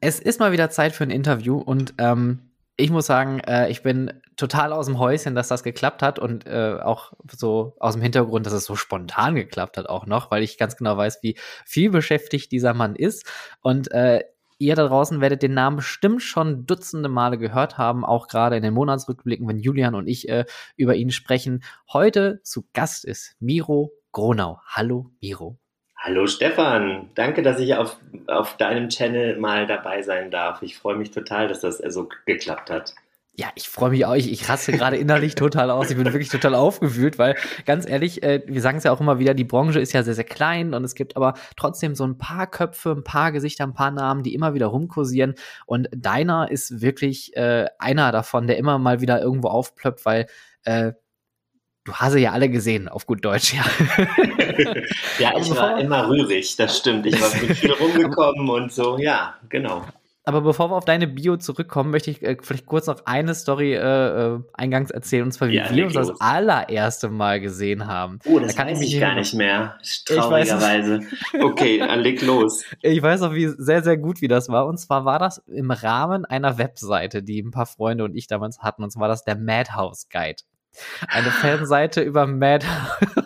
[0.00, 3.82] Es ist mal wieder Zeit für ein Interview und ähm, ich muss sagen, äh, ich
[3.82, 8.02] bin total aus dem Häuschen, dass das geklappt hat und äh, auch so aus dem
[8.02, 11.36] Hintergrund, dass es so spontan geklappt hat auch noch, weil ich ganz genau weiß, wie
[11.66, 13.26] viel beschäftigt dieser Mann ist.
[13.60, 14.24] Und äh,
[14.56, 18.62] ihr da draußen werdet den Namen bestimmt schon dutzende Male gehört haben, auch gerade in
[18.62, 20.46] den Monatsrückblicken, wenn Julian und ich äh,
[20.76, 21.62] über ihn sprechen.
[21.92, 24.60] Heute zu Gast ist Miro Gronau.
[24.66, 25.58] Hallo Miro.
[26.02, 30.62] Hallo Stefan, danke, dass ich auf, auf deinem Channel mal dabei sein darf.
[30.62, 32.94] Ich freue mich total, dass das so geklappt hat.
[33.34, 34.14] Ja, ich freue mich auch.
[34.14, 35.90] Ich, ich raste gerade innerlich total aus.
[35.90, 37.36] Ich bin wirklich total aufgewühlt, weil
[37.66, 40.14] ganz ehrlich, äh, wir sagen es ja auch immer wieder, die Branche ist ja sehr,
[40.14, 43.74] sehr klein und es gibt aber trotzdem so ein paar Köpfe, ein paar Gesichter, ein
[43.74, 45.34] paar Namen, die immer wieder rumkursieren.
[45.66, 50.28] Und deiner ist wirklich äh, einer davon, der immer mal wieder irgendwo aufplöppt, weil
[50.64, 50.92] äh,
[51.84, 53.64] Du hast sie ja alle gesehen, auf gut Deutsch, ja.
[55.18, 57.06] ja, ich war immer rührig, das stimmt.
[57.06, 59.84] Ich war viel rumgekommen und so, ja, genau.
[60.24, 63.74] Aber bevor wir auf deine Bio zurückkommen, möchte ich äh, vielleicht kurz noch eine Story
[63.74, 63.78] äh,
[64.34, 66.08] äh eingangs erzählen, und zwar wie ja, wir uns los.
[66.08, 68.18] das allererste Mal gesehen haben.
[68.26, 69.78] Oh, das da kann weiß ich mich gar nicht mehr.
[70.04, 71.00] Traurigerweise.
[71.40, 72.62] okay, dann leg los.
[72.82, 74.66] Ich weiß auch wie sehr, sehr gut, wie das war.
[74.66, 78.60] Und zwar war das im Rahmen einer Webseite, die ein paar Freunde und ich damals
[78.60, 78.82] hatten.
[78.84, 80.42] Und zwar war das der Madhouse Guide.
[81.08, 82.64] Eine Fanseite über Mad.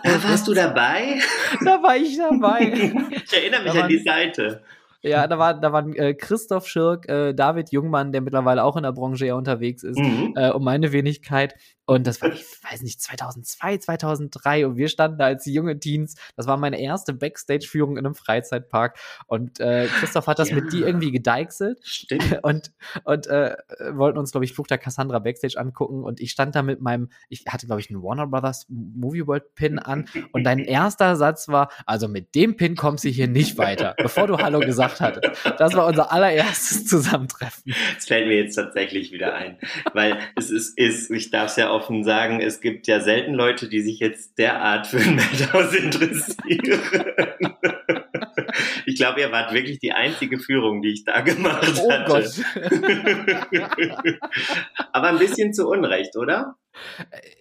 [0.02, 1.20] Warst du dabei?
[1.64, 2.92] Da war ich dabei.
[3.10, 4.62] Ich erinnere mich an die Seite.
[5.02, 8.84] Ja, da war, da waren äh, Christoph Schirk, äh, David Jungmann, der mittlerweile auch in
[8.84, 10.32] der Branche ja unterwegs ist, mhm.
[10.34, 11.54] äh, um meine Wenigkeit.
[11.86, 16.14] Und das war, ich weiß nicht, 2002, 2003 und wir standen da als junge Teens.
[16.36, 20.56] Das war meine erste Backstage-Führung in einem Freizeitpark und äh, Christoph hat das ja.
[20.56, 22.38] mit dir irgendwie gedeichselt Stimmt.
[22.42, 22.72] und,
[23.04, 23.56] und äh,
[23.92, 27.10] wollten uns, glaube ich, Fluch der Cassandra Backstage angucken und ich stand da mit meinem,
[27.28, 31.48] ich hatte, glaube ich, einen Warner Brothers Movie World Pin an und dein erster Satz
[31.48, 35.44] war, also mit dem Pin kommst du hier nicht weiter, bevor du Hallo gesagt hattest.
[35.58, 37.74] Das war unser allererstes Zusammentreffen.
[37.94, 39.58] Das fällt mir jetzt tatsächlich wieder ein,
[39.92, 43.68] weil es ist, ist ich darf es ja offen sagen, es gibt ja selten Leute,
[43.68, 46.82] die sich jetzt derart für ein Madhouse interessieren.
[48.86, 52.04] ich glaube, ihr wart wirklich die einzige Führung, die ich da gemacht oh hatte.
[52.06, 52.24] Gott.
[54.92, 56.56] Aber ein bisschen zu Unrecht, oder?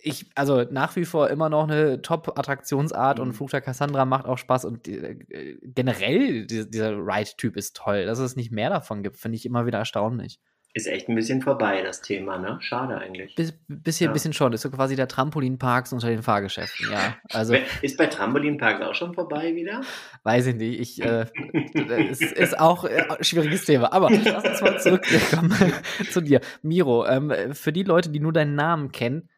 [0.02, 3.24] Ich, also nach wie vor immer noch eine Top-Attraktionsart mhm.
[3.24, 5.16] und Flug der Cassandra macht auch Spaß und äh,
[5.64, 8.06] generell dieser, dieser Ride-Typ ist toll.
[8.06, 10.40] Dass es nicht mehr davon gibt, finde ich immer wieder erstaunlich.
[10.76, 12.58] Ist echt ein bisschen vorbei, das Thema, ne?
[12.60, 13.36] Schade eigentlich.
[13.36, 14.12] Bis, bisschen, ja.
[14.12, 14.54] bisschen schon.
[14.54, 17.16] Ist so quasi der Trampolinparks unter den Fahrgeschäften, ja.
[17.32, 17.54] Also,
[17.84, 19.82] ist bei Trampolinparks auch schon vorbei wieder?
[20.24, 20.80] Weiß ich nicht.
[20.80, 21.28] Ich, äh,
[22.10, 23.94] ist, ist auch äh, ein schwieriges Thema.
[23.94, 25.74] Aber lass uns mal zurückkommen
[26.10, 26.42] zu dir.
[26.64, 29.30] Miro, ähm, für die Leute, die nur deinen Namen kennen,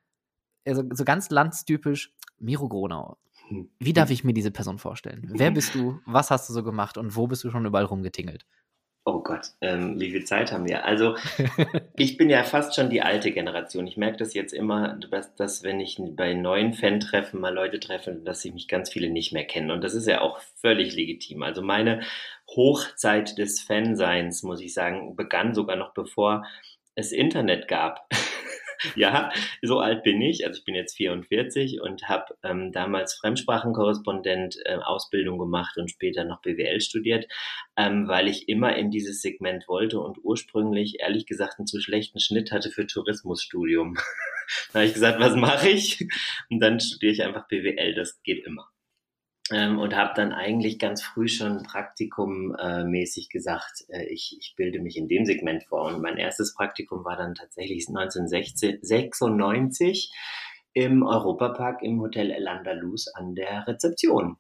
[0.66, 3.17] also so ganz landstypisch, Miro Gronau.
[3.78, 5.29] Wie darf ich mir diese Person vorstellen?
[5.34, 6.00] Wer bist du?
[6.06, 6.97] Was hast du so gemacht?
[6.97, 8.46] Und wo bist du schon überall rumgetingelt?
[9.07, 10.83] Oh Gott, ähm, wie viel Zeit haben wir?
[10.83, 11.16] Also,
[11.95, 13.85] ich bin ja fast schon die alte Generation.
[13.85, 18.13] Ich merke das jetzt immer, dass, dass wenn ich bei neuen Fan-Treffen mal Leute treffe,
[18.13, 19.69] dass sich mich ganz viele nicht mehr kennen.
[19.69, 21.43] Und das ist ja auch völlig legitim.
[21.43, 22.01] Also meine
[22.49, 26.47] Hochzeit des Fanseins, muss ich sagen, begann sogar noch bevor
[26.95, 28.07] es Internet gab.
[28.96, 29.31] ja,
[29.62, 30.46] so alt bin ich.
[30.46, 36.24] Also ich bin jetzt 44 und habe ähm, damals Fremdsprachenkorrespondent äh, Ausbildung gemacht und später
[36.24, 37.28] noch BWL studiert,
[37.78, 42.19] ähm, weil ich immer in dieses Segment wollte und ursprünglich ehrlich gesagt einen zu schlechten
[42.19, 43.96] Schnitt hatte für Tourismusstudium.
[44.74, 46.08] da habe ich gesagt, was mache ich?
[46.50, 48.69] Und dann studiere ich einfach BWL, das geht immer
[49.51, 54.56] ähm, und habe dann eigentlich ganz früh schon Praktikum äh, mäßig gesagt, äh, ich, ich
[54.56, 55.85] bilde mich in dem Segment vor.
[55.85, 60.11] Und mein erstes Praktikum war dann tatsächlich 1996
[60.73, 64.38] im Europapark im Hotel El Andalus an der Rezeption.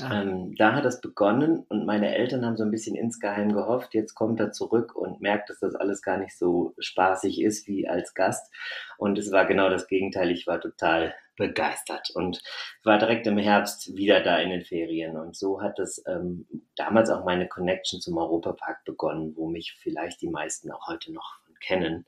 [0.00, 0.22] Ah.
[0.22, 4.14] Ähm, da hat es begonnen und meine Eltern haben so ein bisschen insgeheim gehofft, jetzt
[4.14, 8.14] kommt er zurück und merkt, dass das alles gar nicht so spaßig ist wie als
[8.14, 8.54] Gast.
[8.98, 10.30] Und es war genau das Gegenteil.
[10.30, 12.40] Ich war total begeistert und
[12.84, 15.16] war direkt im Herbst wieder da in den Ferien.
[15.16, 16.46] Und so hat es ähm,
[16.76, 21.40] damals auch meine Connection zum Europapark begonnen, wo mich vielleicht die meisten auch heute noch
[21.60, 22.06] kennen.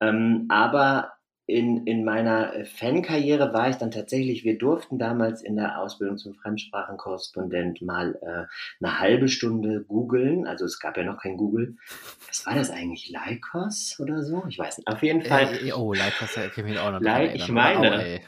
[0.00, 1.16] Ähm, aber
[1.48, 6.34] in, in meiner Fankarriere war ich dann tatsächlich, wir durften damals in der Ausbildung zum
[6.34, 10.46] Fremdsprachenkorrespondent mal äh, eine halbe Stunde googeln.
[10.46, 11.76] Also es gab ja noch kein Google.
[12.26, 13.10] Was war das eigentlich?
[13.10, 14.42] Lycos oder so?
[14.48, 14.88] Ich weiß nicht.
[14.88, 15.44] Auf jeden Fall.
[15.64, 18.20] Äh, oh, kann ich mich auch noch Like, Ich meine,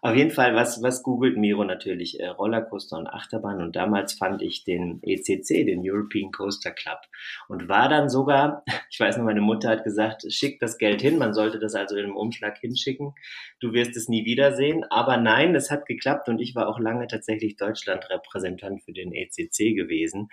[0.00, 2.20] auf jeden Fall, was, was googelt Miro natürlich?
[2.20, 3.60] Äh, Rollercoaster und Achterbahn.
[3.60, 7.00] Und damals fand ich den ECC, den European Coaster Club.
[7.48, 11.18] Und war dann sogar, ich weiß noch, meine Mutter hat gesagt, schick das Geld hin.
[11.18, 13.14] Man sollte das also in einem Umschlag hinschicken.
[13.60, 14.84] Du wirst es nie wiedersehen.
[14.90, 16.28] Aber nein, es hat geklappt.
[16.28, 20.28] Und ich war auch lange tatsächlich Deutschland-Repräsentant für den ECC gewesen.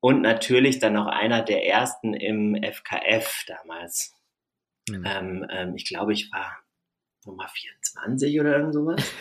[0.00, 4.16] Und natürlich dann noch einer der ersten im FKF damals.
[4.88, 5.04] Mhm.
[5.06, 6.58] Ähm, ähm, ich glaube, ich war
[7.26, 7.48] Nummer
[7.92, 9.12] 24 oder irgend sowas.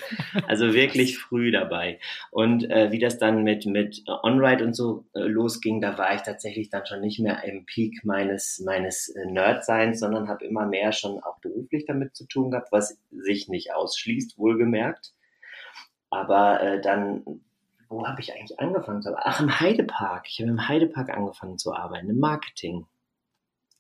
[0.47, 1.99] Also wirklich früh dabei.
[2.31, 6.21] Und äh, wie das dann mit, mit On-Ride und so äh, losging, da war ich
[6.21, 10.91] tatsächlich dann schon nicht mehr im Peak meines, meines äh, Nerdseins, sondern habe immer mehr
[10.91, 15.13] schon auch beruflich damit zu tun gehabt, was sich nicht ausschließt, wohlgemerkt.
[16.09, 17.23] Aber äh, dann,
[17.87, 19.29] wo habe ich eigentlich angefangen zu arbeiten?
[19.29, 20.27] Ach, im Heidepark.
[20.27, 22.85] Ich habe im Heidepark angefangen zu arbeiten, im Marketing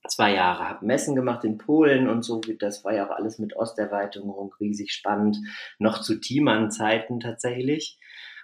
[0.07, 2.41] zwei Jahre, habe Messen gemacht in Polen und so.
[2.59, 5.37] Das war ja auch alles mit Osterweiterung riesig spannend.
[5.77, 7.99] Noch zu Thiemann-Zeiten tatsächlich.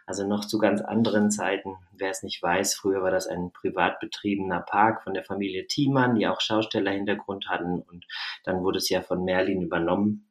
[0.08, 1.78] Also noch zu ganz anderen Zeiten.
[1.92, 6.16] Wer es nicht weiß, früher war das ein privat betriebener Park von der Familie Thiemann,
[6.16, 7.82] die auch Schaustellerhintergrund hatten.
[7.82, 8.06] Und
[8.44, 10.28] dann wurde es ja von Merlin übernommen.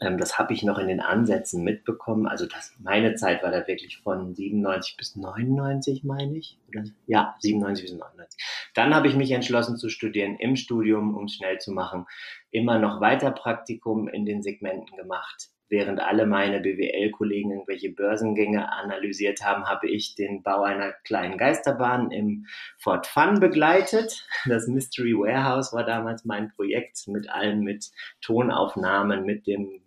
[0.00, 2.26] Ähm, das habe ich noch in den Ansätzen mitbekommen.
[2.26, 6.58] Also das, meine Zeit war da wirklich von 97 bis 99, meine ich.
[6.68, 6.84] Oder?
[7.06, 8.40] Ja, 97 bis 99.
[8.74, 12.06] Dann habe ich mich entschlossen zu studieren im Studium, um schnell zu machen.
[12.50, 15.50] Immer noch weiter Praktikum in den Segmenten gemacht.
[15.70, 22.10] Während alle meine BWL-Kollegen irgendwelche Börsengänge analysiert haben, habe ich den Bau einer kleinen Geisterbahn
[22.10, 24.26] im Fort Fun begleitet.
[24.46, 27.88] Das Mystery Warehouse war damals mein Projekt mit allen, mit
[28.20, 29.80] Tonaufnahmen, mit dem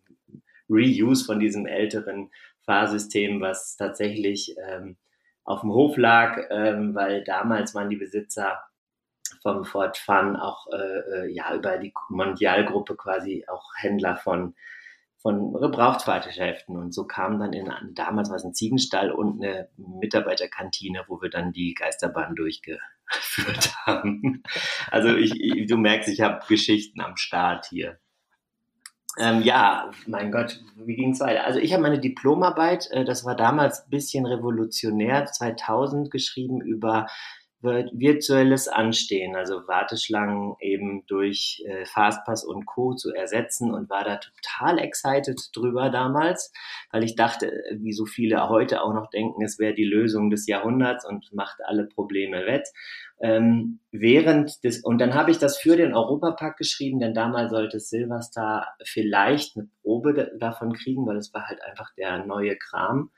[0.69, 2.31] Reuse von diesem älteren
[2.65, 4.97] Fahrsystem, was tatsächlich ähm,
[5.43, 8.63] auf dem Hof lag, ähm, weil damals waren die Besitzer
[9.41, 14.55] vom Ford Fun auch äh, äh ja über die Mondialgruppe quasi auch Händler von
[15.23, 21.05] von Gebrauchtfahrgeschäften und so kam dann in damals war es ein Ziegenstall und eine Mitarbeiterkantine,
[21.07, 24.43] wo wir dann die Geisterbahn durchgeführt haben.
[24.91, 27.99] Also ich, ich du merkst, ich habe Geschichten am Start hier.
[29.19, 31.45] Ähm, ja, mein Gott, wie ging es weiter?
[31.45, 37.07] Also ich habe meine Diplomarbeit, äh, das war damals bisschen revolutionär, 2000 geschrieben über
[37.63, 42.93] virtuelles Anstehen, also Warteschlangen eben durch äh, Fastpass und Co.
[42.93, 46.51] zu ersetzen und war da total excited drüber damals,
[46.91, 50.45] weil ich dachte, wie so viele heute auch noch denken, es wäre die Lösung des
[50.45, 52.67] Jahrhunderts und macht alle Probleme wett.
[53.21, 57.79] Ähm, während des, und dann habe ich das für den Europapark geschrieben, denn damals sollte
[57.79, 63.11] Silverstar vielleicht eine Probe davon kriegen, weil es war halt einfach der neue Kram.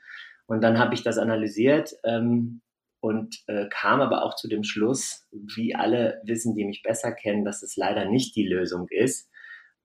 [0.46, 2.60] Und dann habe ich das analysiert ähm,
[3.00, 7.44] und äh, kam aber auch zu dem Schluss, wie alle wissen, die mich besser kennen,
[7.44, 9.28] dass es leider nicht die Lösung ist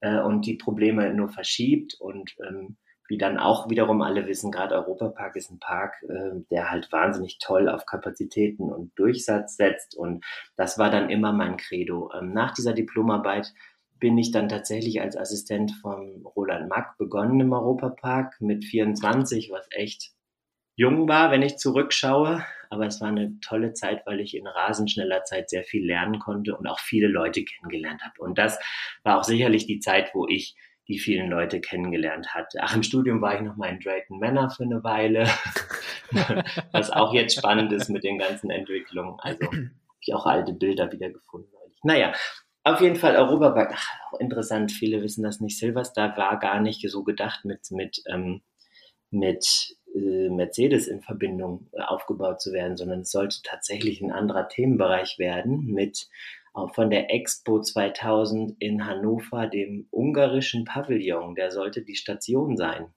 [0.02, 2.78] äh, und die Probleme nur verschiebt und ähm,
[3.12, 7.40] wie dann auch wiederum alle wissen, gerade Europapark ist ein Park, äh, der halt wahnsinnig
[7.40, 9.98] toll auf Kapazitäten und Durchsatz setzt.
[9.98, 10.24] Und
[10.56, 12.10] das war dann immer mein Credo.
[12.18, 13.54] Ähm, nach dieser Diplomarbeit
[14.00, 19.68] bin ich dann tatsächlich als Assistent von Roland Mack begonnen im Europapark mit 24, was
[19.72, 20.12] echt
[20.78, 22.46] jung war, wenn ich zurückschaue.
[22.70, 26.20] Aber es war eine tolle Zeit, weil ich in rasend schneller Zeit sehr viel lernen
[26.20, 28.22] konnte und auch viele Leute kennengelernt habe.
[28.22, 28.58] Und das
[29.04, 30.56] war auch sicherlich die Zeit, wo ich
[30.92, 32.54] die vielen Leute kennengelernt hat.
[32.60, 35.26] Ach, im Studium war ich noch mal in Drayton Manor für eine Weile,
[36.72, 39.18] was auch jetzt spannend ist mit den ganzen Entwicklungen.
[39.20, 39.72] Also habe
[40.02, 41.48] ich auch alte Bilder wieder gefunden.
[41.84, 42.14] Naja,
[42.64, 43.72] auf jeden Fall Europapark.
[43.74, 45.58] Ach, auch interessant, viele wissen das nicht.
[45.58, 48.42] Silverstar war gar nicht so gedacht mit, mit, ähm,
[49.10, 55.18] mit äh, Mercedes in Verbindung aufgebaut zu werden, sondern es sollte tatsächlich ein anderer Themenbereich
[55.18, 56.08] werden mit
[56.74, 61.36] von der Expo 2000 in Hannover, dem ungarischen Pavillon.
[61.36, 62.94] Der sollte die Station sein.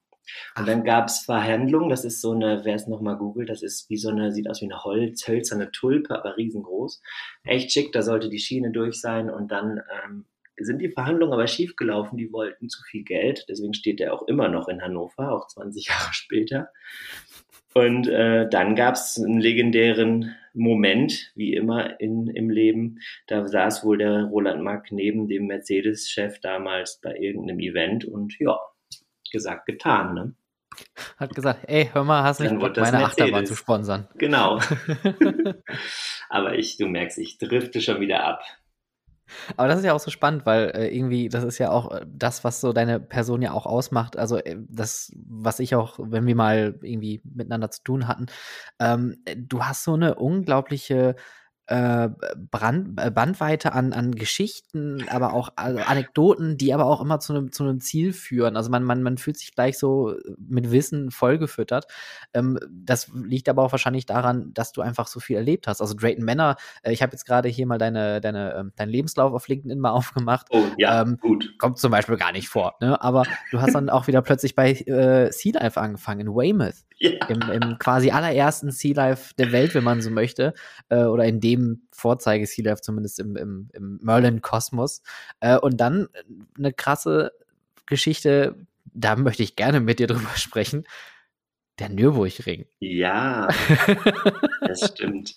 [0.57, 3.91] Und dann gab es Verhandlungen, das ist so eine, wer es nochmal googelt, das ist
[3.91, 7.03] wie so eine, sieht aus wie eine Holz, hölzerne Tulpe, aber riesengroß.
[7.45, 10.25] Echt schick, da sollte die Schiene durch sein und dann ähm,
[10.57, 14.49] sind die Verhandlungen aber schiefgelaufen, die wollten zu viel Geld, deswegen steht der auch immer
[14.49, 16.69] noch in Hannover, auch 20 Jahre später.
[17.75, 23.01] Und äh, dann gab es einen legendären Moment, wie immer in, im Leben.
[23.27, 28.57] Da saß wohl der Roland Mack neben dem Mercedes-Chef damals bei irgendeinem Event und ja,
[29.33, 30.15] gesagt, getan.
[30.15, 30.35] Ne?
[31.17, 33.05] Hat gesagt, ey, hör mal, hast nicht Bock, meine Mercedes.
[33.05, 34.09] Achterbahn zu sponsern.
[34.15, 34.61] Genau.
[36.29, 38.43] Aber ich, du merkst, ich drifte schon wieder ab.
[39.57, 42.05] Aber das ist ja auch so spannend, weil äh, irgendwie, das ist ja auch äh,
[42.07, 44.17] das, was so deine Person ja auch ausmacht.
[44.17, 48.27] Also äh, das, was ich auch, wenn wir mal irgendwie miteinander zu tun hatten,
[48.81, 51.17] ähm, du hast so eine unglaubliche
[51.67, 52.11] äh,
[52.51, 57.33] Brand, äh, Bandweite an, an Geschichten, aber auch also Anekdoten, die aber auch immer zu
[57.33, 58.57] einem, zu einem Ziel führen.
[58.57, 61.87] Also man, man, man fühlt sich gleich so mit Wissen vollgefüttert.
[62.35, 65.81] Ähm, das liegt aber auch wahrscheinlich daran, dass du einfach so viel erlebt hast.
[65.81, 69.33] Also Drayton Manor, äh, ich habe jetzt gerade hier mal deine, deine, äh, deinen Lebenslauf
[69.33, 70.49] auf LinkedIn mal aufgemacht.
[70.51, 71.55] Oh, ja, ähm, gut.
[71.59, 73.01] Kommt zum Beispiel gar nicht vor, ne?
[73.01, 76.85] Aber du hast dann auch wieder plötzlich bei äh, Sea Life angefangen, in Weymouth.
[76.99, 77.11] Ja.
[77.29, 80.55] Im, Im quasi allerersten Sea Life der Welt, wenn man so möchte.
[80.89, 81.54] Äh, oder in dem
[81.91, 85.03] Vorzeige Sea Life, zumindest im, im, im Merlin-Kosmos.
[85.41, 86.09] Äh, und dann
[86.57, 87.33] eine krasse
[87.87, 90.85] Geschichte, da möchte ich gerne mit dir drüber sprechen.
[91.79, 92.67] Der Nürburgring.
[92.79, 93.49] Ja,
[94.61, 95.35] das stimmt.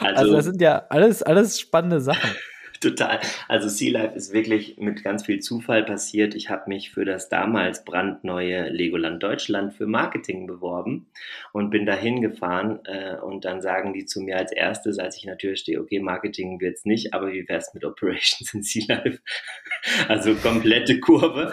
[0.00, 2.30] Also, also das sind ja alles, alles spannende Sachen.
[2.80, 3.20] Total.
[3.48, 6.34] Also Sea Life ist wirklich mit ganz viel Zufall passiert.
[6.34, 11.06] Ich habe mich für das damals brandneue Legoland Deutschland für Marketing beworben
[11.52, 15.28] und bin dahin gefahren äh, und dann sagen die zu mir als erstes, als ich
[15.38, 19.20] Tür stehe, okay, Marketing wird's nicht, aber wie wär's mit Operations in Sea Life?
[20.08, 21.52] also komplette Kurve.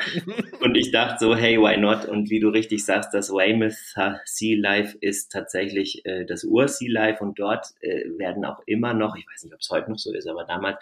[0.61, 2.05] Und ich dachte so, hey, why not?
[2.05, 7.23] Und wie du richtig sagst, das Weymouth Sea Life ist tatsächlich äh, das Ur-Sea Life
[7.23, 10.13] und dort äh, werden auch immer noch, ich weiß nicht, ob es heute noch so
[10.13, 10.77] ist, aber damals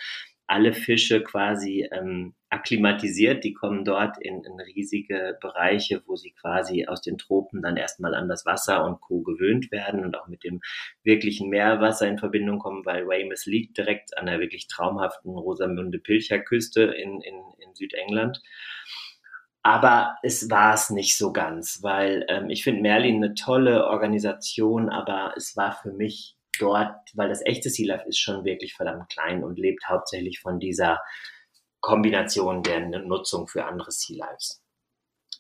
[0.48, 3.44] alle Fische quasi ähm, akklimatisiert.
[3.44, 8.14] Die kommen dort in, in riesige Bereiche, wo sie quasi aus den Tropen dann erstmal
[8.14, 9.22] an das Wasser und Co.
[9.22, 10.62] gewöhnt werden und auch mit dem
[11.04, 17.22] wirklichen Meerwasser in Verbindung kommen, weil Weymouth liegt direkt an der wirklich traumhaften Rosamunde-Pilcher-Küste in,
[17.22, 18.42] in, in Südengland.
[19.66, 24.90] Aber es war es nicht so ganz, weil ähm, ich finde Merlin eine tolle Organisation,
[24.90, 29.10] aber es war für mich dort, weil das echte Sea Life ist schon wirklich verdammt
[29.10, 31.01] klein und lebt hauptsächlich von dieser
[31.81, 34.63] Kombination der Nutzung für andere Sea Lives.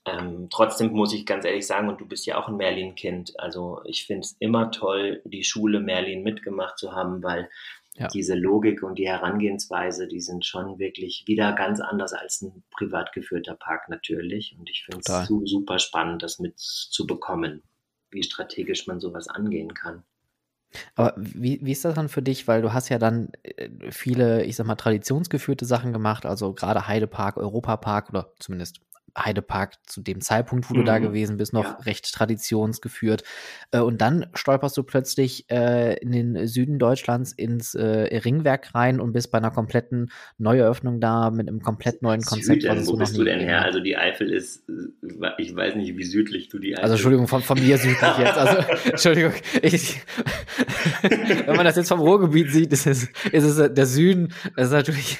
[0.05, 3.81] Ähm, trotzdem muss ich ganz ehrlich sagen, und du bist ja auch ein Merlin-Kind, also
[3.85, 7.49] ich finde es immer toll, die Schule Merlin mitgemacht zu haben, weil
[7.95, 8.07] ja.
[8.07, 13.13] diese Logik und die Herangehensweise, die sind schon wirklich wieder ganz anders als ein privat
[13.13, 14.55] geführter Park natürlich.
[14.57, 17.63] Und ich finde es super spannend, das mitzubekommen,
[18.09, 20.03] wie strategisch man sowas angehen kann.
[20.95, 22.47] Aber wie, wie ist das dann für dich?
[22.47, 26.87] Weil du hast ja dann äh, viele, ich sag mal, traditionsgeführte Sachen gemacht, also gerade
[26.87, 28.81] Heidepark, Europapark oder zumindest
[29.17, 30.79] Heidepark zu dem Zeitpunkt, wo mhm.
[30.79, 31.03] du da mhm.
[31.03, 31.77] gewesen bist, noch ja.
[31.85, 33.23] recht traditionsgeführt.
[33.71, 38.99] Äh, und dann stolperst du plötzlich äh, in den Süden Deutschlands ins äh, Ringwerk rein
[38.99, 42.63] und bist bei einer kompletten Neueröffnung da mit einem komplett neuen Konzept.
[42.63, 43.63] Süden, wo bist du denn her?
[43.63, 44.63] Also die Eifel ist,
[45.37, 48.37] ich weiß nicht, wie südlich du die Eifel Also Entschuldigung, von, von mir südlich jetzt.
[48.37, 48.57] Also
[48.89, 50.01] Entschuldigung, ich,
[51.01, 54.73] wenn man das jetzt vom Ruhrgebiet sieht, ist es, ist es der Süden, das ist
[54.73, 55.19] natürlich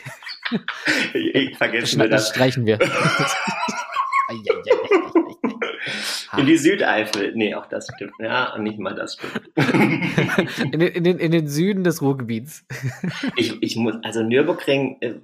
[1.13, 2.09] ich vergesse das.
[2.09, 2.79] Das streichen wir.
[6.38, 7.34] in die Südeifel.
[7.36, 8.13] Nee, auch das stimmt.
[8.20, 9.52] Ja, nicht mal das stimmt.
[10.74, 12.66] in, den, in, den, in den Süden des Ruhrgebiets.
[13.36, 15.16] ich, ich muss, also Nürburgring äh,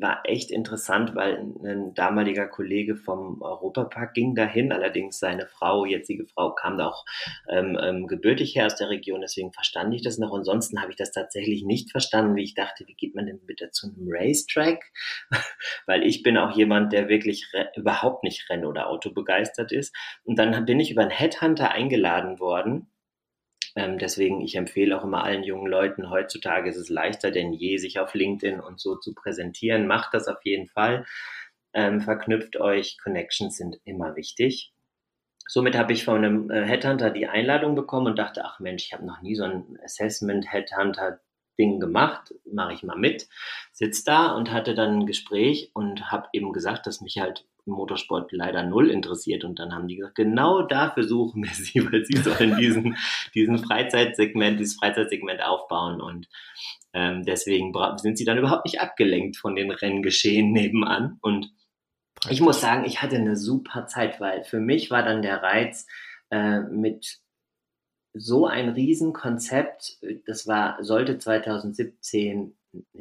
[0.00, 6.26] war echt interessant, weil ein damaliger Kollege vom Europapark ging dahin, allerdings seine Frau, jetzige
[6.26, 7.04] Frau, kam da auch
[7.48, 10.32] ähm, ähm, gebürtig her aus der Region, deswegen verstand ich das noch.
[10.32, 13.70] Ansonsten habe ich das tatsächlich nicht verstanden, wie ich dachte, wie geht man denn bitte
[13.70, 14.82] zu einem Racetrack?
[15.86, 19.94] weil ich bin auch jemand, der wirklich überhaupt nicht Renn- oder Auto begeistert ist.
[20.24, 22.88] Und dann bin ich über einen Headhunter eingeladen worden
[23.76, 27.76] ähm, deswegen, ich empfehle auch immer allen jungen Leuten, heutzutage ist es leichter denn je,
[27.76, 29.86] sich auf LinkedIn und so zu präsentieren.
[29.86, 31.04] Macht das auf jeden Fall.
[31.74, 32.96] Ähm, verknüpft euch.
[32.98, 34.72] Connections sind immer wichtig.
[35.46, 38.92] Somit habe ich von einem äh, Headhunter die Einladung bekommen und dachte, ach Mensch, ich
[38.94, 41.20] habe noch nie so ein Assessment Headhunter
[41.58, 43.28] Ding gemacht, mache ich mal mit,
[43.72, 48.32] sitz da und hatte dann ein Gespräch und habe eben gesagt, dass mich halt Motorsport
[48.32, 49.44] leider null interessiert.
[49.44, 52.96] Und dann haben die gesagt, genau dafür suchen wir sie, weil sie sollen diesen,
[53.34, 56.00] diesen Freizeitsegment, dieses Freizeitsegment aufbauen.
[56.00, 56.28] Und
[56.92, 61.18] ähm, deswegen sind sie dann überhaupt nicht abgelenkt von den Renngeschehen nebenan.
[61.20, 61.52] Und
[62.30, 65.86] ich muss sagen, ich hatte eine super Zeit, weil für mich war dann der Reiz,
[66.30, 67.18] äh, mit
[68.18, 72.54] so ein Riesenkonzept, das war, sollte 2017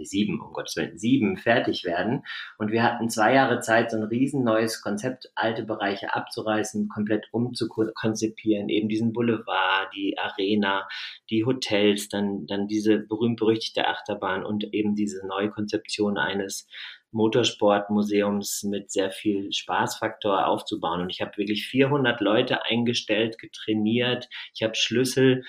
[0.03, 2.23] sieben, um Gottes Willen, sieben fertig werden.
[2.57, 7.27] Und wir hatten zwei Jahre Zeit, so ein riesen neues Konzept, alte Bereiche abzureißen, komplett
[7.31, 10.87] umzukonzipieren, eben diesen Boulevard, die Arena,
[11.29, 16.67] die Hotels, dann, dann diese berühmt-berüchtigte Achterbahn und eben diese neue Konzeption eines
[17.15, 21.01] Motorsportmuseums mit sehr viel Spaßfaktor aufzubauen.
[21.01, 24.29] Und ich habe wirklich 400 Leute eingestellt, getrainiert.
[24.53, 25.43] Ich habe Schlüssel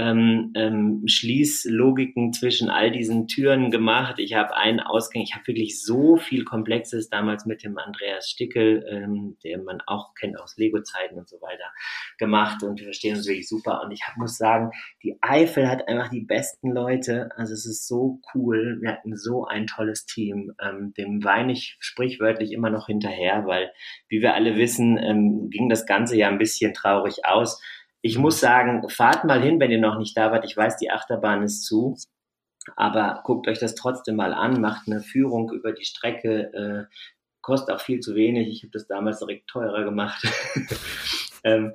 [0.00, 4.18] ähm, ähm, Schließlogiken zwischen all diesen Türen gemacht.
[4.18, 8.82] Ich habe einen Ausgang, ich habe wirklich so viel Komplexes damals mit dem Andreas Stickel,
[8.88, 11.70] ähm, der man auch kennt aus Lego-Zeiten und so weiter,
[12.18, 13.82] gemacht und wir verstehen uns wirklich super.
[13.84, 14.70] Und ich hab, muss sagen,
[15.02, 17.28] die Eifel hat einfach die besten Leute.
[17.36, 18.78] Also es ist so cool.
[18.80, 20.52] Wir hatten so ein tolles Team.
[20.62, 23.70] Ähm, dem weine ich sprichwörtlich immer noch hinterher, weil,
[24.08, 27.60] wie wir alle wissen, ähm, ging das Ganze ja ein bisschen traurig aus.
[28.02, 30.44] Ich muss sagen, fahrt mal hin, wenn ihr noch nicht da wart.
[30.44, 31.96] Ich weiß, die Achterbahn ist zu.
[32.76, 36.94] Aber guckt euch das trotzdem mal an, macht eine Führung über die Strecke, äh,
[37.40, 38.48] kostet auch viel zu wenig.
[38.48, 40.22] Ich habe das damals direkt teurer gemacht.
[41.44, 41.74] ähm,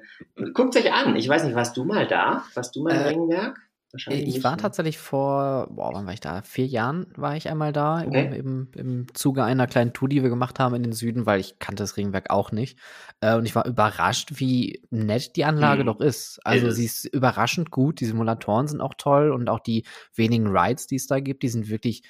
[0.54, 1.16] guckt euch an.
[1.16, 2.44] Ich weiß nicht, warst du mal da?
[2.54, 3.65] Warst du mal im äh, Ringwerk?
[3.96, 6.42] Wahrscheinlich ich war tatsächlich vor, boah, wann war ich da?
[6.42, 8.26] Vier Jahren war ich einmal da, okay.
[8.26, 11.40] im, im, im Zuge einer kleinen Tour, die wir gemacht haben in den Süden, weil
[11.40, 12.78] ich kannte das Ringwerk auch nicht.
[13.22, 15.88] Äh, und ich war überrascht, wie nett die Anlage hm.
[15.88, 16.42] doch ist.
[16.44, 16.76] Also ist.
[16.76, 20.98] sie ist überraschend gut, die Simulatoren sind auch toll und auch die wenigen Rides, die
[20.98, 22.04] es da gibt, die sind wirklich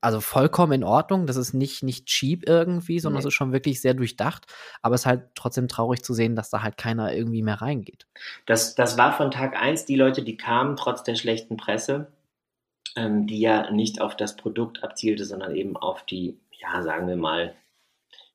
[0.00, 1.26] also vollkommen in Ordnung.
[1.26, 3.28] Das ist nicht, nicht cheap irgendwie, sondern es nee.
[3.28, 4.46] ist schon wirklich sehr durchdacht.
[4.82, 8.06] Aber es ist halt trotzdem traurig zu sehen, dass da halt keiner irgendwie mehr reingeht.
[8.46, 12.12] Das, das war von Tag eins die Leute, die kamen, trotz der schlechten Presse,
[12.96, 17.16] ähm, die ja nicht auf das Produkt abzielte, sondern eben auf die, ja, sagen wir
[17.16, 17.54] mal,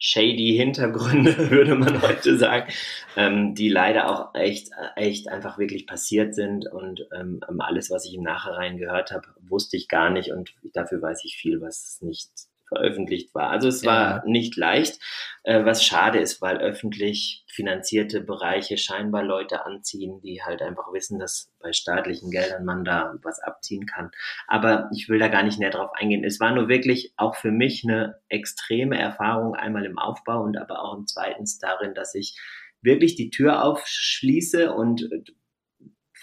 [0.04, 2.72] shady Hintergründe, würde man heute sagen,
[3.16, 6.70] ähm, die leider auch echt, echt einfach wirklich passiert sind.
[6.70, 10.32] Und ähm, alles, was ich im Nachhinein gehört habe, wusste ich gar nicht.
[10.32, 12.30] Und dafür weiß ich viel, was nicht
[12.74, 13.50] veröffentlicht war.
[13.50, 14.24] Also es war ja.
[14.26, 15.00] nicht leicht,
[15.44, 21.20] äh, was schade ist, weil öffentlich finanzierte Bereiche scheinbar Leute anziehen, die halt einfach wissen,
[21.20, 24.12] dass bei staatlichen Geldern man da was abziehen kann.
[24.48, 26.24] Aber ich will da gar nicht näher drauf eingehen.
[26.24, 30.82] Es war nur wirklich auch für mich eine extreme Erfahrung, einmal im Aufbau und aber
[30.82, 32.38] auch im zweitens darin, dass ich
[32.82, 35.08] wirklich die Tür aufschließe und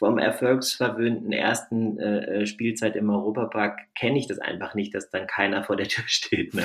[0.01, 5.27] vom erfolgsverwöhnten ersten äh, äh, Spielzeit im Europapark kenne ich das einfach nicht, dass dann
[5.27, 6.55] keiner vor der Tür steht.
[6.55, 6.65] Ne?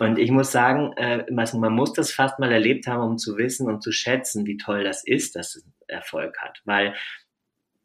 [0.00, 3.68] Und ich muss sagen, äh, man muss das fast mal erlebt haben, um zu wissen
[3.68, 6.60] und zu schätzen, wie toll das ist, dass es Erfolg hat.
[6.64, 6.94] Weil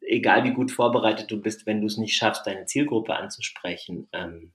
[0.00, 4.52] egal wie gut vorbereitet du bist, wenn du es nicht schaffst, deine Zielgruppe anzusprechen, ähm,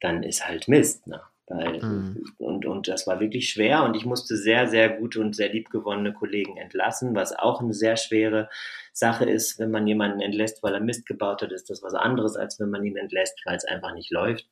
[0.00, 1.06] dann ist halt Mist.
[1.06, 1.20] Ne?
[1.46, 2.24] Weil, mhm.
[2.38, 6.14] und, und das war wirklich schwer und ich musste sehr, sehr gute und sehr liebgewonnene
[6.14, 8.48] Kollegen entlassen, was auch eine sehr schwere
[8.94, 12.36] Sache ist, wenn man jemanden entlässt, weil er Mist gebaut hat, ist das was anderes,
[12.36, 14.48] als wenn man ihn entlässt, weil es einfach nicht läuft.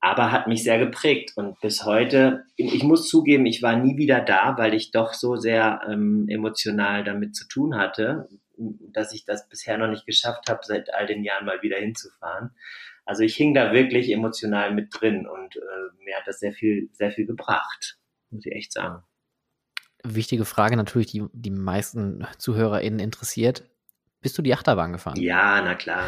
[0.00, 4.20] Aber hat mich sehr geprägt und bis heute, ich muss zugeben, ich war nie wieder
[4.20, 9.48] da, weil ich doch so sehr ähm, emotional damit zu tun hatte, dass ich das
[9.48, 12.50] bisher noch nicht geschafft habe, seit all den Jahren mal wieder hinzufahren.
[13.08, 16.90] Also ich hing da wirklich emotional mit drin und äh, mir hat das sehr viel,
[16.92, 19.02] sehr viel gebracht, muss ich echt sagen.
[20.04, 23.64] Wichtige Frage natürlich, die die meisten ZuhörerInnen interessiert.
[24.20, 25.16] Bist du die Achterbahn gefahren?
[25.16, 26.02] Ja, na klar.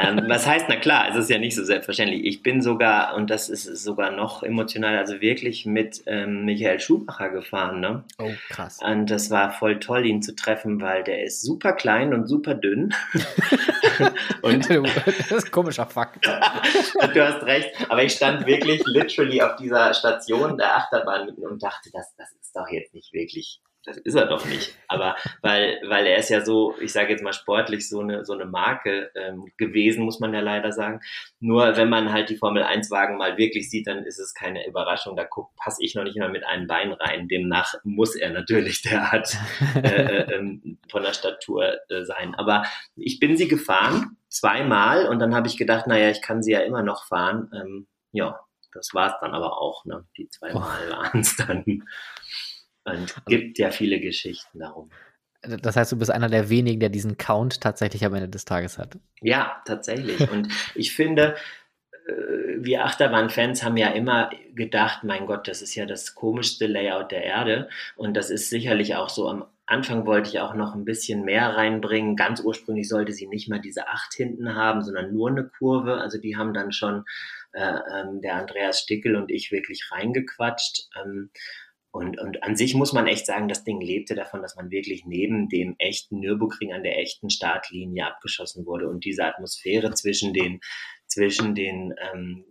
[0.00, 1.08] ähm, was heißt na klar?
[1.10, 2.24] Es ist ja nicht so selbstverständlich.
[2.24, 7.30] Ich bin sogar, und das ist sogar noch emotional, also wirklich mit ähm, Michael Schumacher
[7.30, 7.80] gefahren.
[7.80, 8.04] Ne?
[8.18, 8.78] Oh, krass.
[8.80, 12.54] Und das war voll toll, ihn zu treffen, weil der ist super klein und super
[12.54, 12.94] dünn.
[14.42, 16.24] und das ist ein komischer Fakt.
[17.14, 17.70] du hast recht.
[17.88, 22.54] Aber ich stand wirklich literally auf dieser Station der Achterbahn und dachte, das, das ist
[22.54, 24.76] doch jetzt nicht wirklich das ist er doch nicht.
[24.88, 28.34] Aber weil, weil er ist ja so, ich sage jetzt mal sportlich, so eine, so
[28.34, 31.00] eine Marke ähm, gewesen, muss man ja leider sagen.
[31.38, 35.16] Nur wenn man halt die Formel 1-Wagen mal wirklich sieht, dann ist es keine Überraschung.
[35.16, 37.28] Da passe ich noch nicht mal mit einem Bein rein.
[37.28, 39.36] Demnach muss er natürlich der Art
[39.76, 42.34] äh, äh, ähm, von der Statur äh, sein.
[42.34, 42.64] Aber
[42.96, 46.60] ich bin sie gefahren, zweimal, und dann habe ich gedacht, naja, ich kann sie ja
[46.60, 47.50] immer noch fahren.
[47.54, 48.40] Ähm, ja,
[48.72, 49.84] das war es dann aber auch.
[49.84, 50.04] Ne?
[50.16, 50.92] Die zweimal oh.
[50.92, 51.84] waren es dann.
[52.84, 54.90] Und also gibt ja viele Geschichten darum.
[55.42, 58.78] Das heißt, du bist einer der wenigen, der diesen Count tatsächlich am Ende des Tages
[58.78, 58.98] hat.
[59.22, 60.30] Ja, tatsächlich.
[60.30, 61.34] Und ich finde,
[62.06, 62.12] äh,
[62.58, 67.24] wir Achterbahn-Fans haben ja immer gedacht, mein Gott, das ist ja das komischste Layout der
[67.24, 67.70] Erde.
[67.96, 69.28] Und das ist sicherlich auch so.
[69.28, 72.16] Am Anfang wollte ich auch noch ein bisschen mehr reinbringen.
[72.16, 75.94] Ganz ursprünglich sollte sie nicht mal diese acht hinten haben, sondern nur eine Kurve.
[76.02, 77.04] Also die haben dann schon
[77.52, 80.88] äh, ähm, der Andreas Stickel und ich wirklich reingequatscht.
[81.00, 81.30] Ähm,
[81.92, 85.04] und, und an sich muss man echt sagen, das Ding lebte davon, dass man wirklich
[85.06, 88.88] neben dem echten Nürburgring an der echten Startlinie abgeschossen wurde.
[88.88, 90.60] Und diese Atmosphäre zwischen den
[91.10, 92.44] zwischen den ähm,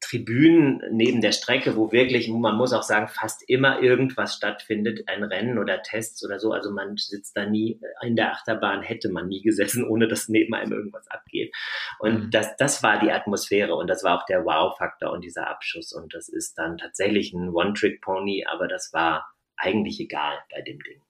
[0.00, 5.24] Tribünen neben der Strecke, wo wirklich, man muss auch sagen, fast immer irgendwas stattfindet, ein
[5.24, 6.52] Rennen oder Tests oder so.
[6.52, 10.54] Also man sitzt da nie in der Achterbahn, hätte man nie gesessen, ohne dass neben
[10.54, 11.54] einem irgendwas abgeht.
[11.98, 12.30] Und mhm.
[12.30, 15.92] das, das war die Atmosphäre und das war auch der Wow-Faktor und dieser Abschuss.
[15.92, 19.26] Und das ist dann tatsächlich ein One-Trick-Pony, aber das war
[19.56, 21.02] eigentlich egal bei dem Ding.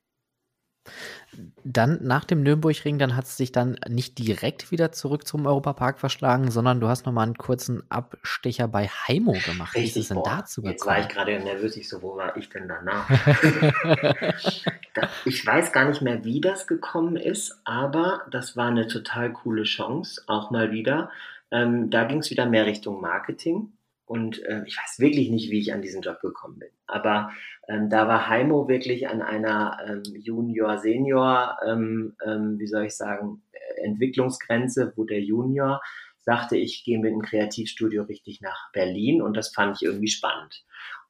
[1.64, 6.00] Dann nach dem Nürnbergring, dann hat es sich dann nicht direkt wieder zurück zum Europapark
[6.00, 9.74] verschlagen, sondern du hast nochmal einen kurzen Abstecher bei Heimo gemacht.
[9.74, 10.72] Richtig, Wie ist es denn boah, dazu gekommen?
[10.72, 13.10] Jetzt war ich gerade nervös, ich so, wo war ich denn danach?
[15.24, 19.64] ich weiß gar nicht mehr, wie das gekommen ist, aber das war eine total coole
[19.64, 21.10] Chance, auch mal wieder.
[21.50, 23.72] Ähm, da ging es wieder mehr Richtung Marketing.
[24.06, 26.68] Und äh, ich weiß wirklich nicht, wie ich an diesen Job gekommen bin.
[26.86, 27.30] Aber
[27.68, 33.42] ähm, da war Heimo wirklich an einer ähm, Junior-Senior, ähm, ähm, wie soll ich sagen,
[33.82, 35.80] Entwicklungsgrenze, wo der Junior
[36.18, 40.64] sagte, ich gehe mit dem Kreativstudio richtig nach Berlin und das fand ich irgendwie spannend.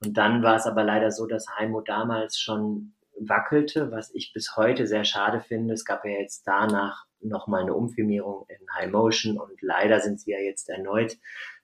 [0.04, 4.56] Und dann war es aber leider so, dass Heimo damals schon wackelte, was ich bis
[4.56, 5.72] heute sehr schade finde.
[5.72, 10.32] Es gab ja jetzt danach nochmal eine Umfirmierung in High Motion und leider sind sie
[10.32, 11.16] ja jetzt erneut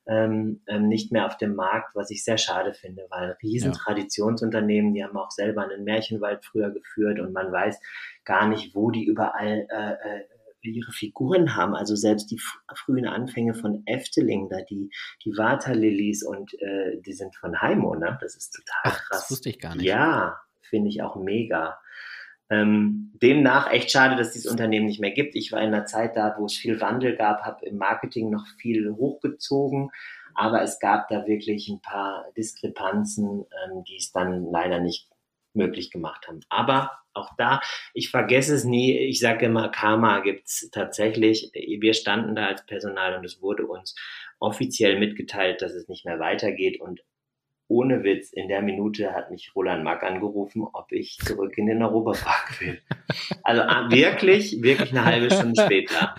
[0.07, 4.95] ähm, ähm, nicht mehr auf dem Markt, was ich sehr schade finde, weil riesen Traditionsunternehmen,
[4.95, 7.79] die haben auch selber einen Märchenwald früher geführt und man weiß
[8.25, 10.25] gar nicht, wo die überall äh, äh,
[10.62, 11.75] ihre Figuren haben.
[11.75, 12.41] Also selbst die
[12.75, 14.91] frühen Anfänge von Efteling, da die,
[15.25, 18.19] die Waterlilies und äh, die sind von Heimo, ne?
[18.21, 19.21] Das ist total Ach, krass.
[19.23, 19.85] Das wusste ich gar nicht.
[19.85, 21.79] Ja, finde ich auch mega.
[22.51, 25.37] Ähm, demnach echt schade, dass dieses Unternehmen nicht mehr gibt.
[25.37, 28.47] Ich war in einer Zeit da, wo es viel Wandel gab, habe im Marketing noch
[28.59, 29.91] viel hochgezogen,
[30.35, 35.09] aber es gab da wirklich ein paar Diskrepanzen, ähm, die es dann leider nicht
[35.55, 36.41] möglich gemacht haben.
[36.49, 37.61] Aber auch da,
[37.93, 41.51] ich vergesse es nie, ich sage immer, Karma gibt's tatsächlich.
[41.53, 43.95] Wir standen da als Personal und es wurde uns
[44.39, 47.03] offiziell mitgeteilt, dass es nicht mehr weitergeht und
[47.73, 51.83] ohne Witz, in der Minute hat mich Roland Mack angerufen, ob ich zurück in den
[51.83, 52.79] Europapark will.
[53.43, 56.15] Also ah, wirklich, wirklich eine halbe Stunde später.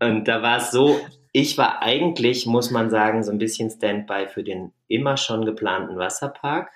[0.00, 1.00] Und da war es so,
[1.32, 5.96] ich war eigentlich, muss man sagen, so ein bisschen Standby für den immer schon geplanten
[5.96, 6.70] Wasserpark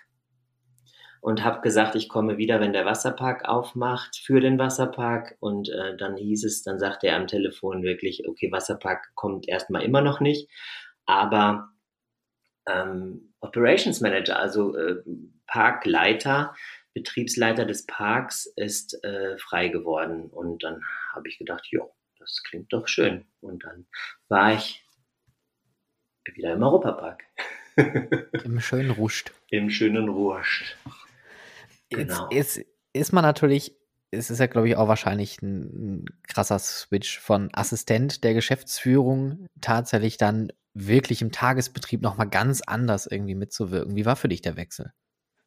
[1.20, 5.36] und habe gesagt, ich komme wieder, wenn der Wasserpark aufmacht, für den Wasserpark.
[5.40, 9.82] Und äh, dann hieß es, dann sagte er am Telefon wirklich, okay, Wasserpark kommt erstmal
[9.82, 10.48] immer noch nicht,
[11.04, 11.68] aber
[12.66, 15.02] ähm, Operations Manager, also äh,
[15.46, 16.54] Parkleiter,
[16.94, 20.28] Betriebsleiter des Parks ist äh, frei geworden.
[20.30, 21.82] Und dann habe ich gedacht, ja,
[22.18, 23.26] das klingt doch schön.
[23.40, 23.86] Und dann
[24.28, 24.84] war ich
[26.34, 27.24] wieder im Europapark.
[28.44, 29.32] Im schönen Ruscht.
[29.48, 30.76] Im schönen Ruscht.
[31.88, 32.28] Genau.
[32.30, 33.76] Jetzt ist, ist man natürlich,
[34.10, 39.46] es ist ja, glaube ich, auch wahrscheinlich ein, ein krasser Switch von Assistent der Geschäftsführung
[39.60, 43.96] tatsächlich dann wirklich im Tagesbetrieb nochmal ganz anders irgendwie mitzuwirken.
[43.96, 44.92] Wie war für dich der Wechsel?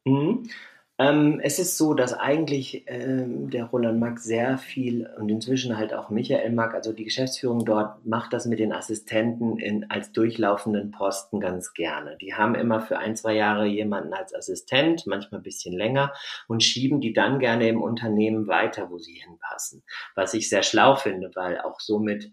[0.04, 0.48] Mhm.
[0.96, 5.92] Ähm, es ist so, dass eigentlich ähm, der Roland Mack sehr viel und inzwischen halt
[5.92, 10.92] auch Michael Mack, also die Geschäftsführung dort, macht das mit den Assistenten in, als durchlaufenden
[10.92, 12.16] Posten ganz gerne.
[12.20, 16.12] Die haben immer für ein, zwei Jahre jemanden als Assistent, manchmal ein bisschen länger
[16.46, 19.82] und schieben die dann gerne im Unternehmen weiter, wo sie hinpassen.
[20.14, 22.30] Was ich sehr schlau finde, weil auch somit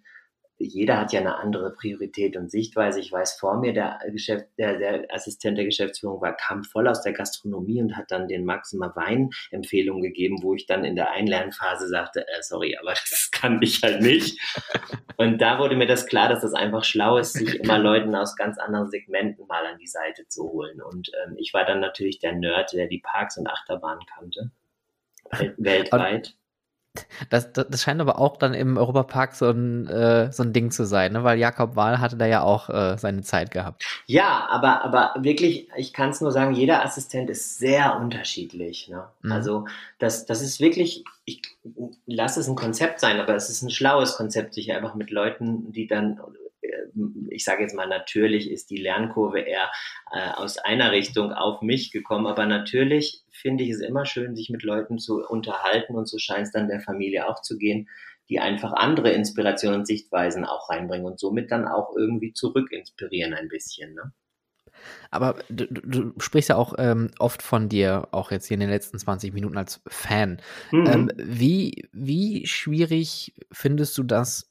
[0.63, 2.99] jeder hat ja eine andere Priorität und Sichtweise.
[2.99, 7.01] Ich weiß, vor mir der, Geschäft, der, der Assistent der Geschäftsführung war, kam voll aus
[7.01, 11.11] der Gastronomie und hat dann den Max immer Weinempfehlungen gegeben, wo ich dann in der
[11.11, 14.39] Einlernphase sagte, äh, sorry, aber das kann ich halt nicht.
[15.17, 18.35] Und da wurde mir das klar, dass das einfach schlau ist, sich immer Leuten aus
[18.35, 20.81] ganz anderen Segmenten mal an die Seite zu holen.
[20.81, 24.51] Und ähm, ich war dann natürlich der Nerd, der die Parks und Achterbahnen kannte.
[25.57, 26.35] Weltweit.
[27.29, 30.71] Das, das, das, scheint aber auch dann im Europapark so ein, äh, so ein Ding
[30.71, 31.23] zu sein, ne?
[31.23, 33.85] weil Jakob Wahl hatte da ja auch äh, seine Zeit gehabt.
[34.07, 38.89] Ja, aber, aber wirklich, ich kann es nur sagen, jeder Assistent ist sehr unterschiedlich.
[38.89, 39.05] Ne?
[39.21, 39.31] Mhm.
[39.31, 39.65] Also
[39.99, 41.41] das, das ist wirklich, ich
[42.05, 45.71] lasse es ein Konzept sein, aber es ist ein schlaues Konzept, sich einfach mit Leuten,
[45.71, 46.19] die dann
[47.29, 49.71] ich sage jetzt mal, natürlich ist die Lernkurve eher
[50.11, 54.49] äh, aus einer Richtung auf mich gekommen, aber natürlich finde ich es immer schön, sich
[54.49, 57.87] mit Leuten zu unterhalten und so scheint es dann der Familie auch zu gehen,
[58.29, 63.33] die einfach andere Inspirationen und Sichtweisen auch reinbringen und somit dann auch irgendwie zurück inspirieren
[63.33, 63.93] ein bisschen.
[63.93, 64.13] Ne?
[65.09, 68.69] Aber du, du, sprichst ja auch ähm, oft von dir, auch jetzt hier in den
[68.69, 70.41] letzten 20 Minuten als Fan.
[70.71, 70.87] Mhm.
[70.87, 74.50] Ähm, wie, wie schwierig findest du das,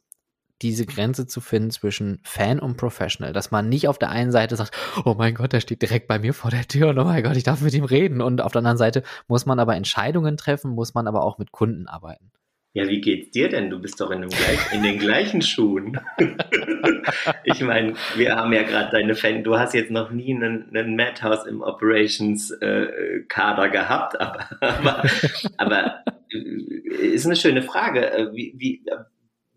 [0.62, 4.56] diese Grenze zu finden zwischen Fan und Professional, dass man nicht auf der einen Seite
[4.56, 7.22] sagt, oh mein Gott, der steht direkt bei mir vor der Tür und oh mein
[7.22, 10.36] Gott, ich darf mit ihm reden und auf der anderen Seite muss man aber Entscheidungen
[10.36, 12.32] treffen, muss man aber auch mit Kunden arbeiten.
[12.72, 13.68] Ja, wie geht's dir denn?
[13.68, 15.98] Du bist doch in, gleich, in den gleichen Schuhen.
[17.44, 20.94] ich meine, wir haben ja gerade deine Fan, du hast jetzt noch nie einen, einen
[20.94, 25.02] Madhouse im Operations-Kader äh, gehabt, aber, aber,
[25.56, 28.12] aber äh, ist eine schöne Frage.
[28.12, 28.84] Äh, wie, wie,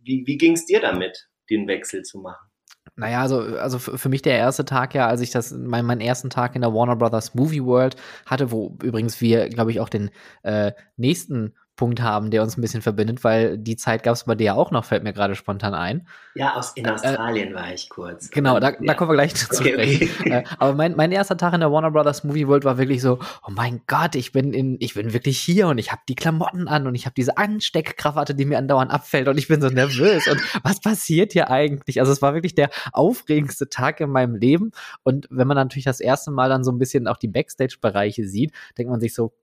[0.04, 2.50] wie, wie ging es dir damit, den Wechsel zu machen?
[2.96, 6.30] Naja, also, also für mich der erste Tag ja, als ich das, mein, meinen ersten
[6.30, 10.12] Tag in der Warner Brothers Movie World hatte, wo übrigens wir, glaube ich, auch den
[10.44, 14.36] äh, nächsten Punkt haben, der uns ein bisschen verbindet, weil die Zeit gab es bei
[14.36, 16.08] dir ja auch noch, fällt mir gerade spontan ein.
[16.36, 18.30] Ja, aus, in äh, Australien äh, war ich kurz.
[18.30, 18.78] Genau, da, ja.
[18.80, 20.10] da kommen wir gleich zu okay, sprechen.
[20.20, 20.30] Okay.
[20.30, 23.18] Äh, aber mein, mein erster Tag in der Warner Brothers Movie World war wirklich so,
[23.48, 26.68] oh mein Gott, ich bin in, ich bin wirklich hier und ich habe die Klamotten
[26.68, 30.28] an und ich habe diese Ansteckkrawatte, die mir andauernd abfällt und ich bin so nervös
[30.28, 32.00] und was passiert hier eigentlich?
[32.00, 36.00] Also es war wirklich der aufregendste Tag in meinem Leben und wenn man natürlich das
[36.00, 39.34] erste Mal dann so ein bisschen auch die Backstage-Bereiche sieht, denkt man sich so,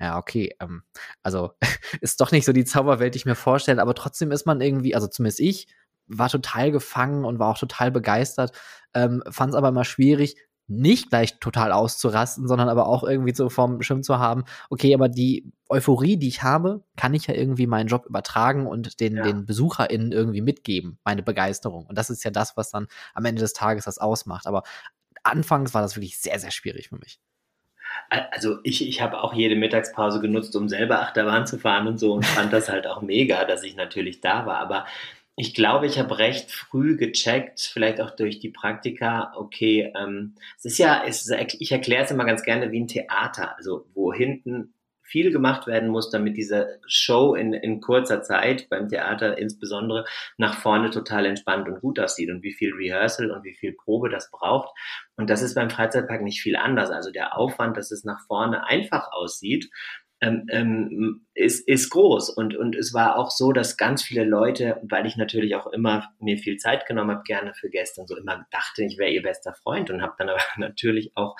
[0.00, 0.82] ja, okay, ähm,
[1.22, 1.52] also
[2.00, 4.94] ist doch nicht so die Zauberwelt, die ich mir vorstelle, aber trotzdem ist man irgendwie,
[4.94, 5.68] also zumindest ich,
[6.06, 8.52] war total gefangen und war auch total begeistert,
[8.94, 10.36] ähm, fand es aber immer schwierig,
[10.68, 15.08] nicht gleich total auszurasten, sondern aber auch irgendwie so vom Schirm zu haben, okay, aber
[15.08, 19.22] die Euphorie, die ich habe, kann ich ja irgendwie meinen Job übertragen und den, ja.
[19.22, 21.86] den BesucherInnen irgendwie mitgeben, meine Begeisterung.
[21.86, 24.46] Und das ist ja das, was dann am Ende des Tages das ausmacht.
[24.46, 24.64] Aber
[25.22, 27.20] anfangs war das wirklich sehr, sehr schwierig für mich.
[28.08, 32.12] Also ich, ich habe auch jede Mittagspause genutzt, um selber Achterbahn zu fahren und so
[32.12, 34.58] und fand das halt auch mega, dass ich natürlich da war.
[34.58, 34.86] Aber
[35.36, 40.64] ich glaube, ich habe recht früh gecheckt, vielleicht auch durch die Praktika, okay, ähm, es
[40.64, 44.14] ist ja, es ist, ich erkläre es immer ganz gerne wie ein Theater, also wo
[44.14, 44.72] hinten
[45.06, 50.04] viel gemacht werden muss, damit diese Show in, in kurzer Zeit, beim Theater insbesondere,
[50.36, 54.08] nach vorne total entspannt und gut aussieht und wie viel Rehearsal und wie viel Probe
[54.08, 54.68] das braucht.
[55.16, 56.90] Und das ist beim Freizeitpark nicht viel anders.
[56.90, 59.70] Also der Aufwand, dass es nach vorne einfach aussieht,
[60.22, 62.30] ähm, ähm, ist, ist groß.
[62.30, 66.08] Und, und es war auch so, dass ganz viele Leute, weil ich natürlich auch immer
[66.20, 69.22] mir viel Zeit genommen habe, gerne für Gäste und so immer dachte, ich wäre ihr
[69.22, 71.36] bester Freund und habe dann aber natürlich auch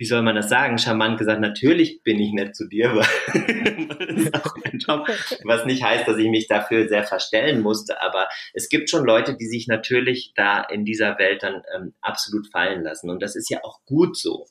[0.00, 4.56] wie soll man das sagen, charmant gesagt, natürlich bin ich nett zu dir, weil auch
[4.64, 5.06] mein Job,
[5.44, 9.36] was nicht heißt, dass ich mich dafür sehr verstellen musste, aber es gibt schon Leute,
[9.36, 13.50] die sich natürlich da in dieser Welt dann ähm, absolut fallen lassen und das ist
[13.50, 14.46] ja auch gut so.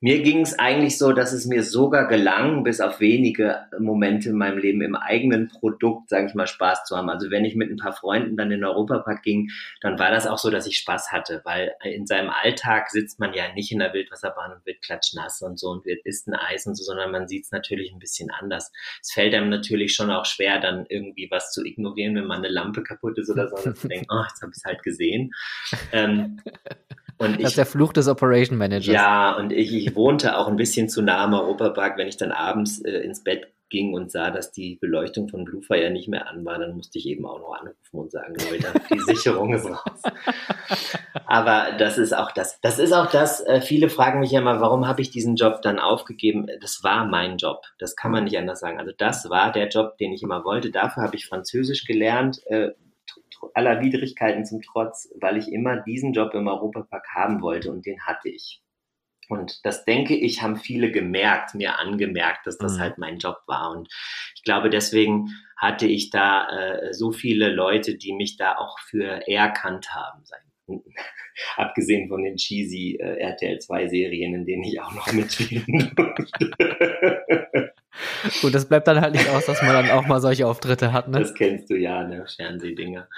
[0.00, 4.36] Mir ging es eigentlich so, dass es mir sogar gelang, bis auf wenige Momente in
[4.36, 7.10] meinem Leben im eigenen Produkt, sage ich mal, Spaß zu haben.
[7.10, 10.28] Also wenn ich mit ein paar Freunden dann in den Europapark ging, dann war das
[10.28, 13.80] auch so, dass ich Spaß hatte, weil in seinem Alltag sitzt man ja nicht in
[13.80, 17.10] der Wildwasserbahn und wird klatschnass und so und wird isst ein Eis und so, sondern
[17.10, 18.70] man sieht es natürlich ein bisschen anders.
[19.02, 22.48] Es fällt einem natürlich schon auch schwer, dann irgendwie was zu ignorieren, wenn mal eine
[22.48, 25.32] Lampe kaputt ist oder so, und zu denken, oh, jetzt habe ich es halt gesehen.
[25.90, 26.40] Ähm,
[27.18, 28.86] und das ich, ist der Fluch des Operation Managers.
[28.86, 31.98] Ja, und ich, ich wohnte auch ein bisschen zu nah am Europapark.
[31.98, 35.90] Wenn ich dann abends äh, ins Bett ging und sah, dass die Beleuchtung von Bluefire
[35.90, 39.00] nicht mehr an war, dann musste ich eben auch noch anrufen und sagen, Leute, die
[39.00, 40.02] Sicherung ist raus.
[41.26, 42.60] Aber das ist auch das.
[42.60, 43.44] Das ist auch das.
[43.44, 46.46] Äh, viele fragen mich ja mal, warum habe ich diesen Job dann aufgegeben?
[46.60, 47.62] Das war mein Job.
[47.78, 48.78] Das kann man nicht anders sagen.
[48.78, 50.70] Also das war der Job, den ich immer wollte.
[50.70, 52.40] Dafür habe ich Französisch gelernt.
[53.54, 58.00] Aller Widrigkeiten zum Trotz, weil ich immer diesen Job im Europapark haben wollte und den
[58.06, 58.62] hatte ich.
[59.28, 62.80] Und das denke ich, haben viele gemerkt, mir angemerkt, dass das mhm.
[62.80, 63.70] halt mein Job war.
[63.70, 63.88] Und
[64.34, 69.28] ich glaube, deswegen hatte ich da äh, so viele Leute, die mich da auch für
[69.28, 70.24] erkannt haben.
[71.56, 77.74] Abgesehen von den cheesy äh, RTL 2 Serien, in denen ich auch noch mitspielen durfte.
[78.40, 81.08] Gut, das bleibt dann halt nicht aus, dass man dann auch mal solche Auftritte hat,
[81.08, 81.20] ne?
[81.20, 82.24] Das kennst du ja, ne?
[82.36, 83.08] Fernsehdinger.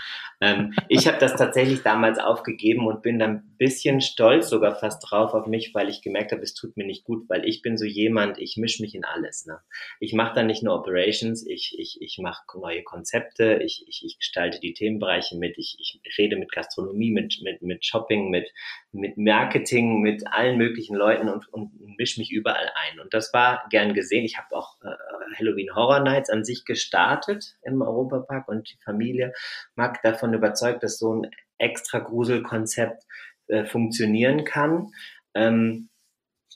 [0.40, 5.02] Ähm, ich habe das tatsächlich damals aufgegeben und bin dann ein bisschen stolz sogar fast
[5.08, 7.76] drauf auf mich, weil ich gemerkt habe, es tut mir nicht gut, weil ich bin
[7.76, 9.44] so jemand, ich mische mich in alles.
[9.46, 9.58] Ne?
[10.00, 14.18] Ich mache dann nicht nur Operations, ich, ich, ich mache neue Konzepte, ich, ich, ich
[14.18, 18.50] gestalte die Themenbereiche mit, ich, ich rede mit Gastronomie, mit, mit, mit Shopping, mit,
[18.92, 23.00] mit Marketing, mit allen möglichen Leuten und, und mische mich überall ein.
[23.00, 24.24] Und das war gern gesehen.
[24.24, 29.32] Ich habe auch äh, Halloween Horror Nights an sich gestartet im Europapark und die Familie
[29.76, 33.04] mag davon überzeugt, dass so ein extra Gruselkonzept
[33.46, 34.92] äh, funktionieren kann.
[35.34, 35.90] Ähm,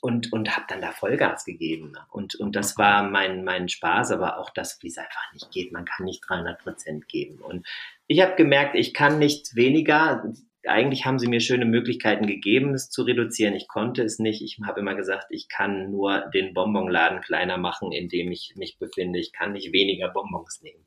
[0.01, 1.93] und, und habe dann da Vollgas gegeben.
[2.11, 5.71] Und, und das war mein, mein Spaß, aber auch das, wie es einfach nicht geht.
[5.71, 7.41] Man kann nicht 300 Prozent geben.
[7.41, 7.65] Und
[8.05, 10.31] ich habe gemerkt, ich kann nicht weniger
[10.67, 13.55] eigentlich haben sie mir schöne Möglichkeiten gegeben, es zu reduzieren.
[13.55, 14.41] Ich konnte es nicht.
[14.41, 18.77] Ich habe immer gesagt, ich kann nur den Bonbonladen kleiner machen, in dem ich mich
[18.77, 19.19] befinde.
[19.19, 20.85] Ich kann nicht weniger Bonbons nehmen.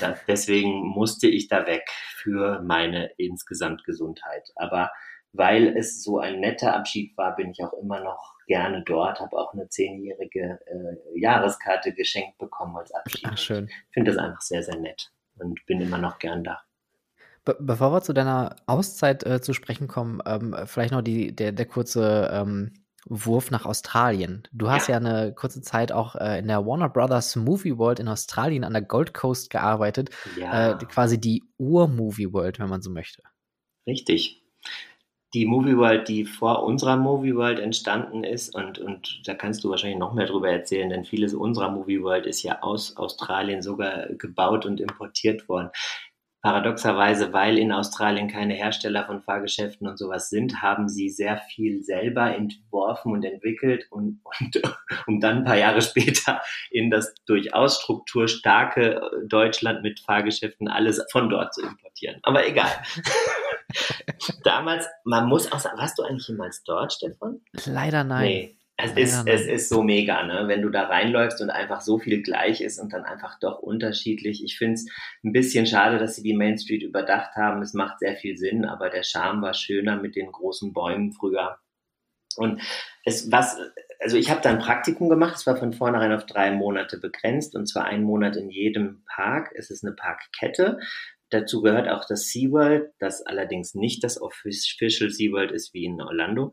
[0.00, 4.50] Das, deswegen musste ich da weg für meine insgesamt Gesundheit.
[4.56, 4.90] Aber
[5.32, 9.36] weil es so ein netter Abschied war, bin ich auch immer noch gerne dort, habe
[9.36, 13.24] auch eine zehnjährige äh, Jahreskarte geschenkt bekommen als Abschied.
[13.26, 13.68] Ach, schön.
[13.68, 16.62] Ich finde das einfach sehr, sehr nett und bin immer noch gern da.
[17.48, 21.52] Be bevor wir zu deiner Auszeit äh, zu sprechen kommen, ähm, vielleicht noch die, der,
[21.52, 22.74] der kurze ähm,
[23.06, 24.42] Wurf nach Australien.
[24.52, 28.00] Du hast ja, ja eine kurze Zeit auch äh, in der Warner Brothers Movie World
[28.00, 30.10] in Australien an der Gold Coast gearbeitet.
[30.38, 30.72] Ja.
[30.72, 33.22] Äh, quasi die Ur-Movie World, wenn man so möchte.
[33.86, 34.42] Richtig.
[35.34, 39.70] die Movie World, die vor unserer Movie World entstanden ist, und, und da kannst du
[39.70, 44.08] wahrscheinlich noch mehr drüber erzählen, denn vieles unserer Movie World ist ja aus Australien sogar
[44.14, 45.70] gebaut und importiert worden.
[46.40, 51.82] Paradoxerweise, weil in Australien keine Hersteller von Fahrgeschäften und sowas sind, haben sie sehr viel
[51.82, 54.62] selber entworfen und entwickelt und, und
[55.06, 61.28] um dann ein paar Jahre später in das durchaus strukturstarke Deutschland mit Fahrgeschäften alles von
[61.28, 62.20] dort zu importieren.
[62.22, 62.70] Aber egal.
[64.44, 67.40] Damals, man muss auch sagen, warst du eigentlich jemals dort, Stefan?
[67.66, 68.24] Leider nein.
[68.24, 68.57] Nee.
[68.80, 70.44] Es ist, es ist so mega, ne?
[70.46, 74.44] wenn du da reinläufst und einfach so viel gleich ist und dann einfach doch unterschiedlich.
[74.44, 74.86] Ich finde es
[75.24, 77.60] ein bisschen schade, dass sie die Main Street überdacht haben.
[77.60, 81.58] Es macht sehr viel Sinn, aber der Charme war schöner mit den großen Bäumen früher.
[82.36, 82.62] Und
[83.04, 83.56] es was,
[83.98, 85.34] also ich habe da ein Praktikum gemacht.
[85.34, 89.50] Es war von vornherein auf drei Monate begrenzt und zwar ein Monat in jedem Park.
[89.56, 90.78] Es ist eine Parkkette.
[91.30, 96.52] Dazu gehört auch das SeaWorld, das allerdings nicht das Official SeaWorld ist wie in Orlando.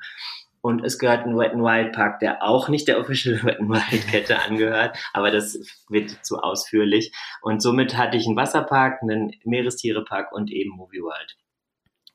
[0.66, 3.70] Und es gehört ein Wet n Wild Park, der auch nicht der Official Wet n
[3.70, 7.12] Wild Kette angehört, aber das wird zu ausführlich.
[7.44, 11.38] Und somit hatte ich einen Wasserpark, einen Meerestierepark und eben Movie World.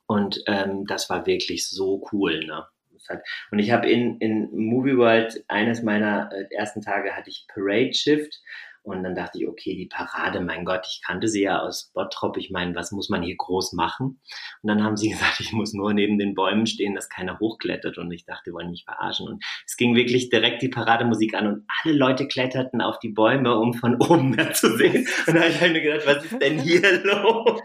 [0.09, 2.45] Und ähm, das war wirklich so cool.
[2.45, 2.67] Ne?
[3.53, 7.95] Und ich habe in, in Movie World eines meiner äh, ersten Tage hatte ich Parade
[7.95, 8.41] Shift
[8.83, 12.39] und dann dachte ich, okay, die Parade, mein Gott, ich kannte sie ja aus Bottrop.
[12.39, 14.21] Ich meine, was muss man hier groß machen?
[14.63, 17.99] Und dann haben sie gesagt, ich muss nur neben den Bäumen stehen, dass keiner hochklettert.
[17.99, 19.29] Und ich dachte, die wollen mich verarschen.
[19.29, 23.57] Und es ging wirklich direkt die Parademusik an und alle Leute kletterten auf die Bäume,
[23.57, 25.07] um von oben mehr zu sehen.
[25.27, 27.61] Und da habe ich halt mir gedacht, was ist denn hier los?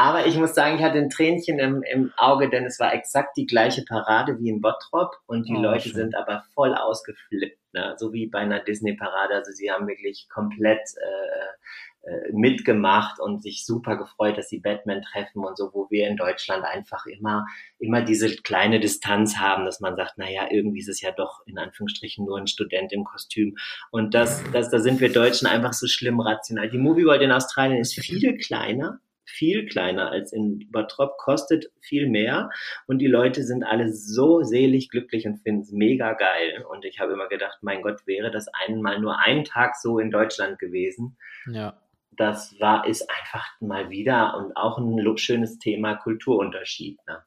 [0.00, 3.36] Aber ich muss sagen, ich hatte ein Tränchen im, im Auge, denn es war exakt
[3.36, 5.94] die gleiche Parade wie in Bottrop und die oh, Leute schön.
[5.94, 7.96] sind aber voll ausgeflippt, ne?
[7.98, 9.34] so wie bei einer Disney-Parade.
[9.34, 15.02] Also sie haben wirklich komplett äh, äh, mitgemacht und sich super gefreut, dass sie Batman
[15.02, 17.44] treffen und so, wo wir in Deutschland einfach immer,
[17.80, 21.58] immer diese kleine Distanz haben, dass man sagt, naja, irgendwie ist es ja doch in
[21.58, 23.56] Anführungsstrichen nur ein Student im Kostüm.
[23.90, 26.70] Und das, das, da sind wir Deutschen einfach so schlimm rational.
[26.70, 32.08] Die Movie World in Australien ist viel kleiner viel kleiner als in Bottrop, kostet viel
[32.08, 32.50] mehr
[32.86, 36.64] und die Leute sind alle so selig glücklich und finden es mega geil.
[36.70, 40.10] Und ich habe immer gedacht, mein Gott, wäre das einmal nur ein Tag so in
[40.10, 41.16] Deutschland gewesen.
[41.46, 41.80] Ja.
[42.10, 46.98] Das war, ist einfach mal wieder und auch ein schönes Thema Kulturunterschied.
[47.06, 47.22] Ne?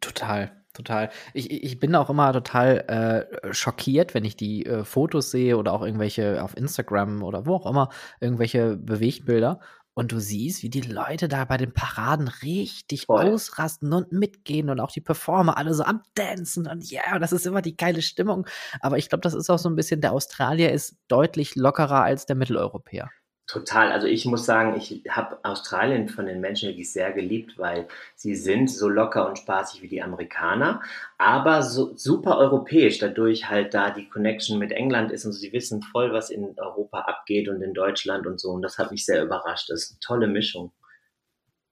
[0.00, 1.10] Total, total.
[1.34, 5.72] Ich, ich bin auch immer total äh, schockiert, wenn ich die äh, Fotos sehe oder
[5.72, 7.88] auch irgendwelche auf Instagram oder wo auch immer,
[8.20, 9.60] irgendwelche Bewegtbilder
[10.00, 13.28] und du siehst, wie die Leute da bei den Paraden richtig Voll.
[13.28, 17.32] ausrasten und mitgehen und auch die Performer alle so am Dancen und ja, yeah, das
[17.32, 18.46] ist immer die geile Stimmung.
[18.80, 22.24] Aber ich glaube, das ist auch so ein bisschen, der Australier ist deutlich lockerer als
[22.24, 23.10] der Mitteleuropäer.
[23.50, 23.90] Total.
[23.90, 28.36] Also ich muss sagen, ich habe Australien von den Menschen wirklich sehr geliebt, weil sie
[28.36, 30.82] sind so locker und spaßig wie die Amerikaner,
[31.18, 35.82] aber so super europäisch, dadurch halt da die Connection mit England ist und sie wissen
[35.82, 38.50] voll, was in Europa abgeht und in Deutschland und so.
[38.50, 39.68] Und das hat mich sehr überrascht.
[39.68, 40.70] Das ist eine tolle Mischung.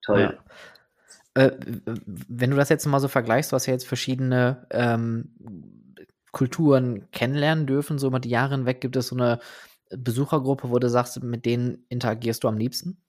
[0.03, 0.37] Toll.
[1.37, 1.45] Ja.
[1.45, 1.53] Äh,
[2.27, 5.95] wenn du das jetzt mal so vergleichst, du hast ja jetzt verschiedene ähm,
[6.33, 9.39] Kulturen kennenlernen dürfen, so über die Jahre hinweg gibt es so eine
[9.91, 13.03] Besuchergruppe, wo du sagst, mit denen interagierst du am liebsten?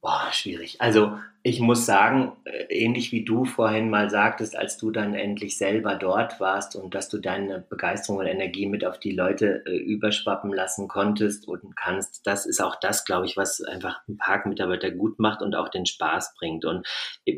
[0.00, 0.80] Boah, schwierig.
[0.80, 5.56] Also ich muss sagen, äh, ähnlich wie du vorhin mal sagtest, als du dann endlich
[5.56, 9.76] selber dort warst und dass du deine Begeisterung und Energie mit auf die Leute äh,
[9.76, 14.90] überschwappen lassen konntest und kannst, das ist auch das, glaube ich, was einfach ein Parkmitarbeiter
[14.90, 16.66] gut macht und auch den Spaß bringt.
[16.66, 16.86] Und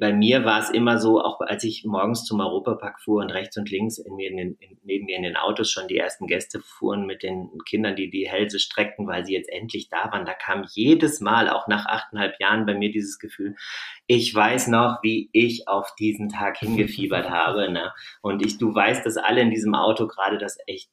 [0.01, 3.57] bei mir war es immer so, auch als ich morgens zum Europapark fuhr und rechts
[3.57, 6.27] und links in mir in den, in, neben mir in den Autos schon die ersten
[6.27, 10.27] Gäste fuhren mit den Kindern, die die Hälse streckten, weil sie jetzt endlich da waren.
[10.27, 13.55] Da kam jedes Mal, auch nach achteinhalb Jahren, bei mir dieses Gefühl,
[14.13, 17.71] ich weiß noch, wie ich auf diesen Tag hingefiebert habe.
[17.71, 17.93] Ne?
[18.23, 20.91] Und ich, du weißt, dass alle in diesem Auto gerade das echt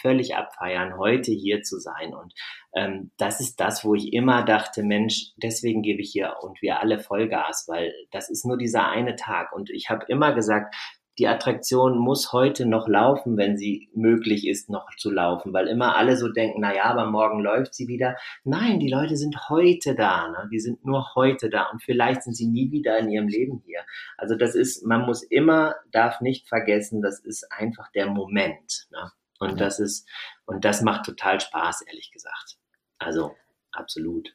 [0.00, 2.14] völlig abfeiern, heute hier zu sein.
[2.14, 2.32] Und
[2.72, 6.78] ähm, das ist das, wo ich immer dachte, Mensch, deswegen gebe ich hier und wir
[6.78, 9.50] alle Vollgas, weil das ist nur dieser eine Tag.
[9.52, 10.72] Und ich habe immer gesagt,
[11.20, 15.94] die Attraktion muss heute noch laufen, wenn sie möglich ist, noch zu laufen, weil immer
[15.94, 18.16] alle so denken, na ja, aber morgen läuft sie wieder.
[18.42, 20.48] Nein, die Leute sind heute da, ne?
[20.50, 23.80] die sind nur heute da und vielleicht sind sie nie wieder in ihrem Leben hier.
[24.16, 28.86] Also das ist, man muss immer, darf nicht vergessen, das ist einfach der Moment.
[28.90, 29.12] Ne?
[29.40, 29.56] Und ja.
[29.56, 30.08] das ist,
[30.46, 32.56] und das macht total Spaß, ehrlich gesagt.
[32.98, 33.36] Also,
[33.72, 34.34] absolut.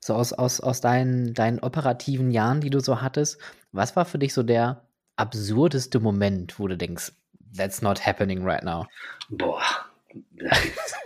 [0.00, 3.38] So aus, aus, aus deinen, deinen operativen Jahren, die du so hattest,
[3.72, 7.12] was war für dich so der absurdeste Moment, wo du denkst,
[7.56, 8.86] that's not happening right now?
[9.30, 9.86] Boah,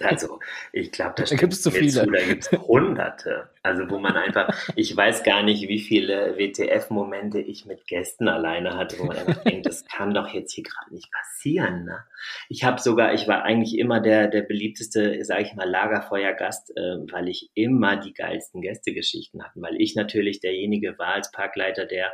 [0.01, 0.39] also
[0.73, 1.91] ich glaube, da, da gibt es zu viele.
[1.91, 3.51] Zu, da gibt es Hunderte.
[3.63, 8.77] Also wo man einfach, ich weiß gar nicht, wie viele WTF-Momente ich mit Gästen alleine
[8.77, 11.85] hatte, wo man einfach denkt, das kann doch jetzt hier gerade nicht passieren.
[11.85, 12.05] Ne?
[12.49, 16.97] Ich habe sogar, ich war eigentlich immer der, der beliebteste, sage ich mal, Lagerfeuergast, äh,
[17.11, 22.13] weil ich immer die geilsten Gästegeschichten hatte, weil ich natürlich derjenige war als Parkleiter, der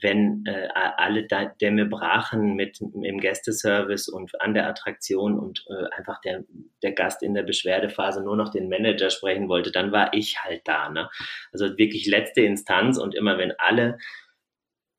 [0.00, 1.26] wenn äh, alle
[1.60, 6.44] Dämme brachen mit im Gästeservice und an der Attraktion und äh, einfach der,
[6.82, 10.62] der Gast in der Beschwerdephase nur noch den Manager sprechen wollte, dann war ich halt
[10.64, 10.88] da.
[10.90, 11.08] Ne?
[11.52, 13.98] Also wirklich letzte Instanz und immer wenn alle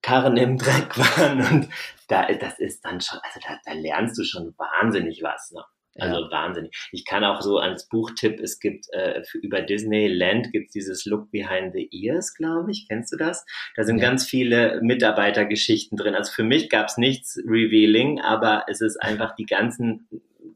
[0.01, 1.69] Karren im Dreck waren und
[2.07, 5.51] da, das ist dann schon, also da, da lernst du schon wahnsinnig was.
[5.51, 5.63] Ne?
[5.97, 6.31] Also ja.
[6.31, 6.75] wahnsinnig.
[6.91, 11.05] Ich kann auch so als Buchtipp, es gibt äh, für, über Disneyland gibt es dieses
[11.05, 12.87] Look Behind the Ears, glaube ich.
[12.89, 13.45] Kennst du das?
[13.75, 14.05] Da sind ja.
[14.05, 16.15] ganz viele Mitarbeitergeschichten drin.
[16.15, 20.07] Also für mich gab es nichts Revealing, aber es ist einfach die ganzen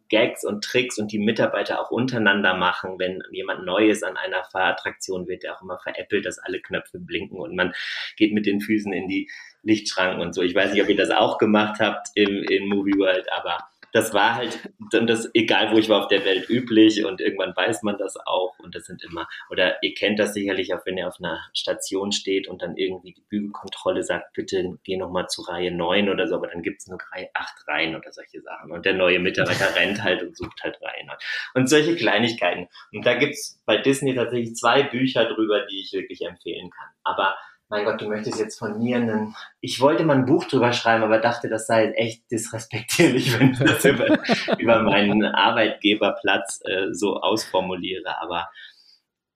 [0.10, 3.00] Gags und Tricks und die Mitarbeiter auch untereinander machen.
[3.00, 7.40] Wenn jemand Neues an einer Fahrattraktion wird, der auch immer veräppelt, dass alle Knöpfe blinken
[7.40, 7.74] und man
[8.18, 9.30] geht mit den Füßen in die
[9.64, 10.42] Lichtschranken und so.
[10.42, 14.14] Ich weiß nicht, ob ihr das auch gemacht habt im, in Movie World, aber das
[14.14, 14.60] war halt
[14.92, 18.16] dann das, egal wo ich war auf der Welt, üblich und irgendwann weiß man das
[18.26, 21.40] auch und das sind immer, oder ihr kennt das sicherlich auch, wenn ihr auf einer
[21.54, 26.28] Station steht und dann irgendwie die Bügelkontrolle sagt, bitte geh nochmal zu Reihe 9 oder
[26.28, 29.20] so, aber dann gibt es nur Reihe 8 Reihen oder solche Sachen und der neue
[29.20, 31.10] Mitarbeiter rennt halt und sucht halt Reihen
[31.54, 32.68] und solche Kleinigkeiten.
[32.92, 36.90] Und da gibt's bei Disney tatsächlich zwei Bücher drüber, die ich wirklich empfehlen kann.
[37.04, 37.36] Aber
[37.70, 41.04] mein Gott, du möchtest jetzt von mir einen, ich wollte mal ein Buch drüber schreiben,
[41.04, 44.18] aber dachte, das sei echt disrespektierlich, wenn ich das über,
[44.58, 48.50] über meinen Arbeitgeberplatz äh, so ausformuliere, aber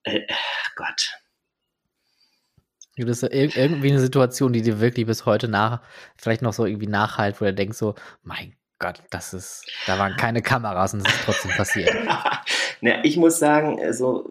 [0.04, 0.22] äh,
[0.76, 1.14] Gott.
[2.96, 5.82] Gibt es irgendwie eine Situation, die dir wirklich bis heute nach,
[6.16, 10.18] vielleicht noch so irgendwie nachhalt, wo du denkst so, mein Gott, das ist, da waren
[10.18, 11.96] keine Kameras und es ist trotzdem passiert.
[12.82, 14.30] Na, ich muss sagen, so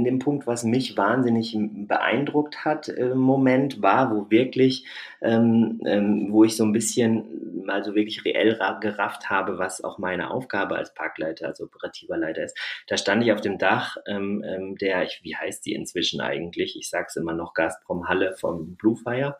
[0.00, 4.86] in dem Punkt, was mich wahnsinnig beeindruckt hat im Moment, war, wo wirklich,
[5.20, 9.98] ähm, ähm, wo ich so ein bisschen mal so wirklich reell gerafft habe, was auch
[9.98, 12.58] meine Aufgabe als Parkleiter, als operativer Leiter ist.
[12.88, 16.76] Da stand ich auf dem Dach ähm, ähm der, ich, wie heißt die inzwischen eigentlich?
[16.76, 19.36] Ich sag's immer noch, Gazprom Halle vom Bluefire.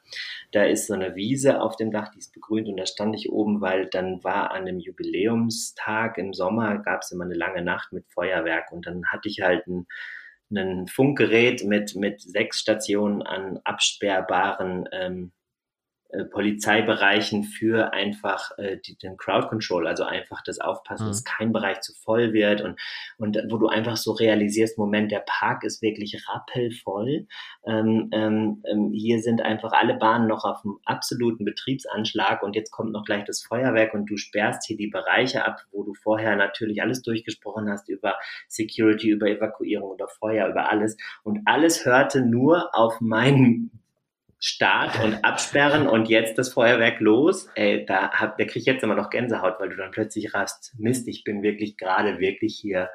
[0.52, 3.32] Da ist so eine Wiese auf dem Dach, die ist begrünt und da stand ich
[3.32, 7.92] oben, weil dann war an dem Jubiläumstag im Sommer, gab es immer eine lange Nacht
[7.92, 9.86] mit Feuerwerk und dann hatte ich halt ein
[10.50, 15.32] ein Funkgerät mit, mit sechs Stationen an absperrbaren ähm,
[16.12, 21.10] äh, Polizeibereichen für einfach äh, die, den Crowd Control, also einfach das Aufpassen, mhm.
[21.10, 22.80] dass kein Bereich zu voll wird und,
[23.18, 27.26] und wo du einfach so realisierst, Moment, der Park ist wirklich rappelvoll.
[27.64, 32.72] Ähm, ähm, ähm, hier sind einfach alle Bahnen noch auf dem absoluten Betriebsanschlag und jetzt
[32.72, 36.34] kommt noch gleich das Feuerwerk und du sperrst hier die Bereiche ab, wo du vorher
[36.34, 38.16] natürlich alles durchgesprochen hast über
[38.48, 43.70] Security, über Evakuierung, über Feuer, über alles und alles hörte nur auf meinen
[44.42, 48.82] Start und Absperren und jetzt das Feuerwerk los, ey, da, hab, da krieg ich jetzt
[48.82, 52.88] immer noch Gänsehaut, weil du dann plötzlich rast, Mist, ich bin wirklich gerade wirklich hier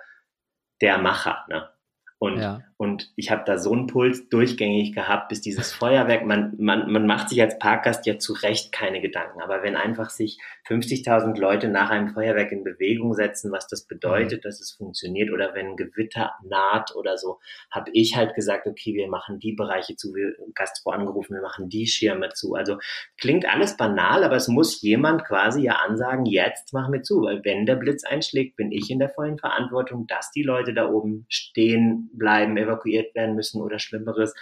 [0.82, 1.70] der Macher, ne?
[2.18, 2.62] Und, ja.
[2.78, 7.08] Und ich habe da so einen Puls durchgängig gehabt, bis dieses Feuerwerk, man, man, man
[7.08, 9.40] macht sich als Parkgast ja zu Recht keine Gedanken.
[9.42, 14.40] Aber wenn einfach sich 50.000 Leute nach einem Feuerwerk in Bewegung setzen, was das bedeutet,
[14.40, 14.42] mhm.
[14.42, 17.40] dass es funktioniert, oder wenn ein Gewitter naht oder so,
[17.72, 21.70] habe ich halt gesagt, okay, wir machen die Bereiche zu, wir Gastro angerufen, wir machen
[21.70, 22.56] die Schirme zu.
[22.56, 22.78] Also
[23.18, 27.40] klingt alles banal, aber es muss jemand quasi ja ansagen, jetzt machen wir zu, weil
[27.46, 31.26] wenn der Blitz einschlägt, bin ich in der vollen Verantwortung, dass die Leute da oben
[31.30, 34.34] stehen bleiben, evakuiert werden müssen oder Schlimmeres,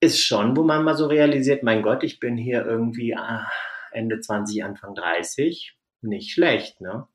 [0.00, 3.48] ist schon, wo man mal so realisiert, mein Gott, ich bin hier irgendwie ah,
[3.90, 7.06] Ende 20, Anfang 30, nicht schlecht, ne?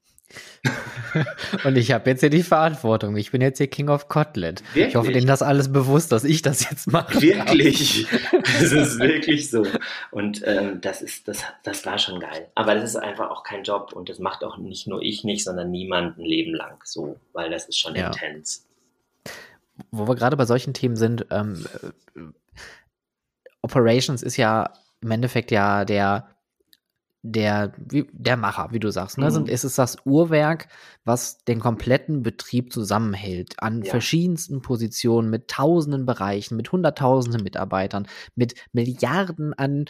[1.64, 3.16] Und ich habe jetzt hier die Verantwortung.
[3.18, 4.64] Ich bin jetzt hier King of Kotlet.
[4.70, 4.88] Wirklich?
[4.88, 7.22] Ich hoffe, denen das alles bewusst, dass ich das jetzt mache.
[7.22, 8.08] Wirklich.
[8.32, 9.64] das ist wirklich so.
[10.10, 12.48] Und ähm, das ist, das, das war schon geil.
[12.56, 15.44] Aber das ist einfach auch kein Job und das macht auch nicht nur ich nicht,
[15.44, 18.08] sondern niemand ein Leben lang so, weil das ist schon ja.
[18.08, 18.66] intens
[19.94, 21.66] wo wir gerade bei solchen Themen sind, ähm,
[22.16, 22.22] äh,
[23.62, 26.28] Operations ist ja im Endeffekt ja der
[27.26, 29.18] der, wie, der Macher, wie du sagst.
[29.18, 29.32] Ne?
[29.32, 29.46] Mhm.
[29.48, 30.68] Es ist das Uhrwerk,
[31.06, 33.92] was den kompletten Betrieb zusammenhält, an ja.
[33.92, 39.86] verschiedensten Positionen, mit tausenden Bereichen, mit hunderttausenden Mitarbeitern, mit Milliarden an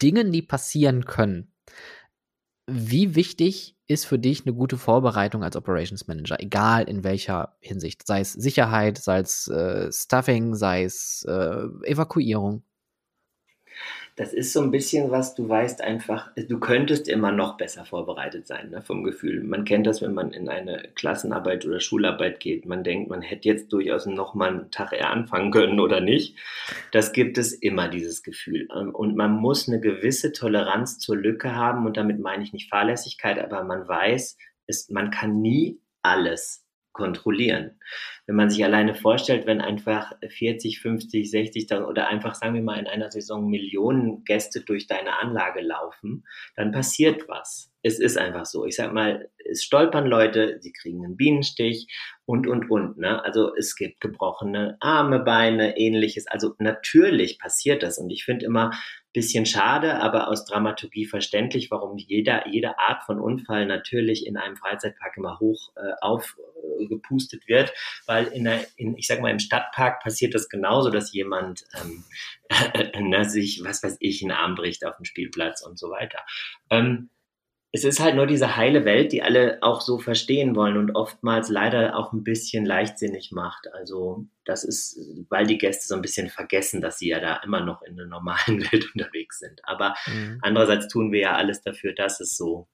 [0.00, 1.49] Dingen, die passieren können.
[2.72, 8.06] Wie wichtig ist für dich eine gute Vorbereitung als Operations Manager, egal in welcher Hinsicht,
[8.06, 12.62] sei es Sicherheit, sei es äh, Stuffing, sei es äh, Evakuierung?
[14.20, 18.46] Das ist so ein bisschen was, du weißt einfach, du könntest immer noch besser vorbereitet
[18.46, 19.42] sein, ne, vom Gefühl.
[19.42, 22.66] Man kennt das, wenn man in eine Klassenarbeit oder Schularbeit geht.
[22.66, 26.36] Man denkt, man hätte jetzt durchaus noch mal einen Tag eher anfangen können oder nicht.
[26.92, 28.68] Das gibt es immer, dieses Gefühl.
[28.76, 31.86] Ähm, und man muss eine gewisse Toleranz zur Lücke haben.
[31.86, 37.78] Und damit meine ich nicht Fahrlässigkeit, aber man weiß, es, man kann nie alles kontrollieren.
[38.26, 42.78] Wenn man sich alleine vorstellt, wenn einfach 40, 50, 60 oder einfach, sagen wir mal,
[42.78, 46.24] in einer Saison Millionen Gäste durch deine Anlage laufen,
[46.56, 47.72] dann passiert was.
[47.82, 48.66] Es ist einfach so.
[48.66, 51.86] Ich sag mal, es stolpern Leute, sie kriegen einen Bienenstich
[52.30, 52.96] und, und, und.
[52.96, 53.24] Ne?
[53.24, 56.28] Also es gibt gebrochene Arme, Beine, ähnliches.
[56.28, 57.98] Also natürlich passiert das.
[57.98, 58.70] Und ich finde immer,
[59.12, 64.56] bisschen schade, aber aus Dramaturgie verständlich, warum jeder, jede Art von Unfall natürlich in einem
[64.56, 67.72] Freizeitpark immer hoch äh, aufgepustet äh, wird,
[68.06, 72.04] weil in, der, in, ich sag mal, im Stadtpark passiert das genauso, dass jemand ähm,
[72.48, 76.20] äh, ne, sich, was weiß ich, einen Arm bricht auf dem Spielplatz und so weiter.
[76.70, 77.10] Ähm,
[77.72, 81.48] es ist halt nur diese heile Welt, die alle auch so verstehen wollen und oftmals
[81.48, 83.72] leider auch ein bisschen leichtsinnig macht.
[83.72, 84.98] Also das ist,
[85.28, 88.06] weil die Gäste so ein bisschen vergessen, dass sie ja da immer noch in der
[88.06, 89.60] normalen Welt unterwegs sind.
[89.64, 90.38] Aber mhm.
[90.42, 92.66] andererseits tun wir ja alles dafür, dass es so,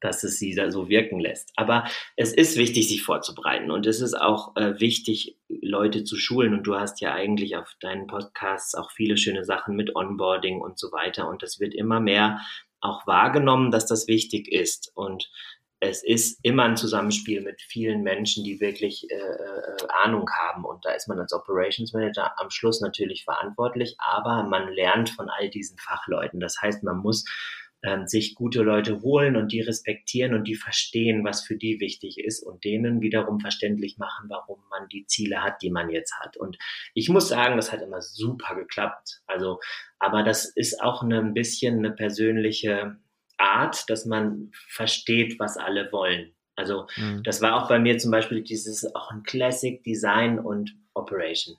[0.00, 1.50] dass es sie da so wirken lässt.
[1.56, 1.84] Aber
[2.14, 6.54] es ist wichtig, sich vorzubereiten und es ist auch äh, wichtig, Leute zu schulen.
[6.54, 10.78] Und du hast ja eigentlich auf deinen Podcasts auch viele schöne Sachen mit Onboarding und
[10.78, 11.28] so weiter.
[11.28, 12.38] Und das wird immer mehr
[12.84, 14.92] auch wahrgenommen, dass das wichtig ist.
[14.94, 15.30] Und
[15.80, 20.64] es ist immer ein Zusammenspiel mit vielen Menschen, die wirklich äh, äh, Ahnung haben.
[20.64, 25.28] Und da ist man als Operations Manager am Schluss natürlich verantwortlich, aber man lernt von
[25.28, 26.40] all diesen Fachleuten.
[26.40, 27.24] Das heißt, man muss
[27.84, 32.18] ähm, sich gute Leute holen und die respektieren und die verstehen, was für die wichtig
[32.18, 36.36] ist und denen wiederum verständlich machen, warum man die Ziele hat, die man jetzt hat.
[36.36, 36.56] Und
[36.94, 39.20] ich muss sagen, das hat immer super geklappt.
[39.26, 39.60] Also,
[39.98, 42.96] aber das ist auch eine, ein bisschen eine persönliche
[43.36, 46.34] Art, dass man versteht, was alle wollen.
[46.56, 47.22] Also mhm.
[47.22, 51.56] das war auch bei mir zum Beispiel dieses auch ein Classic Design und Operation.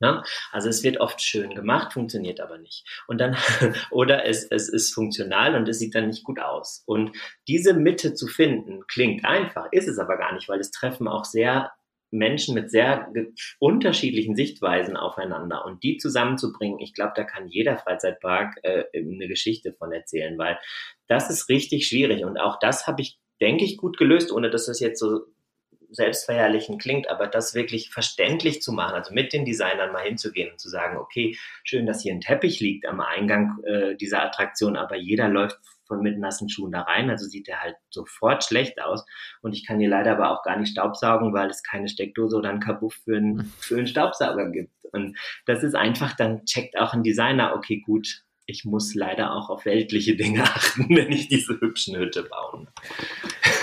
[0.00, 0.22] Ne?
[0.50, 2.86] Also es wird oft schön gemacht, funktioniert aber nicht.
[3.06, 3.36] Und dann,
[3.90, 6.82] oder es, es ist funktional und es sieht dann nicht gut aus.
[6.86, 11.06] Und diese Mitte zu finden, klingt einfach, ist es aber gar nicht, weil es treffen
[11.06, 11.72] auch sehr
[12.10, 13.12] Menschen mit sehr
[13.58, 19.72] unterschiedlichen Sichtweisen aufeinander und die zusammenzubringen, ich glaube, da kann jeder Freizeitpark äh, eine Geschichte
[19.72, 20.58] von erzählen, weil
[21.06, 24.66] das ist richtig schwierig und auch das habe ich, denke ich, gut gelöst, ohne dass
[24.66, 25.20] das jetzt so
[25.90, 30.60] selbstverherrlichen klingt, aber das wirklich verständlich zu machen, also mit den Designern mal hinzugehen und
[30.60, 34.96] zu sagen, okay, schön, dass hier ein Teppich liegt am Eingang äh, dieser Attraktion, aber
[34.96, 39.04] jeder läuft von mit nassen Schuhen da rein, also sieht der halt sofort schlecht aus
[39.42, 42.50] und ich kann hier leider aber auch gar nicht staubsaugen, weil es keine Steckdose oder
[42.50, 46.94] ein Kabuff für einen, für einen Staubsauger gibt und das ist einfach, dann checkt auch
[46.94, 51.60] ein Designer, okay, gut, ich muss leider auch auf weltliche Dinge achten, wenn ich diese
[51.60, 52.66] hübschen Hütte baue.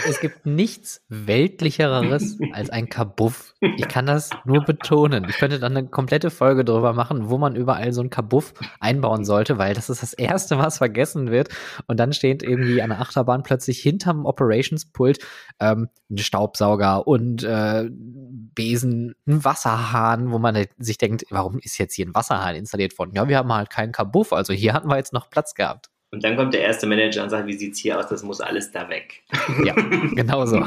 [0.08, 3.54] Es gibt nichts weltlicheres als ein Kabuff.
[3.60, 5.26] Ich kann das nur betonen.
[5.28, 9.26] Ich könnte dann eine komplette Folge darüber machen, wo man überall so ein Kabuff einbauen
[9.26, 11.50] sollte, weil das ist das Erste, was vergessen wird.
[11.88, 15.20] Und dann steht irgendwie an der Achterbahn plötzlich hinterm Operationspult
[15.60, 21.96] ähm, ein Staubsauger und äh, Besen, ein Wasserhahn, wo man sich denkt, warum ist jetzt
[21.96, 23.12] hier ein Wasserhahn installiert worden?
[23.14, 25.90] Ja, wir haben halt keinen Kabuff, also hier hatten wir jetzt noch Platz gehabt.
[26.12, 28.08] Und dann kommt der erste Manager und sagt, wie sieht's hier aus?
[28.08, 29.24] Das muss alles da weg.
[29.66, 29.74] Ja,
[30.16, 30.66] genau so.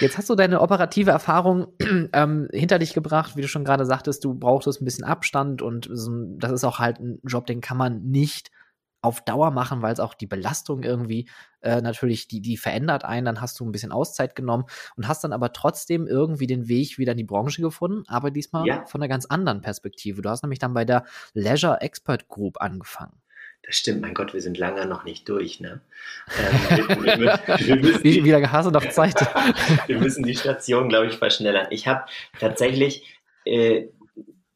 [0.00, 1.68] Jetzt hast du deine operative Erfahrung
[2.12, 5.88] ähm, hinter dich gebracht, wie du schon gerade sagtest, du brauchtest ein bisschen Abstand und
[5.90, 8.50] das ist auch halt ein Job, den kann man nicht
[9.04, 11.28] auf Dauer machen, weil es auch die Belastung irgendwie
[11.60, 14.64] äh, natürlich, die, die verändert einen, dann hast du ein bisschen Auszeit genommen
[14.96, 18.66] und hast dann aber trotzdem irgendwie den Weg wieder in die Branche gefunden, aber diesmal
[18.66, 18.86] ja.
[18.86, 20.22] von einer ganz anderen Perspektive.
[20.22, 21.04] Du hast nämlich dann bei der
[21.34, 23.21] Leisure Expert Group angefangen.
[23.64, 25.80] Das stimmt, mein Gott, wir sind lange noch nicht durch, ne?
[26.38, 29.20] Ähm, wir, wir, wir müssen Wie, wie lange hast du noch Zeit?
[29.86, 31.66] wir müssen die Station, glaube ich, verschnellern.
[31.70, 32.04] Ich habe
[32.38, 33.86] tatsächlich, äh,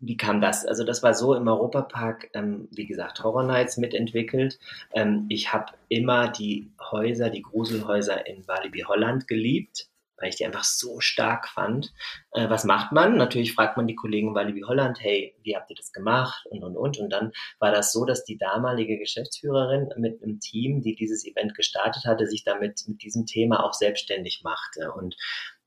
[0.00, 0.66] wie kam das?
[0.66, 4.58] Also das war so im Europapark, ähm, wie gesagt, Horror Nights mitentwickelt.
[4.92, 9.88] Ähm, ich habe immer die Häuser, die Gruselhäuser in Walibi Holland geliebt
[10.18, 11.92] weil ich die einfach so stark fand.
[12.32, 13.16] Äh, was macht man?
[13.16, 16.46] Natürlich fragt man die Kollegen Walibi Holland, hey, wie habt ihr das gemacht?
[16.50, 16.98] Und, und, und.
[16.98, 21.54] Und dann war das so, dass die damalige Geschäftsführerin mit einem Team, die dieses Event
[21.54, 24.92] gestartet hatte, sich damit mit diesem Thema auch selbstständig machte.
[24.92, 25.16] Und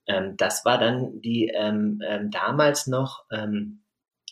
[0.08, 3.84] ähm, das war dann die ähm, ähm, damals noch ähm,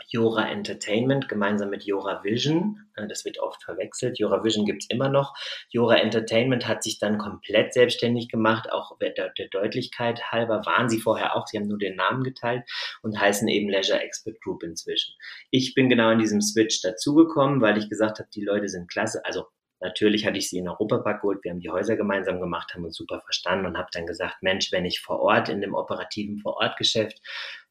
[0.08, 2.88] Jora Entertainment gemeinsam mit Jora Vision.
[2.96, 4.20] Äh, das wird oft verwechselt.
[4.20, 5.34] Jora Vision gibt es immer noch.
[5.70, 8.72] Jora Entertainment hat sich dann komplett selbstständig gemacht.
[8.72, 11.48] Auch der, der, Deutlichkeit halber waren sie vorher auch.
[11.48, 12.64] Sie haben nur den Namen geteilt
[13.02, 15.14] und heißen eben Leisure Expert Group inzwischen.
[15.52, 19.24] Ich bin genau in diesem Switch dazugekommen, weil ich gesagt habe, die Leute sind klasse.
[19.26, 19.46] Also
[19.80, 22.98] Natürlich hatte ich sie in Europapark geholt, wir haben die Häuser gemeinsam gemacht, haben uns
[22.98, 27.22] super verstanden und habe dann gesagt, Mensch, wenn ich vor Ort in dem operativen Vorortgeschäft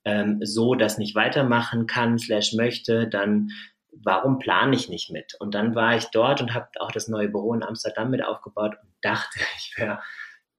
[0.06, 3.50] ähm, so das nicht weitermachen kann, slash möchte, dann
[4.04, 5.34] warum plane ich nicht mit?
[5.40, 8.76] Und dann war ich dort und habe auch das neue Büro in Amsterdam mit aufgebaut
[8.80, 10.00] und dachte, ich wäre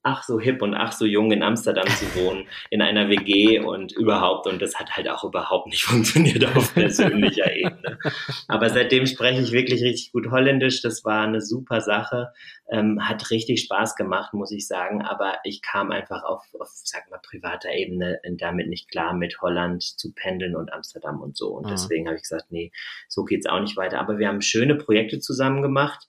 [0.08, 3.92] ach so hip und ach so jung in Amsterdam zu wohnen, in einer WG und
[3.92, 4.48] überhaupt.
[4.48, 8.00] Und das hat halt auch überhaupt nicht funktioniert auf persönlicher Ebene.
[8.48, 10.82] Aber seitdem spreche ich wirklich richtig gut Holländisch.
[10.82, 12.32] Das war eine super Sache.
[12.70, 15.02] Ähm, hat richtig Spaß gemacht, muss ich sagen.
[15.02, 19.84] Aber ich kam einfach auf, auf sag mal, privater Ebene damit nicht klar, mit Holland
[19.84, 21.50] zu pendeln und Amsterdam und so.
[21.50, 21.72] Und mhm.
[21.72, 22.72] deswegen habe ich gesagt, nee,
[23.10, 24.00] so geht's auch nicht weiter.
[24.00, 26.08] Aber wir haben schöne Projekte zusammen gemacht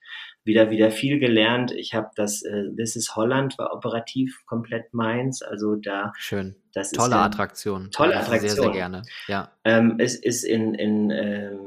[0.48, 1.70] wieder wieder viel gelernt.
[1.70, 5.42] Ich habe das äh, This is Holland war operativ komplett meins.
[5.42, 6.56] Also da schön.
[6.72, 7.90] Das tolle ist Attraktion.
[7.92, 8.50] Tolle Attraktion.
[8.50, 9.02] Sehr sehr gerne.
[9.28, 9.52] Ja.
[9.64, 11.58] Ähm, es ist in in ähm,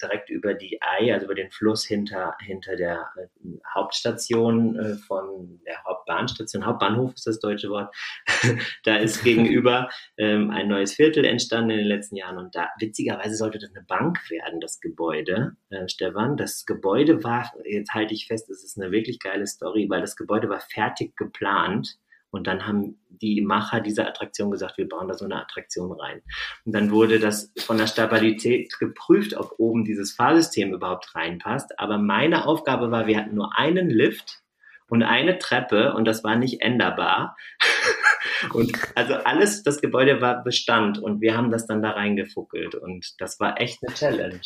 [0.00, 5.60] direkt über die Ei, also über den Fluss hinter, hinter der äh, Hauptstation äh, von
[5.66, 7.94] der Hauptbahnstation, Hauptbahnhof ist das deutsche Wort.
[8.84, 13.36] da ist gegenüber ähm, ein neues Viertel entstanden in den letzten Jahren und da witzigerweise
[13.36, 16.36] sollte das eine Bank werden, das Gebäude, äh, Stefan.
[16.36, 20.16] Das Gebäude war, jetzt halte ich fest, es ist eine wirklich geile Story, weil das
[20.16, 21.98] Gebäude war fertig geplant
[22.34, 26.20] und dann haben die Macher dieser Attraktion gesagt, wir bauen da so eine Attraktion rein.
[26.64, 31.78] Und dann wurde das von der Stabilität geprüft, ob oben dieses Fahrsystem überhaupt reinpasst.
[31.78, 34.42] Aber meine Aufgabe war, wir hatten nur einen Lift
[34.88, 37.36] und eine Treppe und das war nicht änderbar.
[38.52, 43.14] und also alles, das Gebäude war Bestand und wir haben das dann da reingefuckelt und
[43.18, 44.40] das war echt eine Challenge.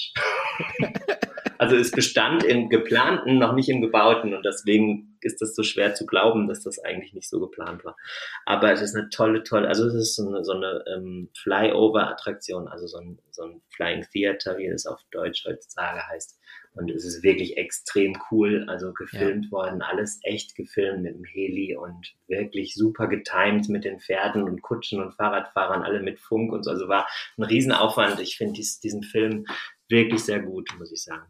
[1.59, 5.95] Also es bestand im geplanten, noch nicht im gebauten und deswegen ist das so schwer
[5.95, 7.97] zu glauben, dass das eigentlich nicht so geplant war.
[8.47, 12.69] Aber es ist eine tolle, tolle, also es ist so eine, so eine ähm, Flyover-Attraktion,
[12.69, 16.39] also so ein, so ein Flying Theater, wie es auf Deutsch heutzutage heißt.
[16.75, 19.51] Und es ist wirklich extrem cool, also gefilmt ja.
[19.51, 24.63] worden, alles echt gefilmt mit dem Heli und wirklich super getimed mit den Pferden und
[24.63, 26.71] Kutschen und Fahrradfahrern, alle mit Funk und so.
[26.71, 28.21] Also war ein Riesenaufwand.
[28.21, 29.45] Ich finde dies, diesen Film
[29.89, 31.27] wirklich sehr gut, muss ich sagen.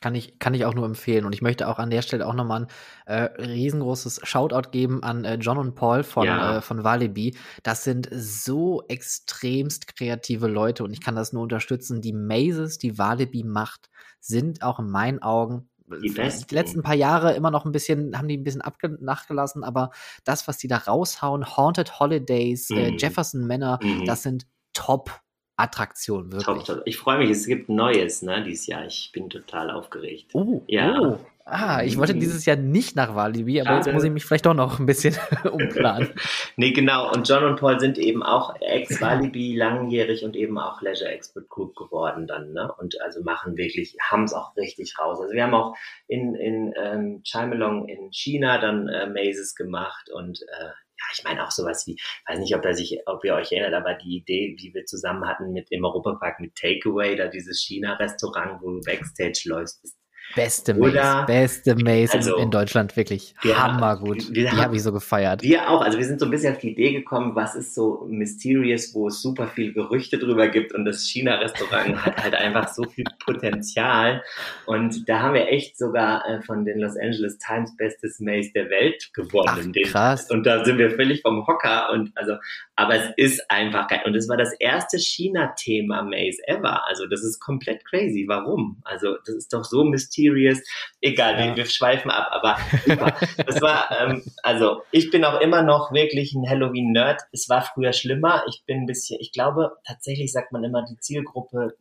[0.00, 1.24] Kann ich, kann ich auch nur empfehlen.
[1.24, 2.66] Und ich möchte auch an der Stelle auch nochmal
[3.06, 6.58] ein äh, riesengroßes Shoutout geben an äh, John und Paul von, ja.
[6.58, 7.36] äh, von Walibi.
[7.62, 12.00] Das sind so extremst kreative Leute und ich kann das nur unterstützen.
[12.00, 13.88] Die Mazes, die Walibi macht,
[14.20, 18.28] sind auch in meinen Augen die, die, letzten paar Jahre immer noch ein bisschen, haben
[18.28, 18.62] die ein bisschen
[19.00, 19.90] nachgelassen, aber
[20.24, 22.98] das, was die da raushauen, Haunted Holidays, äh, mhm.
[22.98, 24.04] Jefferson Manor, mhm.
[24.06, 25.20] das sind top
[25.56, 26.44] Attraktion, wirklich.
[26.44, 26.82] Top, top.
[26.84, 28.84] Ich freue mich, es gibt Neues, ne, dieses Jahr.
[28.86, 30.30] Ich bin total aufgeregt.
[30.34, 30.98] Oh, ja.
[31.00, 31.18] Oh.
[31.46, 33.80] Ah, ich wollte dieses Jahr nicht nach Walibi, aber Schade.
[33.80, 35.14] jetzt muss ich mich vielleicht doch noch ein bisschen
[35.52, 36.08] umplanen.
[36.56, 37.12] nee, genau.
[37.12, 41.76] Und John und Paul sind eben auch ex-Walibi langjährig und eben auch Leisure Expert Group
[41.76, 42.72] geworden dann, ne?
[42.78, 45.20] Und also machen wirklich, haben es auch richtig raus.
[45.20, 45.76] Also wir haben auch
[46.06, 50.70] in, in ähm, Chimelong in China dann äh, Mazes gemacht und äh,
[51.12, 51.96] ich meine auch sowas wie,
[52.26, 55.26] weiß nicht, ob, er sich, ob ihr euch erinnert, aber die Idee, die wir zusammen
[55.26, 59.96] hatten mit im Europapark mit Takeaway, da dieses China-Restaurant, wo du Backstage läufst, ist
[60.34, 64.32] Beste Maze, beste Maze also, in, Deutschland, wirklich wir, hammergut.
[64.32, 65.42] Wir, die habe ich so gefeiert.
[65.42, 68.06] Wir auch, also wir sind so ein bisschen auf die Idee gekommen, was ist so
[68.08, 72.84] mysterious, wo es super viel Gerüchte drüber gibt und das China-Restaurant hat halt einfach so
[72.84, 74.22] viel Potenzial
[74.66, 78.70] und da haben wir echt sogar äh, von den Los Angeles Times bestes Maze der
[78.70, 79.72] Welt gewonnen.
[79.76, 80.30] Ach, krass.
[80.30, 82.34] Und da sind wir völlig vom Hocker und also,
[82.76, 87.22] aber es ist einfach geil und es war das erste China-Thema Maze ever, also das
[87.22, 88.24] ist komplett crazy.
[88.26, 88.80] Warum?
[88.84, 90.60] Also das ist doch so mysterious.
[91.00, 91.46] Egal, ja.
[91.46, 93.14] wir, wir, schweifen ab, aber super.
[93.46, 97.22] Das war, ähm, also ich bin auch immer noch wirklich ein Halloween-Nerd.
[97.32, 98.44] Es war früher schlimmer.
[98.48, 101.76] Ich bin ein bisschen, ich glaube, tatsächlich sagt man immer, die Zielgruppe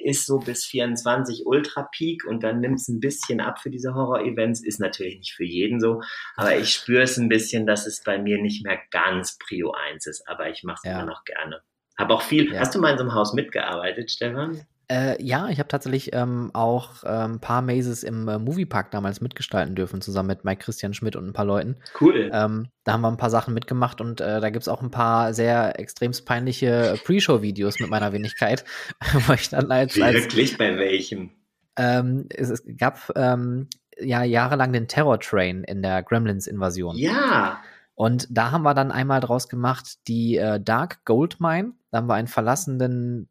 [0.00, 3.94] ist so bis 24 Ultra Peak und dann nimmt es ein bisschen ab für diese
[3.94, 4.64] Horror-Events.
[4.64, 6.00] Ist natürlich nicht für jeden so,
[6.36, 10.06] aber ich spüre es ein bisschen, dass es bei mir nicht mehr ganz Prio 1
[10.06, 10.98] ist, aber ich mache es ja.
[10.98, 11.62] immer noch gerne.
[11.98, 12.52] Habe auch viel.
[12.52, 12.60] Ja.
[12.60, 14.64] Hast du mal in so einem Haus mitgearbeitet, Stefan?
[14.90, 19.20] Äh, ja, ich habe tatsächlich ähm, auch ein ähm, paar Mazes im äh, Moviepark damals
[19.20, 21.76] mitgestalten dürfen, zusammen mit Mike Christian Schmidt und ein paar Leuten.
[22.00, 22.30] Cool.
[22.32, 24.90] Ähm, da haben wir ein paar Sachen mitgemacht und äh, da gibt es auch ein
[24.90, 28.64] paar sehr extremst peinliche Pre-Show-Videos mit meiner Wenigkeit,
[29.26, 30.00] wo ich dann als.
[30.00, 31.32] als Wirklich bei welchem?
[31.76, 33.68] Ähm, es, es, gab ähm,
[34.00, 36.96] ja jahrelang den Terror-Train in der Gremlins-Invasion.
[36.96, 37.60] Ja.
[37.94, 41.72] Und da haben wir dann einmal draus gemacht die äh, Dark Gold Mine.
[41.90, 43.28] Da haben wir einen verlassenen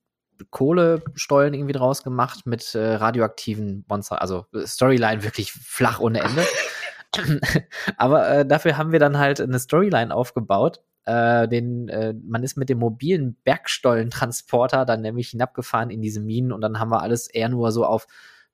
[0.49, 4.21] Kohlestollen irgendwie draus gemacht mit äh, radioaktiven Monster.
[4.21, 6.43] Also Storyline wirklich flach ohne Ende.
[7.97, 10.81] Aber äh, dafür haben wir dann halt eine Storyline aufgebaut.
[11.05, 16.51] Äh, den, äh, man ist mit dem mobilen Bergstollentransporter dann nämlich hinabgefahren in diese Minen
[16.51, 18.07] und dann haben wir alles eher nur so auf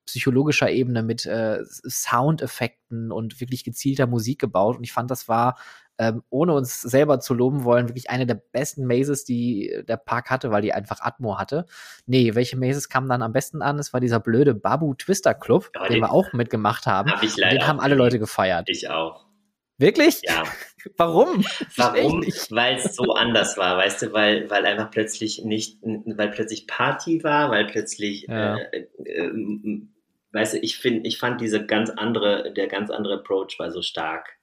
[0.06, 4.78] psychologischer Ebene mit äh, Soundeffekten und wirklich gezielter Musik gebaut.
[4.78, 5.56] Und ich fand, das war
[6.00, 10.30] ähm, ohne uns selber zu loben wollen, wirklich eine der besten Mazes, die der Park
[10.30, 11.66] hatte, weil die einfach Atmo hatte.
[12.06, 13.78] Nee, welche Mazes kamen dann am besten an?
[13.80, 17.12] Es war dieser blöde Babu Twister Club, ja, den, den, wir auch mitgemacht haben.
[17.12, 18.70] Hab ich leider den haben alle Leute gefeiert.
[18.70, 19.26] Ich auch.
[19.78, 20.22] Wirklich?
[20.24, 20.44] Ja.
[20.98, 21.46] Warum?
[21.78, 22.22] Warum?
[22.50, 27.24] Weil es so anders war, weißt du, weil, weil einfach plötzlich nicht, weil plötzlich Party
[27.24, 28.58] war, weil plötzlich, ja.
[28.58, 29.32] äh, äh,
[30.34, 33.82] weißt du, ich finde, ich fand diese ganz andere, der ganz andere Approach war so
[33.82, 34.38] stark.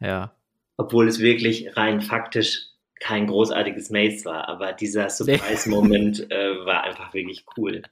[0.00, 0.32] Ja
[0.78, 2.68] obwohl es wirklich rein faktisch
[3.00, 7.82] kein großartiges Maze war, aber dieser Surprise-Moment äh, war einfach wirklich cool.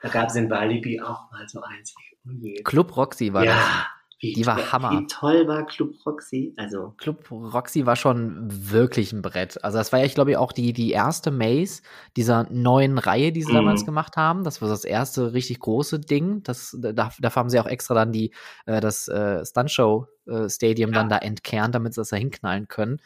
[0.00, 1.94] Da gab es in Balibi auch mal so eins.
[2.26, 3.86] Oh Club Roxy war ja.
[4.20, 4.90] Wie die war Hammer.
[4.90, 6.52] Wie toll war Club Roxy?
[6.58, 9.64] Also Club Roxy war schon wirklich ein Brett.
[9.64, 11.80] Also das war ja, ich glaube, auch die, die erste Maze
[12.18, 13.54] dieser neuen Reihe, die sie mm.
[13.54, 14.44] damals gemacht haben.
[14.44, 16.42] Das war das erste richtig große Ding.
[16.42, 18.34] Das, da, dafür haben sie auch extra dann die,
[18.66, 20.98] äh, das äh, Stuntshow äh, Stadium ja.
[20.98, 23.00] dann da entkernt, damit sie das da hinknallen können.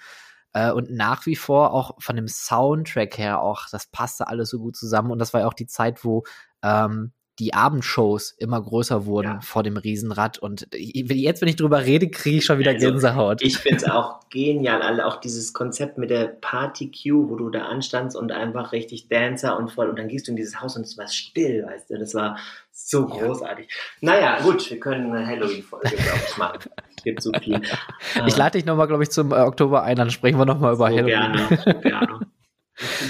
[0.52, 4.58] Äh, und nach wie vor auch von dem Soundtrack her auch, das passte alles so
[4.58, 5.12] gut zusammen.
[5.12, 6.24] Und das war ja auch die Zeit, wo
[6.64, 9.41] ähm, die Abendshows immer größer wurden ja.
[9.41, 10.39] vor dem Riesenrad.
[10.39, 13.43] Und jetzt, wenn ich drüber rede, kriege ich schon wieder also, Gänsehaut.
[13.43, 17.51] Ich finde es auch genial, alle auch dieses Konzept mit der Party Queue, wo du
[17.51, 20.76] da anstandst und einfach richtig Dancer und voll, und dann gehst du in dieses Haus
[20.76, 22.39] und es war still, weißt du, das war
[22.70, 23.68] so großartig.
[24.01, 24.12] Ja.
[24.12, 26.59] Naja, gut, wir können eine Halloween-Folge, glaube ich, machen.
[27.03, 27.61] Gibt so viel.
[28.26, 30.89] Ich lade dich nochmal, glaube ich, zum äh, Oktober ein, dann sprechen wir nochmal über
[30.89, 31.49] so Halloween.
[31.49, 32.20] Gerne, gerne.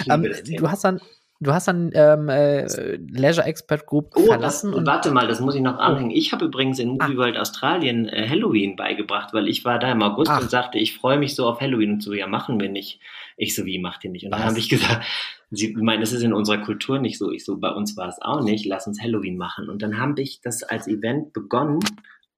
[0.06, 1.00] Um, ähm, du hast dann
[1.44, 2.66] Du hast dann ähm, äh,
[2.96, 4.70] Leisure Expert Group oh, verlassen.
[4.70, 5.80] Das, und warte mal, das muss ich noch oh.
[5.80, 6.10] anhängen.
[6.10, 7.16] Ich habe übrigens in Movie ah.
[7.16, 10.40] World Australien äh, Halloween beigebracht, weil ich war da im August Ach.
[10.40, 12.98] und sagte, ich freue mich so auf Halloween und so, ja, machen wir nicht.
[13.36, 14.24] Ich so, wie macht ihr nicht?
[14.24, 15.04] Und dann habe ich gesagt,
[15.50, 17.30] sie meinen, das ist in unserer Kultur nicht so.
[17.30, 19.68] Ich so, bei uns war es auch nicht, lass uns Halloween machen.
[19.68, 21.80] Und dann habe ich das als Event begonnen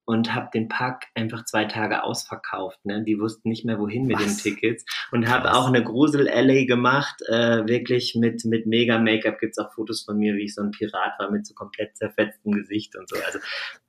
[0.07, 2.79] und habe den Park einfach zwei Tage ausverkauft.
[2.87, 3.03] Ne?
[3.05, 4.25] Die wussten nicht mehr, wohin mit Was?
[4.25, 4.85] den Tickets.
[5.11, 9.41] Und habe auch eine Grusel-Alley gemacht, äh, wirklich mit, mit mega Make-up.
[9.41, 12.53] Gibt's auch Fotos von mir, wie ich so ein Pirat war mit so komplett zerfetztem
[12.53, 13.17] Gesicht und so.
[13.27, 13.41] Also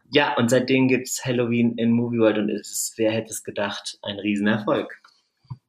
[0.10, 4.00] ja, und seitdem gibt's Halloween in Movie World und es ist, wer hätte es gedacht,
[4.02, 5.00] ein Riesenerfolg.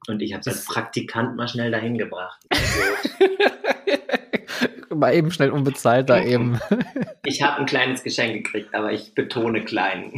[0.06, 2.42] Und ich habe es als Praktikant mal schnell dahin gebracht.
[4.94, 6.58] mal eben schnell unbezahlt da eben.
[7.24, 10.12] Ich habe ein kleines Geschenk gekriegt, aber ich betone klein.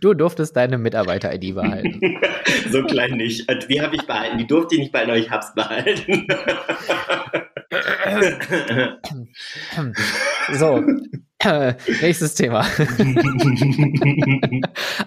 [0.00, 2.00] Du durftest deine Mitarbeiter-ID behalten.
[2.70, 3.48] So klein nicht.
[3.48, 4.38] Also, die habe ich behalten.
[4.38, 6.26] Die durfte ich nicht behalten, aber ich habe es behalten.
[10.52, 10.84] So,
[12.02, 12.60] nächstes Thema.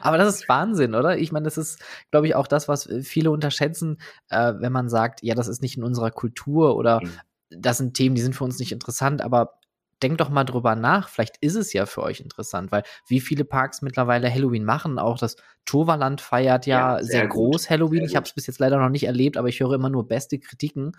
[0.02, 1.18] Aber das ist Wahnsinn, oder?
[1.18, 1.80] Ich meine, das ist,
[2.12, 5.78] glaube ich, auch das, was viele unterschätzen, äh, wenn man sagt, ja, das ist nicht
[5.78, 7.12] in unserer Kultur oder mhm.
[7.50, 9.60] das sind Themen, die sind für uns nicht interessant, aber
[10.04, 11.08] denkt doch mal drüber nach.
[11.08, 15.18] Vielleicht ist es ja für euch interessant, weil wie viele Parks mittlerweile Halloween machen, auch
[15.18, 18.02] das Toverland feiert ja, ja sehr, sehr groß Halloween.
[18.02, 20.08] Sehr ich habe es bis jetzt leider noch nicht erlebt, aber ich höre immer nur
[20.08, 20.92] beste Kritiken.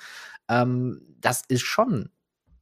[0.49, 2.11] Ähm, das ist schon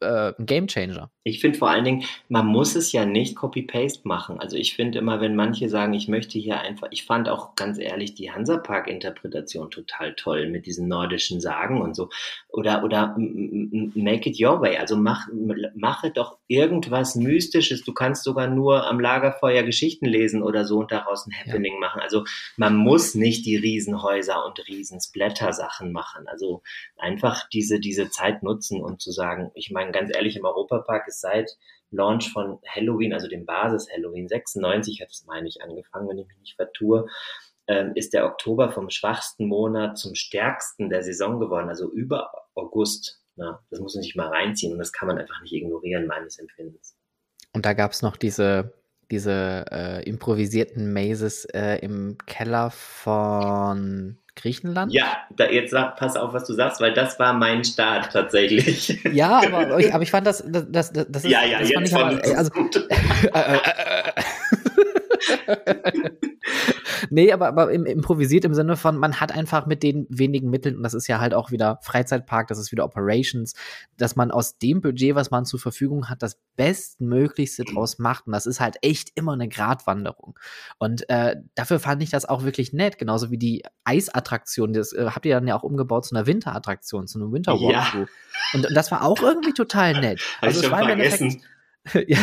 [0.03, 1.11] äh, ein Gamechanger.
[1.25, 4.41] Ich finde vor allen Dingen, man muss es ja nicht Copy-Paste machen.
[4.41, 7.79] Also ich finde immer, wenn manche sagen, ich möchte hier einfach, ich fand auch ganz
[7.79, 12.09] ehrlich die Hansapark-Interpretation total toll mit diesen nordischen Sagen und so.
[12.49, 14.79] Oder, oder make it your way.
[14.79, 15.29] Also mach,
[15.77, 17.85] mache doch irgendwas Mystisches.
[17.85, 21.81] Du kannst sogar nur am Lagerfeuer Geschichten lesen oder so und daraus ein Happening ja.
[21.81, 22.01] machen.
[22.03, 22.25] Also
[22.57, 26.27] man muss nicht die Riesenhäuser und Riesensblätter-Sachen machen.
[26.27, 26.63] Also
[26.97, 31.21] einfach diese, diese Zeit nutzen und zu sagen, ich meine, ganz ehrlich, im Europapark ist
[31.21, 31.57] seit
[31.91, 36.27] Launch von Halloween, also dem Basis Halloween 96 hat es, meine ich, angefangen, wenn ich
[36.27, 37.07] mich nicht vertue,
[37.67, 43.21] ähm, ist der Oktober vom schwachsten Monat zum stärksten der Saison geworden, also über August.
[43.37, 46.39] Na, das muss man sich mal reinziehen und das kann man einfach nicht ignorieren, meines
[46.39, 46.97] Empfindens.
[47.55, 48.75] Und da gab es noch diese,
[49.11, 54.93] diese äh, improvisierten Mazes äh, im Keller von Griechenland?
[54.93, 59.01] Ja, da, jetzt sag, pass auf, was du sagst, weil das war mein Start tatsächlich.
[59.13, 61.93] Ja, aber ich, aber ich fand das, das, das, das ist, ja, ja, das jetzt
[61.93, 62.89] fand ich aber, also, gut.
[63.35, 63.61] Äh, äh,
[65.47, 66.11] äh,
[67.11, 70.83] nee, aber, aber improvisiert im Sinne von, man hat einfach mit den wenigen Mitteln, und
[70.83, 73.55] das ist ja halt auch wieder Freizeitpark, das ist wieder Operations,
[73.97, 78.27] dass man aus dem Budget, was man zur Verfügung hat, das Bestmöglichste draus macht.
[78.27, 80.39] Und das ist halt echt immer eine Gratwanderung.
[80.79, 84.73] Und äh, dafür fand ich das auch wirklich nett, genauso wie die Eisattraktion.
[84.73, 88.09] Das äh, habt ihr dann ja auch umgebaut zu einer Winterattraktion, zu einem Winter Walkthrough.
[88.09, 88.55] Ja.
[88.55, 90.21] Und, und das war auch irgendwie total nett.
[90.41, 91.25] Also ich es war vergessen.
[91.25, 91.52] Endeffekt,
[92.07, 92.19] ja,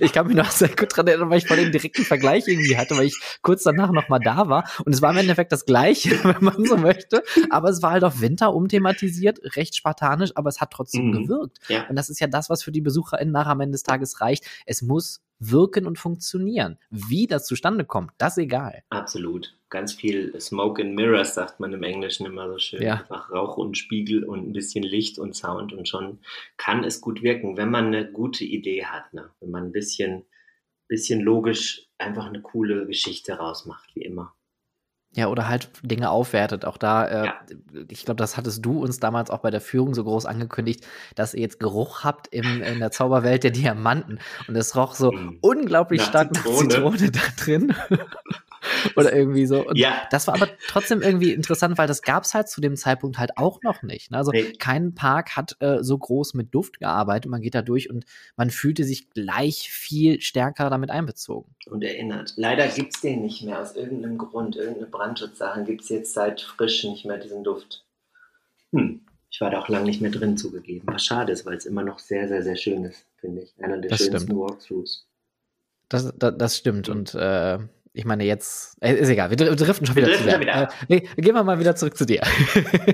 [0.00, 2.78] ich kann mich noch sehr gut dran erinnern, weil ich voll den direkten Vergleich irgendwie
[2.78, 4.68] hatte, weil ich kurz danach nochmal da war.
[4.84, 7.22] Und es war im Endeffekt das Gleiche, wenn man so möchte.
[7.50, 11.22] Aber es war halt auf Winter umthematisiert, recht spartanisch, aber es hat trotzdem mhm.
[11.22, 11.58] gewirkt.
[11.68, 11.86] Ja.
[11.88, 14.46] Und das ist ja das, was für die BesucherInnen nach am Ende des Tages reicht.
[14.64, 16.78] Es muss wirken und funktionieren.
[16.90, 18.82] Wie das zustande kommt, das ist egal.
[18.90, 19.56] Absolut.
[19.70, 22.82] Ganz viel Smoke and Mirrors, sagt man im Englischen immer so schön.
[22.82, 23.00] Ja.
[23.00, 26.20] Einfach Rauch und Spiegel und ein bisschen Licht und Sound und schon
[26.56, 29.12] kann es gut wirken, wenn man eine gute Idee hat.
[29.14, 29.30] Ne?
[29.40, 30.24] Wenn man ein bisschen,
[30.88, 34.34] bisschen logisch einfach eine coole Geschichte rausmacht, wie immer.
[35.12, 36.64] Ja, oder halt Dinge aufwertet.
[36.64, 37.34] Auch da, äh, ja.
[37.88, 40.86] ich glaube, das hattest du uns damals auch bei der Führung so groß angekündigt,
[41.16, 44.20] dass ihr jetzt Geruch habt im, in der Zauberwelt der Diamanten.
[44.46, 45.38] Und es roch so mm.
[45.40, 46.68] unglaublich nach stark Zitrone.
[46.68, 47.74] nach Zitrone da drin.
[48.96, 49.66] Oder irgendwie so.
[49.66, 50.02] Und ja.
[50.10, 53.36] das war aber trotzdem irgendwie interessant, weil das gab es halt zu dem Zeitpunkt halt
[53.36, 54.10] auch noch nicht.
[54.10, 54.18] Ne?
[54.18, 54.52] Also nee.
[54.58, 57.30] kein Park hat äh, so groß mit Duft gearbeitet.
[57.30, 58.04] Man geht da durch und
[58.36, 61.54] man fühlte sich gleich viel stärker damit einbezogen.
[61.66, 62.34] Und erinnert.
[62.36, 64.56] Leider gibt es den nicht mehr aus irgendeinem Grund.
[64.56, 67.84] Irgendeine Brandschutzsache gibt es jetzt seit frisch nicht mehr diesen Duft.
[68.72, 69.00] Hm.
[69.30, 70.86] Ich war da auch lange nicht mehr drin zugegeben.
[70.86, 73.54] Was schade ist, weil es immer noch sehr, sehr, sehr schön ist, finde ich.
[73.62, 74.38] Einer der das schönsten stimmt.
[74.38, 75.06] Walkthroughs.
[75.88, 76.88] Das, das, das stimmt.
[76.88, 77.58] Und äh,
[77.92, 80.62] ich meine, jetzt, äh, ist egal, wir driften schon wieder wir driften zu wieder.
[80.62, 82.22] Äh, nee, gehen wir mal wieder zurück zu dir.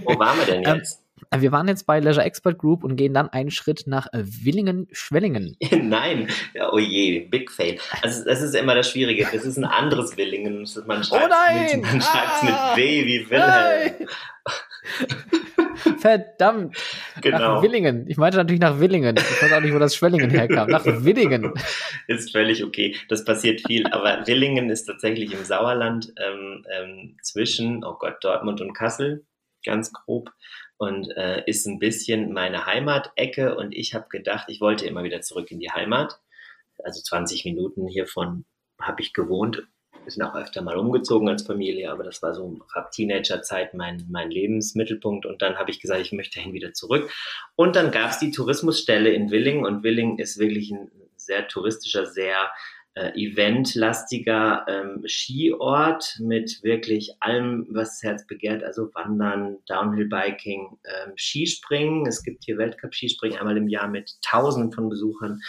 [0.04, 1.02] Wo waren wir denn ähm, jetzt?
[1.30, 4.22] Ähm, wir waren jetzt bei Leisure Expert Group und gehen dann einen Schritt nach äh,
[4.24, 5.56] Willingen-Schwellingen.
[5.70, 7.78] Nein, ja, oh je, Big Fail.
[8.02, 9.26] Also das ist immer das Schwierige.
[9.30, 10.66] Das ist ein anderes Willingen.
[10.86, 11.80] Man schreibt oh nein!
[11.80, 14.08] Mit, man schreibt es ah, mit W wie Wilhelm.
[16.06, 16.76] Verdammt.
[17.20, 17.38] Genau.
[17.38, 18.08] Nach Willingen.
[18.08, 19.16] Ich meinte natürlich nach Willingen.
[19.16, 20.68] Ich weiß auch nicht, wo das Schwellingen herkam.
[20.68, 21.52] Nach Willingen.
[22.06, 22.94] Ist völlig okay.
[23.08, 23.88] Das passiert viel.
[23.88, 29.26] Aber Willingen ist tatsächlich im Sauerland ähm, ähm, zwischen, oh Gott, Dortmund und Kassel.
[29.64, 30.30] Ganz grob.
[30.76, 33.56] Und äh, ist ein bisschen meine Heimatecke.
[33.56, 36.20] Und ich habe gedacht, ich wollte immer wieder zurück in die Heimat.
[36.84, 38.44] Also 20 Minuten hiervon
[38.80, 39.66] habe ich gewohnt
[40.06, 44.06] wir sind auch öfter mal umgezogen als Familie, aber das war so ab Teenagerzeit mein,
[44.08, 45.26] mein Lebensmittelpunkt.
[45.26, 47.10] Und dann habe ich gesagt, ich möchte dahin wieder zurück.
[47.56, 52.06] Und dann gab es die Tourismusstelle in Willing und Willing ist wirklich ein sehr touristischer,
[52.06, 52.50] sehr
[52.94, 61.12] äh, eventlastiger ähm, Skiort mit wirklich allem, was das Herz begehrt, also Wandern, Downhill-Biking, ähm,
[61.16, 62.06] Skispringen.
[62.06, 65.40] Es gibt hier Weltcup-Skispringen einmal im Jahr mit Tausenden von Besuchern.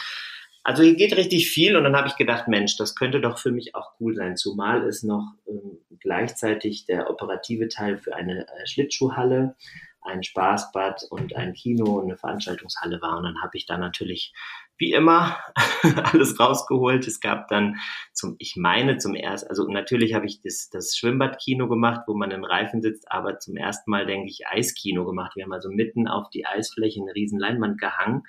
[0.64, 3.50] Also hier geht richtig viel und dann habe ich gedacht, Mensch, das könnte doch für
[3.50, 8.66] mich auch cool sein, zumal es noch ähm, gleichzeitig der operative Teil für eine äh,
[8.66, 9.56] Schlittschuhhalle,
[10.02, 13.18] ein Spaßbad und ein Kino und eine Veranstaltungshalle war.
[13.18, 14.32] Und dann habe ich da natürlich
[14.78, 15.36] wie immer
[16.12, 17.06] alles rausgeholt.
[17.06, 17.76] Es gab dann
[18.12, 22.30] zum, ich meine zum ersten, also natürlich habe ich das, das Schwimmbadkino gemacht, wo man
[22.30, 25.32] im Reifen sitzt, aber zum ersten Mal denke ich Eiskino gemacht.
[25.36, 28.22] Wir haben also mitten auf die Eisfläche eine riesen Leinwand gehangen,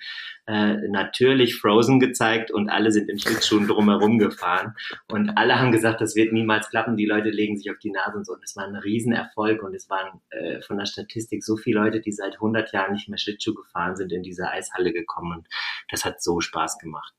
[0.48, 4.76] äh, natürlich Frozen gezeigt und alle sind in Schlittschuhen drumherum gefahren
[5.08, 6.98] und alle haben gesagt, das wird niemals klappen.
[6.98, 8.34] Die Leute legen sich auf die Nase und so.
[8.34, 12.02] Und es war ein Riesenerfolg und es waren äh, von der Statistik so viele Leute,
[12.02, 15.48] die seit 100 Jahren nicht mehr Schlittschuh gefahren sind, in diese Eishalle gekommen und
[15.90, 17.14] das hat so Spaß gemacht.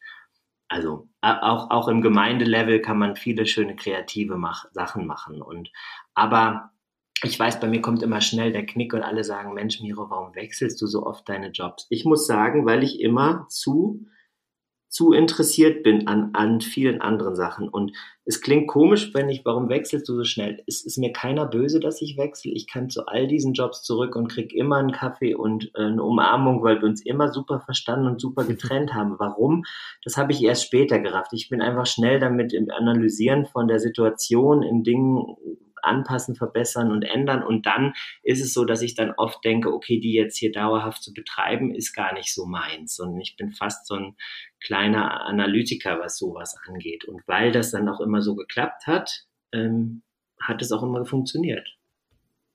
[0.68, 5.42] Also auch, auch im Gemeindelevel kann man viele schöne kreative mach, Sachen machen.
[5.42, 5.70] Und
[6.14, 6.70] aber
[7.22, 10.34] ich weiß, bei mir kommt immer schnell der Knick und alle sagen, Mensch, Miro, warum
[10.34, 11.86] wechselst du so oft deine Jobs?
[11.90, 14.06] Ich muss sagen, weil ich immer zu
[14.90, 17.68] zu interessiert bin an, an vielen anderen Sachen.
[17.68, 17.92] Und
[18.24, 20.62] es klingt komisch, wenn ich, warum wechselst du so schnell?
[20.66, 22.50] Es ist mir keiner böse, dass ich wechsle.
[22.52, 26.02] Ich kann zu all diesen Jobs zurück und krieg immer einen Kaffee und äh, eine
[26.02, 29.14] Umarmung, weil wir uns immer super verstanden und super getrennt haben.
[29.18, 29.64] Warum?
[30.04, 31.32] Das habe ich erst später gerafft.
[31.34, 35.36] Ich bin einfach schnell damit im Analysieren von der Situation in Dingen,
[35.82, 37.42] anpassen, verbessern und ändern.
[37.42, 41.02] Und dann ist es so, dass ich dann oft denke, okay, die jetzt hier dauerhaft
[41.02, 42.98] zu betreiben, ist gar nicht so meins.
[43.00, 44.16] Und ich bin fast so ein
[44.60, 47.04] kleiner Analytiker, was sowas angeht.
[47.04, 50.02] Und weil das dann auch immer so geklappt hat, ähm,
[50.40, 51.68] hat es auch immer funktioniert.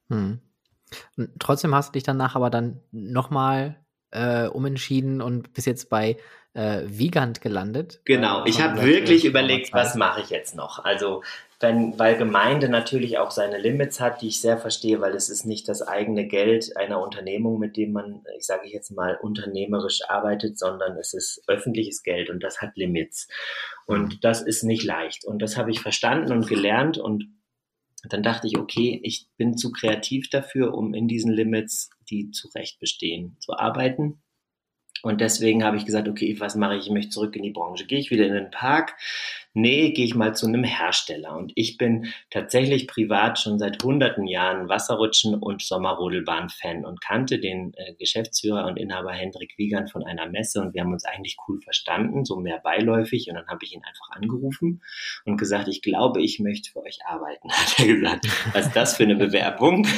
[0.09, 0.39] Hm.
[1.17, 3.78] Und trotzdem hast du dich danach aber dann nochmal
[4.11, 6.17] äh, umentschieden und bis jetzt bei
[6.53, 8.01] äh, Vigant gelandet.
[8.05, 10.84] Genau, äh, ich habe wirklich überlegt, was mache ich jetzt noch.
[10.84, 11.21] Also
[11.60, 15.45] wenn, weil Gemeinde natürlich auch seine Limits hat, die ich sehr verstehe, weil es ist
[15.45, 20.60] nicht das eigene Geld einer Unternehmung, mit dem man, ich sage jetzt mal, unternehmerisch arbeitet,
[20.60, 23.28] sondern es ist öffentliches Geld und das hat Limits.
[23.86, 25.26] Und das ist nicht leicht.
[25.26, 27.26] Und das habe ich verstanden und gelernt und
[28.10, 32.49] dann dachte ich, okay, ich bin zu kreativ dafür, um in diesen Limits, die zu
[32.49, 34.22] Recht bestehen, zu arbeiten.
[35.06, 36.88] Und deswegen habe ich gesagt, okay, was mache ich?
[36.88, 37.86] Ich möchte zurück in die Branche.
[37.86, 38.95] Gehe ich wieder in den Park?
[39.53, 41.38] Nee, gehe ich mal zu einem Hersteller.
[41.38, 47.76] Und ich bin tatsächlich privat schon seit hunderten Jahren Wasserrutschen und Sommerrodelbahn-Fan und kannte den
[47.76, 51.62] äh, Geschäftsführer und Inhaber Hendrik Wiegand von einer Messe und wir haben uns eigentlich cool
[51.62, 53.30] verstanden, so mehr beiläufig.
[53.30, 54.82] Und dann habe ich ihn einfach angerufen
[55.24, 57.49] und gesagt, ich glaube, ich möchte für euch arbeiten.
[57.51, 59.88] Hat er gesagt, was ist das für eine Bewerbung?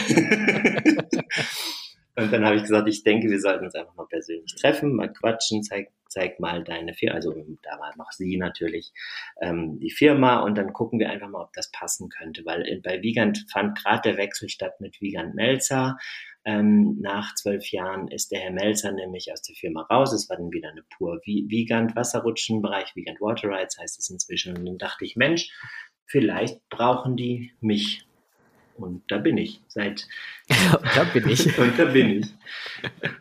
[2.17, 5.13] Und dann habe ich gesagt, ich denke, wir sollten uns einfach mal persönlich treffen, mal
[5.13, 8.91] quatschen, zeig, zeig mal deine Firma, also da war noch sie natürlich,
[9.39, 13.03] ähm, die Firma und dann gucken wir einfach mal, ob das passen könnte, weil bei
[13.03, 15.97] Wiegand fand gerade der Wechsel statt mit Wiegand Melzer.
[16.43, 20.11] Ähm, nach zwölf Jahren ist der Herr Melzer nämlich aus der Firma raus.
[20.11, 24.57] Es war dann wieder eine pur Wiegand Wasserrutschenbereich, Wiegand Water Rides heißt es inzwischen.
[24.57, 25.51] Und dann dachte ich, Mensch,
[26.07, 28.06] vielleicht brauchen die mich
[28.77, 30.07] und da bin ich seit.
[30.95, 31.57] da bin ich.
[31.59, 32.27] und da bin ich.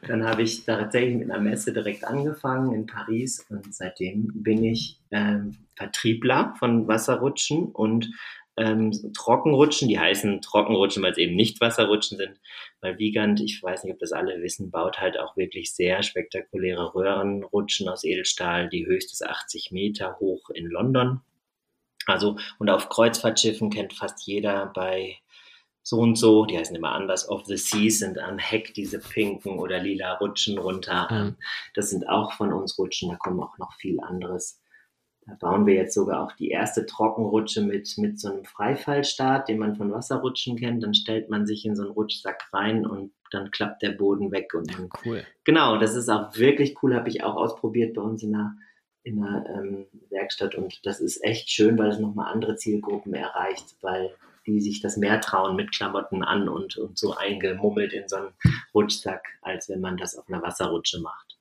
[0.06, 5.00] Dann habe ich tatsächlich mit einer Messe direkt angefangen in Paris und seitdem bin ich
[5.10, 8.10] ähm, Vertriebler von Wasserrutschen und
[8.56, 9.88] ähm, Trockenrutschen.
[9.88, 12.40] Die heißen Trockenrutschen, weil es eben nicht Wasserrutschen sind.
[12.80, 16.94] Weil Wiegand, ich weiß nicht, ob das alle wissen, baut halt auch wirklich sehr spektakuläre
[16.94, 18.68] Röhrenrutschen aus Edelstahl.
[18.68, 21.20] Die höchste ist 80 Meter hoch in London.
[22.06, 25.16] Also, und auf Kreuzfahrtschiffen kennt fast jeder bei
[25.88, 29.60] so und so, die heißen immer anders, of the Seas sind am Heck diese pinken
[29.60, 31.06] oder lila Rutschen runter.
[31.12, 31.36] Mhm.
[31.74, 34.60] Das sind auch von uns Rutschen, da kommen auch noch viel anderes.
[35.26, 39.60] Da bauen wir jetzt sogar auch die erste Trockenrutsche mit, mit so einem Freifallstart, den
[39.60, 40.82] man von Wasserrutschen kennt.
[40.82, 44.54] Dann stellt man sich in so einen Rutschsack rein und dann klappt der Boden weg.
[44.54, 45.24] Und dann, cool.
[45.44, 48.56] Genau, das ist auch wirklich cool, habe ich auch ausprobiert bei uns in der,
[49.04, 50.56] in der ähm, Werkstatt.
[50.56, 54.12] Und das ist echt schön, weil es nochmal andere Zielgruppen erreicht, weil
[54.46, 58.34] die sich das mehr trauen mit Klamotten an und, und so eingemummelt in so einen
[58.74, 61.36] Rutschsack, als wenn man das auf einer Wasserrutsche macht.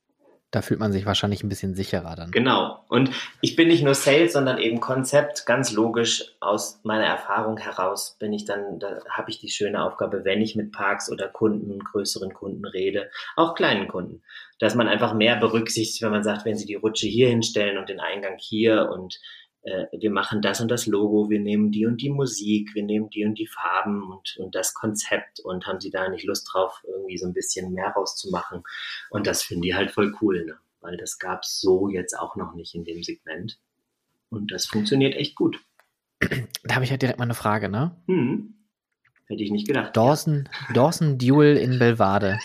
[0.52, 2.30] Da fühlt man sich wahrscheinlich ein bisschen sicherer dann.
[2.30, 2.84] Genau.
[2.88, 5.44] Und ich bin nicht nur Sales, sondern eben Konzept.
[5.44, 10.24] Ganz logisch aus meiner Erfahrung heraus bin ich dann, da habe ich die schöne Aufgabe,
[10.24, 14.22] wenn ich mit Parks oder Kunden, größeren Kunden rede, auch kleinen Kunden,
[14.60, 17.88] dass man einfach mehr berücksichtigt, wenn man sagt, wenn sie die Rutsche hier hinstellen und
[17.88, 19.18] den Eingang hier und
[19.66, 23.10] äh, wir machen das und das Logo, wir nehmen die und die Musik, wir nehmen
[23.10, 26.82] die und die Farben und, und das Konzept und haben sie da nicht Lust drauf,
[26.86, 28.62] irgendwie so ein bisschen mehr rauszumachen.
[29.10, 30.56] Und das finden die halt voll cool, ne?
[30.80, 33.58] weil das gab es so jetzt auch noch nicht in dem Segment.
[34.28, 35.58] Und das funktioniert echt gut.
[36.64, 37.96] Da habe ich ja direkt mal eine Frage, ne?
[38.06, 38.55] Hm.
[39.28, 39.96] Hätte ich nicht gedacht.
[39.96, 40.48] Dawson.
[40.72, 42.38] Dawson Duel in Belvade.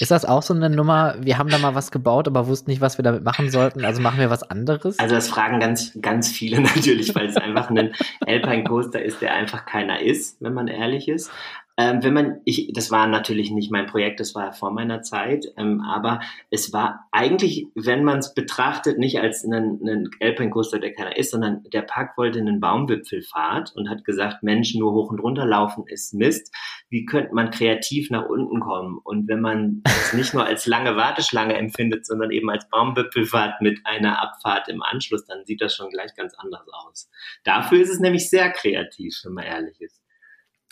[0.00, 1.14] Ist das auch so eine Nummer?
[1.20, 3.84] Wir haben da mal was gebaut, aber wussten nicht, was wir damit machen sollten.
[3.84, 4.98] Also machen wir was anderes?
[4.98, 7.94] Also das fragen ganz, ganz viele natürlich, weil es einfach ein
[8.26, 11.30] Alpine Coaster ist, der einfach keiner ist, wenn man ehrlich ist.
[11.76, 15.46] Ähm, wenn man, ich, das war natürlich nicht mein Projekt, das war vor meiner Zeit,
[15.56, 16.20] ähm, aber
[16.50, 21.16] es war eigentlich, wenn man es betrachtet, nicht als einen, einen Alpine Coaster, der keiner
[21.16, 25.46] ist, sondern der Park wollte einen Baumwipfelfahrt und hat gesagt, Mensch, nur hoch und runter
[25.46, 26.54] laufen ist Mist.
[26.90, 28.98] Wie könnte man kreativ nach unten kommen?
[29.02, 33.80] Und wenn man es nicht nur als lange Warteschlange empfindet, sondern eben als Baumwipfelfahrt mit
[33.84, 37.10] einer Abfahrt im Anschluss, dann sieht das schon gleich ganz anders aus.
[37.42, 40.03] Dafür ist es nämlich sehr kreativ, wenn man ehrlich ist.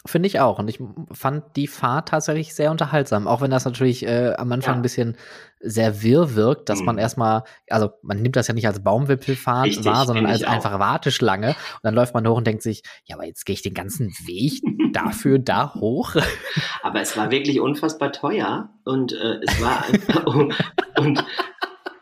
[0.04, 0.58] Finde ich auch.
[0.58, 0.80] Und ich
[1.12, 3.28] fand die Fahrt tatsächlich sehr unterhaltsam.
[3.28, 4.78] Auch wenn das natürlich äh, am Anfang ja.
[4.78, 5.16] ein bisschen
[5.60, 6.86] sehr wirr wirkt, dass mhm.
[6.86, 10.80] man erstmal, also man nimmt das ja nicht als Baumwipfelfahrt Richtig, wahr, sondern als einfache
[10.80, 11.50] Warteschlange.
[11.50, 14.08] Und dann läuft man hoch und denkt sich, ja, aber jetzt gehe ich den ganzen
[14.26, 14.60] Weg
[14.92, 16.16] dafür da hoch.
[16.82, 20.54] Aber es war wirklich unfassbar teuer und äh, es war einfach, und,
[20.98, 21.24] und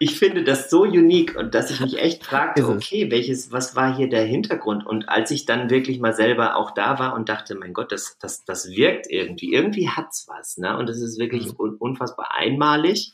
[0.02, 3.94] ich finde das so unique und dass ich mich echt fragte, okay, welches, was war
[3.94, 4.86] hier der Hintergrund?
[4.86, 8.16] Und als ich dann wirklich mal selber auch da war und dachte, mein Gott, das,
[8.18, 10.74] das, das wirkt irgendwie, irgendwie hat's was, ne?
[10.78, 11.76] Und es ist wirklich mhm.
[11.78, 13.12] unfassbar einmalig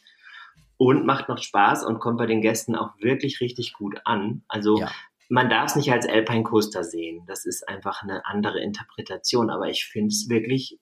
[0.77, 4.45] und macht noch Spaß und kommt bei den Gästen auch wirklich richtig gut an.
[4.47, 4.93] Also ja.
[5.29, 7.25] man darf es nicht als Alpine Coaster sehen.
[7.27, 9.51] Das ist einfach eine andere Interpretation.
[9.51, 10.79] Aber ich finde es wirklich,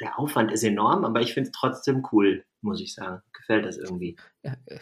[0.00, 3.76] der Aufwand ist enorm, aber ich finde es trotzdem cool, muss ich sagen gefällt das
[3.76, 4.16] irgendwie.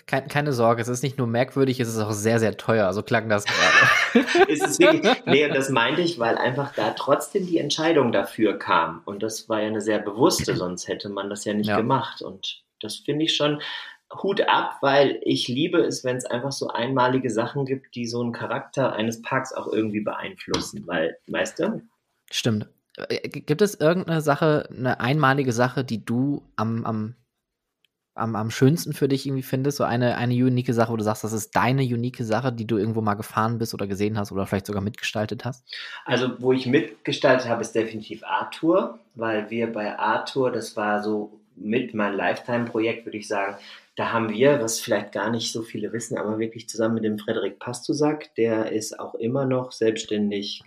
[0.06, 2.92] Keine, keine Sorge, es ist nicht nur merkwürdig, es ist auch sehr, sehr teuer.
[2.92, 4.26] So klang das gerade.
[4.48, 8.58] es ist wirklich, nee, und das meinte ich, weil einfach da trotzdem die Entscheidung dafür
[8.58, 9.02] kam.
[9.04, 11.76] Und das war ja eine sehr bewusste, sonst hätte man das ja nicht ja.
[11.76, 12.22] gemacht.
[12.22, 13.60] Und das finde ich schon
[14.22, 18.20] Hut ab, weil ich liebe es, wenn es einfach so einmalige Sachen gibt, die so
[18.20, 20.86] einen Charakter eines Parks auch irgendwie beeinflussen.
[20.86, 21.82] Weil, weißt du?
[22.30, 22.68] Stimmt.
[22.96, 27.14] Äh, gibt es irgendeine Sache, eine einmalige Sache, die du am, am
[28.14, 29.78] am, am schönsten für dich irgendwie findest?
[29.78, 32.76] So eine, eine unique Sache, wo du sagst, das ist deine unique Sache, die du
[32.76, 35.64] irgendwo mal gefahren bist oder gesehen hast oder vielleicht sogar mitgestaltet hast?
[36.04, 41.40] Also, wo ich mitgestaltet habe, ist definitiv Arthur, weil wir bei Arthur, das war so
[41.56, 43.56] mit mein Lifetime-Projekt, würde ich sagen,
[43.96, 47.18] da haben wir, was vielleicht gar nicht so viele wissen, aber wirklich zusammen mit dem
[47.18, 50.62] Frederik Pastusak, der ist auch immer noch selbstständig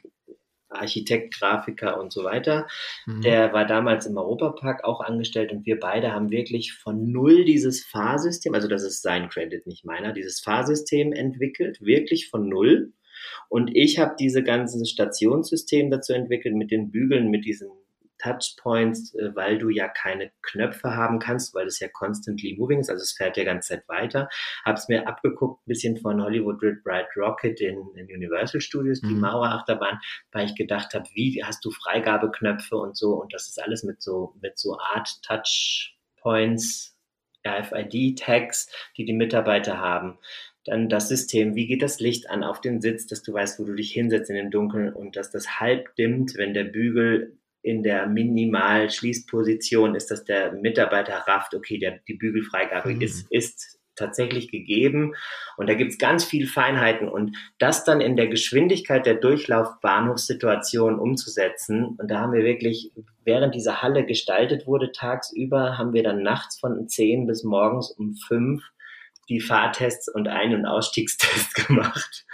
[0.80, 2.68] Architekt, Grafiker und so weiter.
[3.06, 3.22] Mhm.
[3.22, 7.84] Der war damals im Europapark auch angestellt und wir beide haben wirklich von null dieses
[7.84, 12.94] Fahrsystem, also das ist sein Credit, nicht meiner, dieses Fahrsystem entwickelt, wirklich von null.
[13.50, 17.70] Und ich habe diese ganze Stationssystem dazu entwickelt mit den Bügeln, mit diesen
[18.26, 22.90] Touchpoints, äh, weil du ja keine Knöpfe haben kannst, weil es ja constantly moving ist,
[22.90, 24.30] also es fährt ja ganze Zeit weiter.
[24.66, 29.02] Habe es mir abgeguckt, ein bisschen von Hollywood Red Bright Rocket in, in Universal Studios,
[29.02, 29.22] die mhm.
[29.22, 30.00] Mauerachterbahn,
[30.32, 34.02] weil ich gedacht habe, wie hast du Freigabeknöpfe und so und das ist alles mit
[34.02, 36.98] so mit so Art Touchpoints,
[37.48, 40.18] RFID-Tags, die die Mitarbeiter haben
[40.66, 43.66] dann das System, wie geht das Licht an auf den Sitz, dass du weißt, wo
[43.66, 47.82] du dich hinsetzt in dem Dunkeln und dass das halb dimmt, wenn der Bügel in
[47.82, 53.02] der Minimal-Schließposition ist, dass der Mitarbeiter rafft, okay, der, die Bügelfreigabe mhm.
[53.02, 55.14] ist, ist tatsächlich gegeben.
[55.58, 57.10] Und da gibt es ganz viele Feinheiten.
[57.10, 61.96] Und das dann in der Geschwindigkeit der Durchlaufbahnhofssituation umzusetzen.
[61.98, 62.92] Und da haben wir wirklich,
[63.24, 68.14] während diese Halle gestaltet wurde, tagsüber, haben wir dann nachts von 10 bis morgens um
[68.28, 68.62] 5
[69.28, 72.26] die Fahrtests und Ein- und Ausstiegstests gemacht.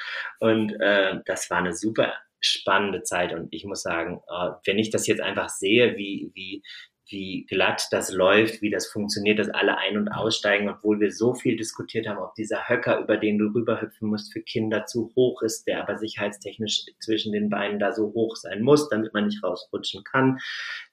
[0.42, 2.12] Und äh, das war eine super
[2.42, 6.64] spannende Zeit und ich muss sagen, äh, wenn ich das jetzt einfach sehe, wie, wie,
[7.10, 11.34] wie glatt das läuft, wie das funktioniert, dass alle ein- und aussteigen, obwohl wir so
[11.34, 15.42] viel diskutiert haben, ob dieser Höcker, über den du rüberhüpfen musst, für Kinder zu hoch
[15.42, 19.44] ist, der aber sicherheitstechnisch zwischen den Beinen da so hoch sein muss, damit man nicht
[19.44, 20.40] rausrutschen kann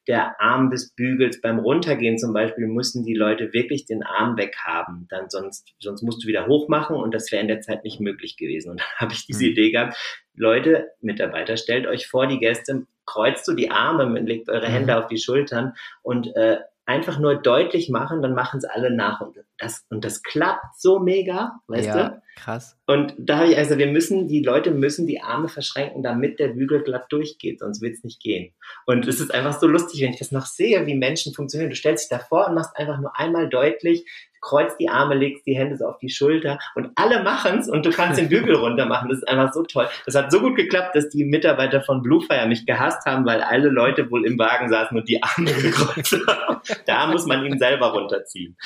[0.09, 1.41] der Arm des Bügels.
[1.41, 5.07] Beim Runtergehen zum Beispiel mussten die Leute wirklich den Arm weghaben.
[5.11, 8.37] Dann sonst, sonst musst du wieder hochmachen und das wäre in der Zeit nicht möglich
[8.39, 8.71] gewesen.
[8.71, 9.51] Und dann habe ich diese mhm.
[9.51, 9.97] Idee gehabt,
[10.39, 14.99] Leute, Mitarbeiter, stellt euch vor, die Gäste, kreuzt so die Arme, legt eure Hände mhm.
[14.99, 16.59] auf die Schultern und äh,
[16.89, 19.21] einfach nur deutlich machen, dann machen es alle nach.
[19.21, 22.23] Und das, und das klappt so mega, weißt ja, du?
[22.37, 22.79] Krass.
[22.87, 26.49] Und da habe ich also, wir müssen, die Leute müssen die Arme verschränken, damit der
[26.49, 28.55] Bügel glatt durchgeht, sonst wird es nicht gehen.
[28.87, 31.69] Und es ist einfach so lustig, wenn ich das noch sehe, wie Menschen funktionieren.
[31.69, 34.07] Du stellst dich davor und machst einfach nur einmal deutlich,
[34.41, 37.91] kreuzt die Arme, legst die Hände so auf die Schulter und alle machen's und du
[37.91, 39.09] kannst den Bügel runter machen.
[39.09, 39.89] Das ist einfach so toll.
[40.07, 43.69] Das hat so gut geklappt, dass die Mitarbeiter von Bluefire mich gehasst haben, weil alle
[43.69, 46.61] Leute wohl im Wagen saßen und die Arme gekreuzt haben.
[46.87, 48.57] Da muss man ihn selber runterziehen.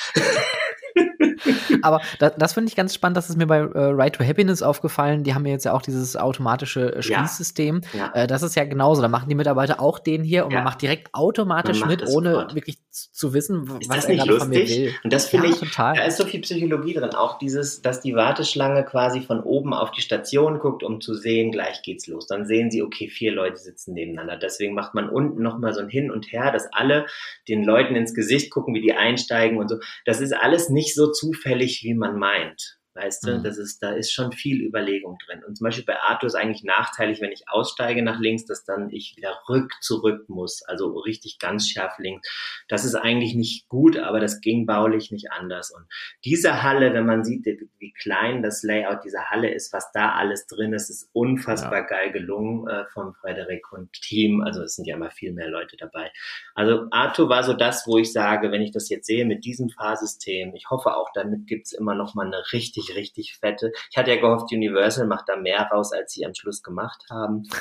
[1.82, 4.62] Aber das, das finde ich ganz spannend, das ist mir bei äh, Right to Happiness
[4.62, 5.24] aufgefallen.
[5.24, 7.82] Die haben jetzt ja auch dieses automatische äh, Schließsystem.
[7.92, 8.22] Ja, ja.
[8.22, 9.02] Äh, das ist ja genauso.
[9.02, 10.58] Da machen die Mitarbeiter auch den hier und ja.
[10.58, 12.54] man macht direkt automatisch mit, ohne sofort.
[12.54, 14.94] wirklich zu wissen, ist was er gerade von mir will.
[15.02, 15.94] Und das finde ich, total.
[15.96, 17.14] da ist so viel Psychologie drin.
[17.14, 21.52] Auch dieses, dass die Warteschlange quasi von oben auf die Station guckt, um zu sehen,
[21.52, 22.26] gleich geht's los.
[22.26, 24.36] Dann sehen sie, okay, vier Leute sitzen nebeneinander.
[24.36, 27.06] Deswegen macht man unten nochmal so ein Hin und Her, dass alle
[27.48, 29.78] den Leuten ins Gesicht gucken, wie die einsteigen und so.
[30.04, 32.78] Das ist alles nicht so zufällig, wie man meint.
[32.94, 33.42] Weißt du, mhm.
[33.42, 35.42] das ist, da ist schon viel Überlegung drin.
[35.44, 38.90] Und zum Beispiel bei Arthur ist eigentlich nachteilig, wenn ich aussteige nach links, dass dann
[38.90, 40.62] ich wieder rück zurück muss.
[40.62, 42.28] Also richtig ganz scharf links.
[42.68, 45.70] Das ist eigentlich nicht gut, aber das ging baulich nicht anders.
[45.70, 45.86] Und
[46.24, 47.46] diese Halle, wenn man sieht,
[47.78, 51.86] wie klein das Layout dieser Halle ist, was da alles drin ist, ist unfassbar ja.
[51.86, 54.42] geil gelungen äh, vom Frederik und Team.
[54.42, 56.12] Also es sind ja immer viel mehr Leute dabei.
[56.54, 59.70] Also Arthur war so das, wo ich sage, wenn ich das jetzt sehe mit diesem
[59.70, 63.72] Fahrsystem, ich hoffe auch, damit gibt's immer noch mal eine richtig richtig, richtig fette.
[63.90, 67.48] Ich hatte ja gehofft, Universal macht da mehr raus, als sie am Schluss gemacht haben.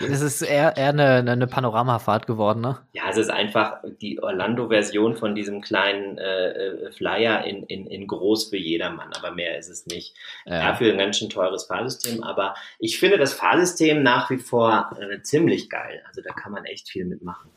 [0.00, 2.78] Es ist eher, eher eine, eine Panoramafahrt geworden, ne?
[2.92, 8.06] Ja, es ist einfach die Orlando-Version von diesem kleinen äh, äh, Flyer in, in, in
[8.06, 10.14] groß für jedermann, aber mehr ist es nicht.
[10.44, 10.70] Ja.
[10.70, 15.22] Dafür ein ganz schön teures Fahrsystem, aber ich finde das Fahrsystem nach wie vor äh,
[15.22, 16.02] ziemlich geil.
[16.08, 17.50] Also da kann man echt viel mitmachen.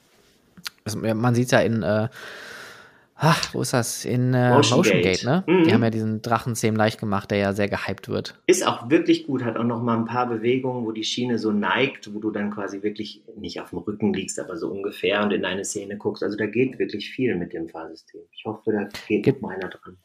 [0.85, 2.09] Also, man sieht ja in äh,
[3.21, 4.05] Ach, wo ist das?
[4.05, 5.43] In äh, Motion, Motion Gate, Gate ne?
[5.45, 5.63] Mhm.
[5.65, 8.41] Die haben ja diesen Drachenzähm leicht gemacht, der ja sehr gehypt wird.
[8.47, 11.51] Ist auch wirklich gut, hat auch noch mal ein paar Bewegungen, wo die Schiene so
[11.51, 15.31] neigt, wo du dann quasi wirklich nicht auf dem Rücken liegst, aber so ungefähr und
[15.31, 16.23] in eine Szene guckst.
[16.23, 18.21] Also da geht wirklich viel mit dem Fahrsystem.
[18.31, 19.97] Ich hoffe, da geht Gibt, noch einer dran.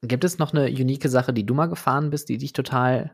[0.00, 3.10] Gibt es noch eine unique Sache, die du mal gefahren bist, die dich total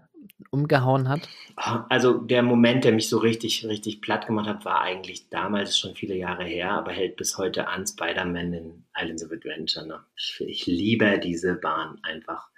[0.50, 1.28] umgehauen hat?
[1.56, 5.94] Also der Moment, der mich so richtig, richtig platt gemacht hat, war eigentlich damals schon
[5.94, 9.86] viele Jahre her, aber hält bis heute an Spider-Man in Islands of Adventure.
[9.86, 10.00] Ne?
[10.16, 12.48] Ich, ich, liebe diese Bahn einfach.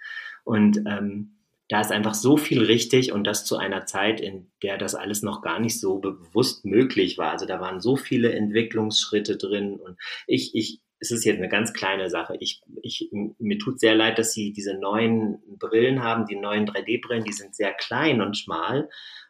[0.45, 1.37] Und ähm,
[1.69, 5.23] da ist einfach so viel richtig und das zu einer Zeit, in der das alles
[5.23, 7.31] noch gar nicht so bewusst möglich war.
[7.31, 9.97] Also da waren so viele Entwicklungsschritte drin und
[10.27, 12.37] ich, ich es ist jetzt eine ganz kleine Sache.
[12.39, 17.25] Ich, ich, mir tut sehr leid, dass sie diese neuen Brillen haben, die neuen 3D-Brillen,
[17.25, 18.89] die sind sehr klein und schmal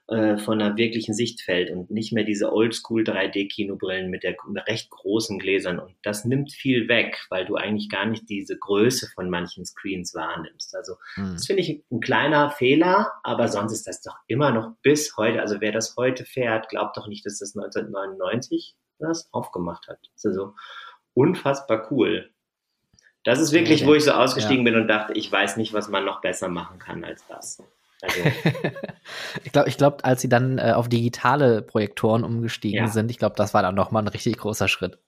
[0.08, 4.90] äh, von einer wirklichen Sichtfeld und nicht mehr diese Oldschool 3D-Kinobrillen mit der mit recht
[4.90, 5.78] großen Gläsern.
[5.78, 10.14] Und das nimmt viel weg, weil du eigentlich gar nicht diese Größe von manchen Screens
[10.14, 10.76] wahrnimmst.
[10.76, 11.32] Also mhm.
[11.32, 15.40] das finde ich ein kleiner Fehler, aber sonst ist das doch immer noch bis heute.
[15.40, 19.98] Also wer das heute fährt, glaubt doch nicht, dass das 1999 das aufgemacht hat.
[20.22, 20.52] Also
[21.14, 22.30] unfassbar cool.
[23.24, 24.72] Das ist wirklich, wo ich so ausgestiegen ja.
[24.72, 27.62] bin und dachte, ich weiß nicht, was man noch besser machen kann als das.
[28.02, 28.20] Also.
[29.44, 32.88] ich glaube, ich glaub, als sie dann äh, auf digitale Projektoren umgestiegen ja.
[32.88, 34.98] sind, ich glaube, das war dann nochmal ein richtig großer Schritt.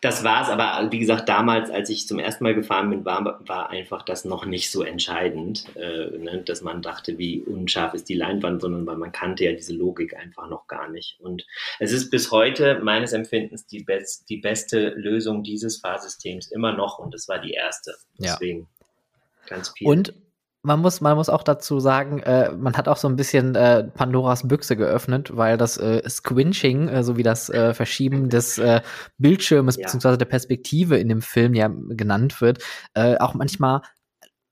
[0.00, 3.40] Das war es, aber wie gesagt, damals, als ich zum ersten Mal gefahren bin, war,
[3.46, 8.08] war einfach das noch nicht so entscheidend, äh, ne, dass man dachte, wie unscharf ist
[8.08, 11.18] die Leinwand, sondern weil man kannte ja diese Logik einfach noch gar nicht.
[11.20, 11.46] Und
[11.78, 16.98] es ist bis heute meines Empfindens die, best, die beste Lösung dieses Fahrsystems immer noch
[16.98, 17.94] und es war die erste.
[18.18, 19.56] Deswegen ja.
[19.56, 19.86] ganz viel.
[19.86, 20.14] Und
[20.62, 23.84] man muss, man muss auch dazu sagen, äh, man hat auch so ein bisschen äh,
[23.84, 28.82] Pandoras Büchse geöffnet, weil das äh, Squinching, äh, so wie das äh, Verschieben des äh,
[29.16, 29.84] Bildschirmes ja.
[29.84, 32.62] beziehungsweise der Perspektive in dem Film ja genannt wird,
[32.94, 33.82] auch manchmal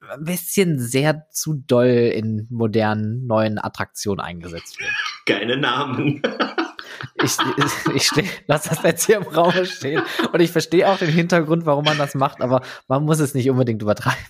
[0.08, 4.90] ein bisschen sehr zu doll in modernen neuen Attraktionen eingesetzt wird.
[5.26, 6.22] Keine Namen.
[7.22, 10.02] ich, ich, ich steh, lass das jetzt hier im Raum stehen.
[10.32, 13.50] Und ich verstehe auch den Hintergrund, warum man das macht, aber man muss es nicht
[13.50, 14.24] unbedingt übertreiben.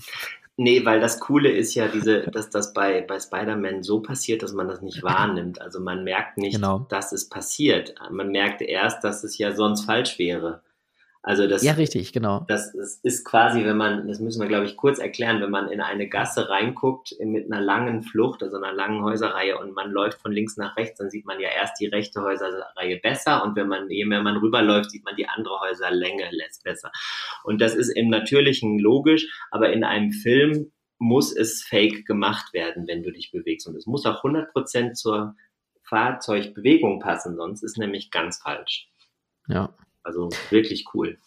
[0.61, 4.53] Nee, weil das Coole ist ja diese, dass das bei, bei Spider-Man so passiert, dass
[4.53, 5.61] man das nicht wahrnimmt.
[5.61, 6.85] Also man merkt nicht, genau.
[6.89, 7.95] dass es passiert.
[8.11, 10.61] Man merkt erst, dass es ja sonst falsch wäre.
[11.23, 12.45] Also das, ja, richtig, genau.
[12.49, 15.69] Das, das ist quasi, wenn man, das müssen wir, glaube ich, kurz erklären, wenn man
[15.69, 20.21] in eine Gasse reinguckt mit einer langen Flucht, also einer langen Häuserreihe und man läuft
[20.21, 23.67] von links nach rechts, dann sieht man ja erst die rechte Häuserreihe besser und wenn
[23.67, 26.93] man, je mehr man rüberläuft, sieht man die andere Häuserlänge lässt besser.
[27.43, 32.87] Und das ist im Natürlichen logisch, aber in einem Film muss es fake gemacht werden,
[32.87, 33.67] wenn du dich bewegst.
[33.67, 35.35] Und es muss auch 100% zur
[35.83, 38.89] Fahrzeugbewegung passen, sonst ist nämlich ganz falsch.
[39.49, 39.75] Ja.
[40.09, 41.19] Also wirklich cool.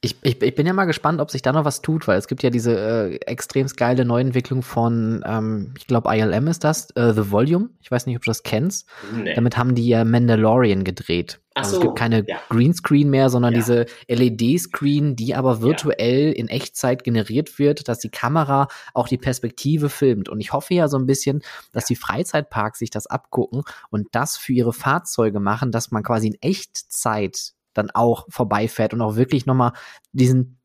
[0.00, 2.28] Ich, ich, ich bin ja mal gespannt, ob sich da noch was tut, weil es
[2.28, 7.12] gibt ja diese äh, extrem geile Neuentwicklung von, ähm, ich glaube, ILM ist das, äh,
[7.12, 7.70] The Volume.
[7.80, 8.88] Ich weiß nicht, ob du das kennst.
[9.12, 9.34] Nee.
[9.34, 11.40] Damit haben die ja Mandalorian gedreht.
[11.54, 12.36] Ach also so, es gibt keine ja.
[12.48, 13.58] Greenscreen mehr, sondern ja.
[13.58, 16.32] diese LED-Screen, die aber virtuell ja.
[16.32, 20.28] in Echtzeit generiert wird, dass die Kamera auch die Perspektive filmt.
[20.28, 21.42] Und ich hoffe ja so ein bisschen,
[21.72, 26.28] dass die Freizeitparks sich das abgucken und das für ihre Fahrzeuge machen, dass man quasi
[26.28, 29.72] in Echtzeit dann auch vorbeifährt und auch wirklich nochmal
[30.12, 30.58] diesen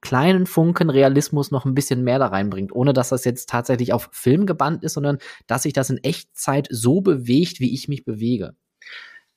[0.00, 4.08] kleinen Funken Realismus noch ein bisschen mehr da reinbringt, ohne dass das jetzt tatsächlich auf
[4.12, 8.54] Film gebannt ist, sondern dass sich das in Echtzeit so bewegt, wie ich mich bewege.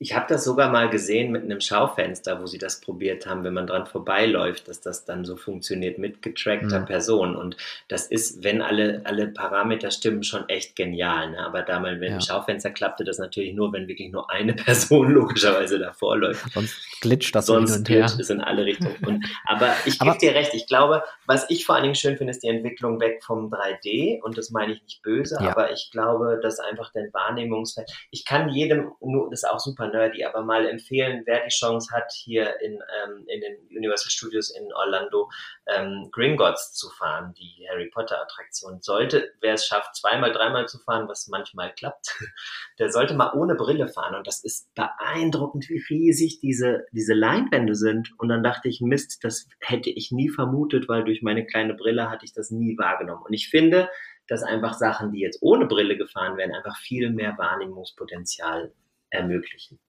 [0.01, 3.53] Ich habe das sogar mal gesehen mit einem Schaufenster, wo sie das probiert haben, wenn
[3.53, 6.85] man dran vorbeiläuft, dass das dann so funktioniert mit getrackter mhm.
[6.85, 7.35] Person.
[7.35, 7.55] Und
[7.87, 11.29] das ist, wenn alle, alle Parameter stimmen, schon echt genial.
[11.29, 11.45] Ne?
[11.45, 12.17] Aber da mal mit ja.
[12.17, 16.51] dem Schaufenster klappte das natürlich nur, wenn wirklich nur eine Person logischerweise davor läuft.
[16.51, 18.21] Sonst glitscht das Sonst hin und glitscht her.
[18.21, 18.95] es in alle Richtungen.
[19.05, 22.31] Und, aber ich gebe dir recht, ich glaube, was ich vor allen Dingen schön finde,
[22.31, 24.19] ist die Entwicklung weg vom 3D.
[24.21, 25.51] Und das meine ich nicht böse, ja.
[25.51, 29.90] aber ich glaube, dass einfach dein Wahrnehmungsfeld, ich kann jedem, nur, das ist auch super
[29.91, 34.49] nerdy, aber mal empfehlen, wer die Chance hat, hier in, ähm, in den Universal Studios
[34.49, 35.29] in Orlando
[35.67, 38.81] ähm, Gringotts zu fahren, die Harry Potter Attraktion.
[38.81, 42.17] Sollte, wer es schafft, zweimal, dreimal zu fahren, was manchmal klappt,
[42.79, 44.15] der sollte mal ohne Brille fahren.
[44.15, 48.11] Und das ist beeindruckend, wie riesig diese, diese Leinwände sind.
[48.17, 52.09] Und dann dachte ich, Mist, das hätte ich nie vermutet, weil durch meine kleine Brille
[52.09, 53.23] hatte ich das nie wahrgenommen.
[53.25, 53.89] Und ich finde,
[54.27, 58.71] dass einfach Sachen, die jetzt ohne Brille gefahren werden, einfach viel mehr Wahrnehmungspotenzial
[59.11, 59.79] ermöglichen.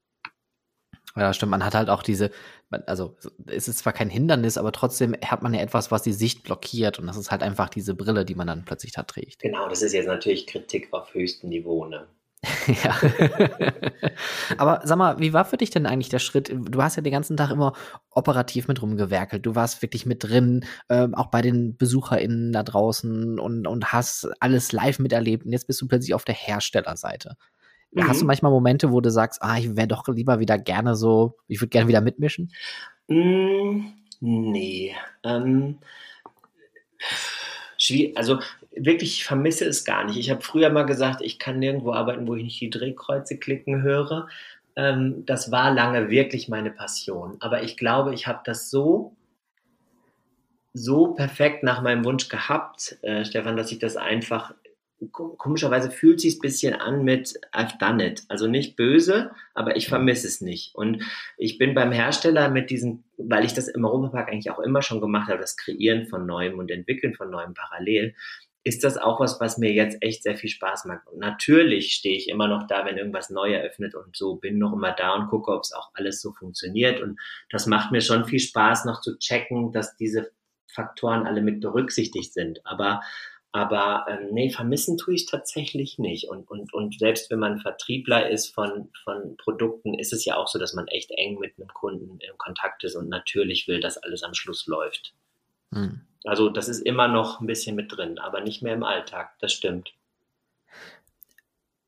[1.16, 1.50] Ja, stimmt.
[1.50, 2.30] Man hat halt auch diese,
[2.86, 3.16] also
[3.46, 6.98] es ist zwar kein Hindernis, aber trotzdem hat man ja etwas, was die Sicht blockiert.
[6.98, 9.40] Und das ist halt einfach diese Brille, die man dann plötzlich da trägt.
[9.42, 12.06] Genau, das ist jetzt natürlich Kritik auf höchstem Niveau, ne?
[12.66, 12.96] ja.
[14.58, 16.52] aber sag mal, wie war für dich denn eigentlich der Schritt?
[16.52, 17.72] Du hast ja den ganzen Tag immer
[18.10, 19.46] operativ mit rumgewerkelt.
[19.46, 24.28] Du warst wirklich mit drin, äh, auch bei den BesucherInnen da draußen und, und hast
[24.40, 25.44] alles live miterlebt.
[25.44, 27.36] Und jetzt bist du plötzlich auf der Herstellerseite.
[27.92, 28.08] Mhm.
[28.08, 31.36] Hast du manchmal Momente, wo du sagst, ah, ich wäre doch lieber wieder gerne so,
[31.48, 32.52] ich würde gerne wieder mitmischen?
[33.08, 33.84] Mm,
[34.20, 34.94] nee.
[35.22, 35.78] Ähm,
[37.76, 38.40] schwierig, also
[38.74, 40.16] wirklich, ich vermisse es gar nicht.
[40.16, 43.82] Ich habe früher mal gesagt, ich kann nirgendwo arbeiten, wo ich nicht die Drehkreuze klicken
[43.82, 44.28] höre.
[44.74, 47.36] Ähm, das war lange wirklich meine Passion.
[47.40, 49.14] Aber ich glaube, ich habe das so
[50.74, 54.54] so perfekt nach meinem Wunsch gehabt, äh, Stefan, dass ich das einfach
[55.10, 58.22] komischerweise fühlt sich ein bisschen an mit I've done it.
[58.28, 60.74] Also nicht böse, aber ich vermisse es nicht.
[60.74, 61.02] Und
[61.36, 65.00] ich bin beim Hersteller mit diesem, weil ich das im Europapark eigentlich auch immer schon
[65.00, 68.14] gemacht habe, das Kreieren von Neuem und Entwickeln von Neuem parallel,
[68.64, 71.08] ist das auch was, was mir jetzt echt sehr viel Spaß macht.
[71.08, 74.72] Und natürlich stehe ich immer noch da, wenn irgendwas neu eröffnet und so bin noch
[74.72, 77.00] immer da und gucke, ob es auch alles so funktioniert.
[77.00, 77.18] Und
[77.50, 80.30] das macht mir schon viel Spaß, noch zu checken, dass diese
[80.72, 82.64] Faktoren alle mit berücksichtigt sind.
[82.64, 83.02] Aber
[83.52, 86.28] aber ähm, nee, vermissen tue ich tatsächlich nicht.
[86.28, 90.48] Und, und, und selbst wenn man Vertriebler ist von, von Produkten, ist es ja auch
[90.48, 93.98] so, dass man echt eng mit einem Kunden im Kontakt ist und natürlich will, dass
[93.98, 95.14] alles am Schluss läuft.
[95.74, 96.00] Hm.
[96.24, 99.52] Also das ist immer noch ein bisschen mit drin, aber nicht mehr im Alltag, das
[99.52, 99.92] stimmt.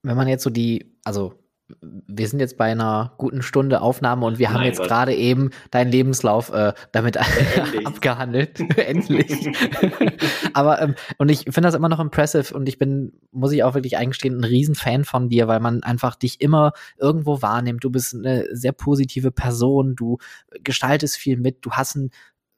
[0.02, 1.38] Wenn man jetzt so die, also
[1.80, 5.90] wir sind jetzt bei einer guten Stunde Aufnahme und wir haben jetzt gerade eben deinen
[5.90, 7.16] Lebenslauf äh, damit
[7.84, 8.60] abgehandelt.
[8.76, 9.50] Endlich.
[10.52, 13.74] Aber ähm, und ich finde das immer noch impressive und ich bin, muss ich auch
[13.74, 17.82] wirklich eingestehen, ein Riesenfan von dir, weil man einfach dich immer irgendwo wahrnimmt.
[17.82, 20.18] Du bist eine sehr positive Person, du
[20.62, 22.10] gestaltest viel mit, du hast ein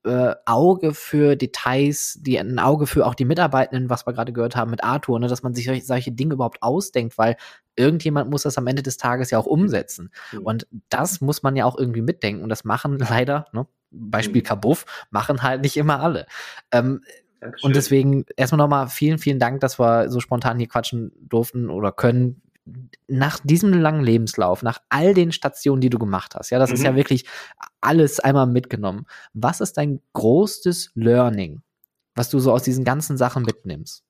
[0.06, 4.56] äh, Auge für Details, die ein Auge für auch die Mitarbeitenden, was wir gerade gehört
[4.56, 7.36] haben mit Arthur, ne, dass man sich solche, solche Dinge überhaupt ausdenkt, weil
[7.74, 10.10] irgendjemand muss das am Ende des Tages ja auch umsetzen.
[10.32, 10.42] Mhm.
[10.42, 12.42] Und das muss man ja auch irgendwie mitdenken.
[12.42, 14.46] Und das machen leider, ne, Beispiel mhm.
[14.46, 16.26] Kabuff, machen halt nicht immer alle.
[16.72, 17.02] Ähm,
[17.62, 21.92] und deswegen erstmal nochmal vielen, vielen Dank, dass wir so spontan hier quatschen durften oder
[21.92, 22.42] können
[23.06, 26.74] nach diesem langen Lebenslauf, nach all den Stationen, die du gemacht hast, ja, das mhm.
[26.76, 26.96] ist ja mhm.
[26.96, 27.24] wirklich
[27.80, 29.06] alles einmal mitgenommen.
[29.32, 31.62] Was ist dein größtes Learning,
[32.14, 34.06] was du so aus diesen ganzen Sachen mitnimmst?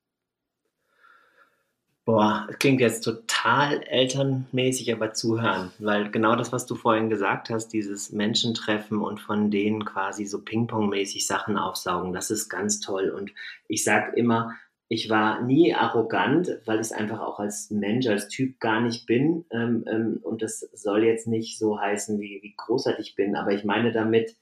[2.07, 7.71] Boah, klingt jetzt total elternmäßig, aber zuhören, weil genau das, was du vorhin gesagt hast,
[7.71, 13.11] dieses Menschentreffen und von denen quasi so Ping-Pong-mäßig Sachen aufsaugen, das ist ganz toll.
[13.11, 13.33] Und
[13.67, 14.55] ich sag immer,
[14.89, 19.07] ich war nie arrogant, weil ich es einfach auch als Mensch, als Typ gar nicht
[19.07, 19.45] bin.
[19.51, 23.53] Ähm, ähm, und das soll jetzt nicht so heißen, wie, wie großartig ich bin, aber
[23.53, 24.37] ich meine damit,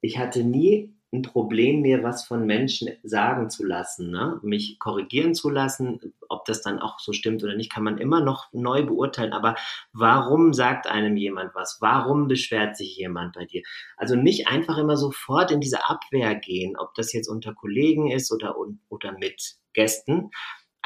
[0.00, 4.38] ich hatte nie ein Problem, mir was von Menschen sagen zu lassen, ne?
[4.42, 6.14] mich korrigieren zu lassen.
[6.28, 9.32] Ob das dann auch so stimmt oder nicht, kann man immer noch neu beurteilen.
[9.32, 9.54] Aber
[9.92, 11.78] warum sagt einem jemand was?
[11.80, 13.62] Warum beschwert sich jemand bei dir?
[13.96, 18.30] Also nicht einfach immer sofort in diese Abwehr gehen, ob das jetzt unter Kollegen ist
[18.30, 18.56] oder,
[18.90, 20.30] oder mit Gästen,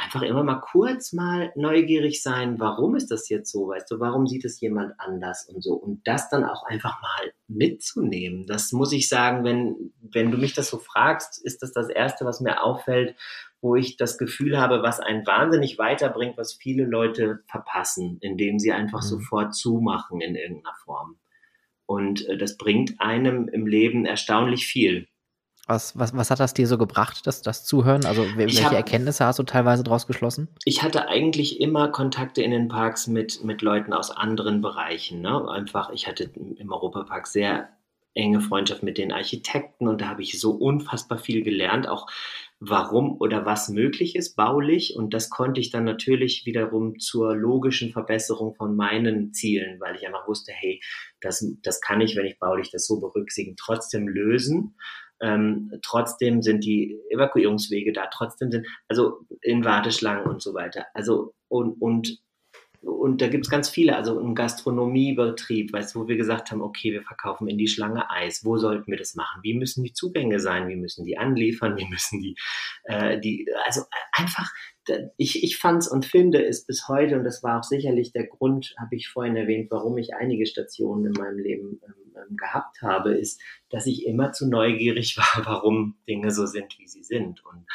[0.03, 4.27] einfach immer mal kurz mal neugierig sein, warum ist das jetzt so, weißt du, warum
[4.27, 8.47] sieht es jemand anders und so und das dann auch einfach mal mitzunehmen.
[8.47, 12.25] Das muss ich sagen, wenn wenn du mich das so fragst, ist das das erste,
[12.25, 13.17] was mir auffällt,
[13.61, 18.73] wo ich das Gefühl habe, was einen wahnsinnig weiterbringt, was viele Leute verpassen, indem sie
[18.73, 19.07] einfach mhm.
[19.07, 21.17] sofort zumachen in irgendeiner Form.
[21.87, 25.07] Und äh, das bringt einem im Leben erstaunlich viel.
[25.73, 28.05] Was, was, was hat das dir so gebracht, das, das Zuhören?
[28.05, 30.49] Also welche hab, Erkenntnisse hast du teilweise daraus geschlossen?
[30.67, 35.23] Ich hatte eigentlich immer Kontakte in den Parks mit, mit Leuten aus anderen Bereichen.
[35.23, 35.49] Ne?
[35.49, 37.71] Einfach, ich hatte im Europapark sehr
[38.13, 42.07] enge Freundschaft mit den Architekten und da habe ich so unfassbar viel gelernt, auch
[42.61, 47.91] warum oder was möglich ist baulich und das konnte ich dann natürlich wiederum zur logischen
[47.91, 50.81] Verbesserung von meinen Zielen, weil ich einfach wusste, hey,
[51.21, 54.77] das, das kann ich, wenn ich baulich das so berücksichtigen, trotzdem lösen
[55.23, 60.87] ähm, trotzdem sind die Evakuierungswege da, trotzdem sind, also in Warteschlangen und so weiter.
[60.95, 62.19] Also und, und,
[62.81, 66.93] und da gibt's ganz viele, also ein Gastronomiebetrieb, weißt du, wo wir gesagt haben, okay,
[66.93, 68.45] wir verkaufen in die Schlange Eis.
[68.45, 69.41] Wo sollten wir das machen?
[69.43, 70.69] Wie müssen die Zugänge sein?
[70.69, 71.77] Wie müssen die anliefern?
[71.77, 72.37] Wie müssen die,
[72.85, 73.83] äh, die, also
[74.13, 74.51] einfach
[75.17, 78.27] ich, ich fand es und finde es bis heute, und das war auch sicherlich der
[78.27, 82.83] Grund, habe ich vorhin erwähnt, warum ich einige Stationen in meinem Leben ähm, ähm gehabt
[82.83, 83.41] habe, ist,
[83.71, 87.45] dass ich immer zu neugierig war, warum Dinge so sind, wie sie sind.
[87.45, 87.67] Und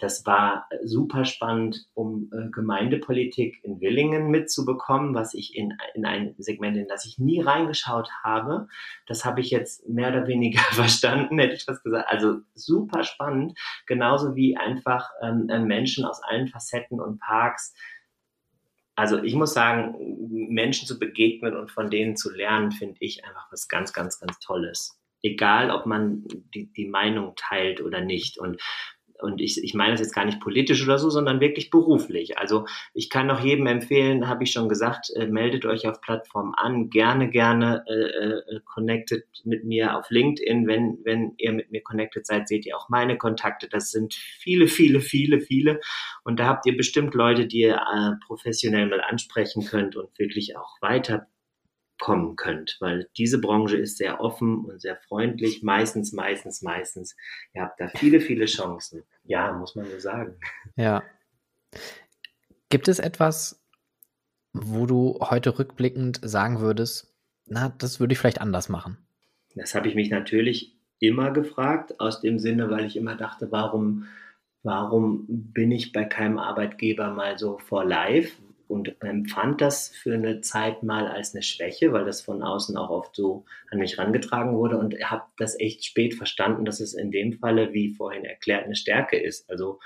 [0.00, 6.34] das war super spannend, um äh, Gemeindepolitik in Willingen mitzubekommen, was ich in, in ein
[6.38, 8.68] Segment, in das ich nie reingeschaut habe.
[9.06, 12.08] Das habe ich jetzt mehr oder weniger verstanden, hätte ich was gesagt.
[12.08, 17.74] Also super spannend, genauso wie einfach ähm, äh, Menschen aus allen Facetten und Parks.
[18.96, 19.94] Also ich muss sagen,
[20.28, 24.38] Menschen zu begegnen und von denen zu lernen, finde ich einfach was ganz, ganz, ganz
[24.40, 26.24] Tolles egal ob man
[26.54, 28.38] die, die Meinung teilt oder nicht.
[28.38, 28.60] Und
[29.22, 32.38] und ich, ich meine das jetzt gar nicht politisch oder so, sondern wirklich beruflich.
[32.38, 36.54] Also ich kann auch jedem empfehlen, habe ich schon gesagt, äh, meldet euch auf Plattformen
[36.54, 40.66] an, gerne, gerne äh, äh, connected mit mir auf LinkedIn.
[40.66, 43.68] Wenn, wenn ihr mit mir connected seid, seht ihr auch meine Kontakte.
[43.68, 45.80] Das sind viele, viele, viele, viele.
[46.24, 50.56] Und da habt ihr bestimmt Leute, die ihr äh, professionell mal ansprechen könnt und wirklich
[50.56, 51.26] auch weiter
[52.00, 55.62] kommen könnt, weil diese Branche ist sehr offen und sehr freundlich.
[55.62, 57.16] Meistens, meistens, meistens.
[57.54, 59.04] Ihr habt da viele, viele Chancen.
[59.22, 60.36] Ja, muss man so sagen.
[60.74, 61.04] Ja.
[62.70, 63.62] Gibt es etwas,
[64.52, 67.14] wo du heute rückblickend sagen würdest,
[67.46, 68.98] na, das würde ich vielleicht anders machen?
[69.54, 74.06] Das habe ich mich natürlich immer gefragt, aus dem Sinne, weil ich immer dachte, warum,
[74.62, 78.32] warum bin ich bei keinem Arbeitgeber mal so vor live?
[78.70, 82.90] Und empfand das für eine Zeit mal als eine Schwäche, weil das von außen auch
[82.90, 87.10] oft so an mich rangetragen wurde und habe das echt spät verstanden, dass es in
[87.10, 89.50] dem Falle, wie vorhin erklärt, eine Stärke ist.
[89.50, 89.80] Also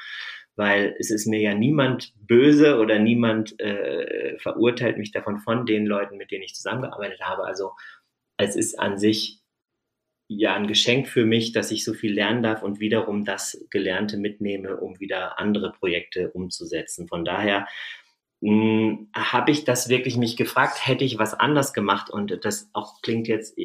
[0.57, 5.87] weil es ist mir ja niemand böse oder niemand äh, verurteilt mich davon von den
[5.87, 7.45] Leuten, mit denen ich zusammengearbeitet habe.
[7.45, 7.73] Also
[8.37, 9.41] es ist an sich
[10.29, 14.17] ja ein Geschenk für mich, dass ich so viel lernen darf und wiederum das Gelernte
[14.17, 17.09] mitnehme, um wieder andere Projekte umzusetzen.
[17.09, 17.67] Von daher
[19.15, 23.27] habe ich das wirklich mich gefragt, hätte ich was anders gemacht und das auch klingt
[23.27, 23.57] jetzt,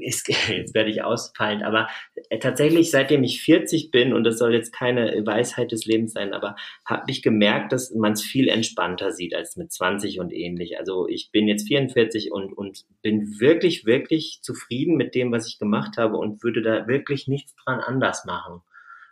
[0.00, 1.88] ist, jetzt werde ich ausfallen, aber
[2.28, 6.32] äh, tatsächlich, seitdem ich 40 bin, und das soll jetzt keine Weisheit des Lebens sein,
[6.32, 10.78] aber habe ich gemerkt, dass man es viel entspannter sieht als mit 20 und ähnlich.
[10.78, 15.58] Also ich bin jetzt 44 und, und bin wirklich, wirklich zufrieden mit dem, was ich
[15.58, 18.62] gemacht habe und würde da wirklich nichts dran anders machen.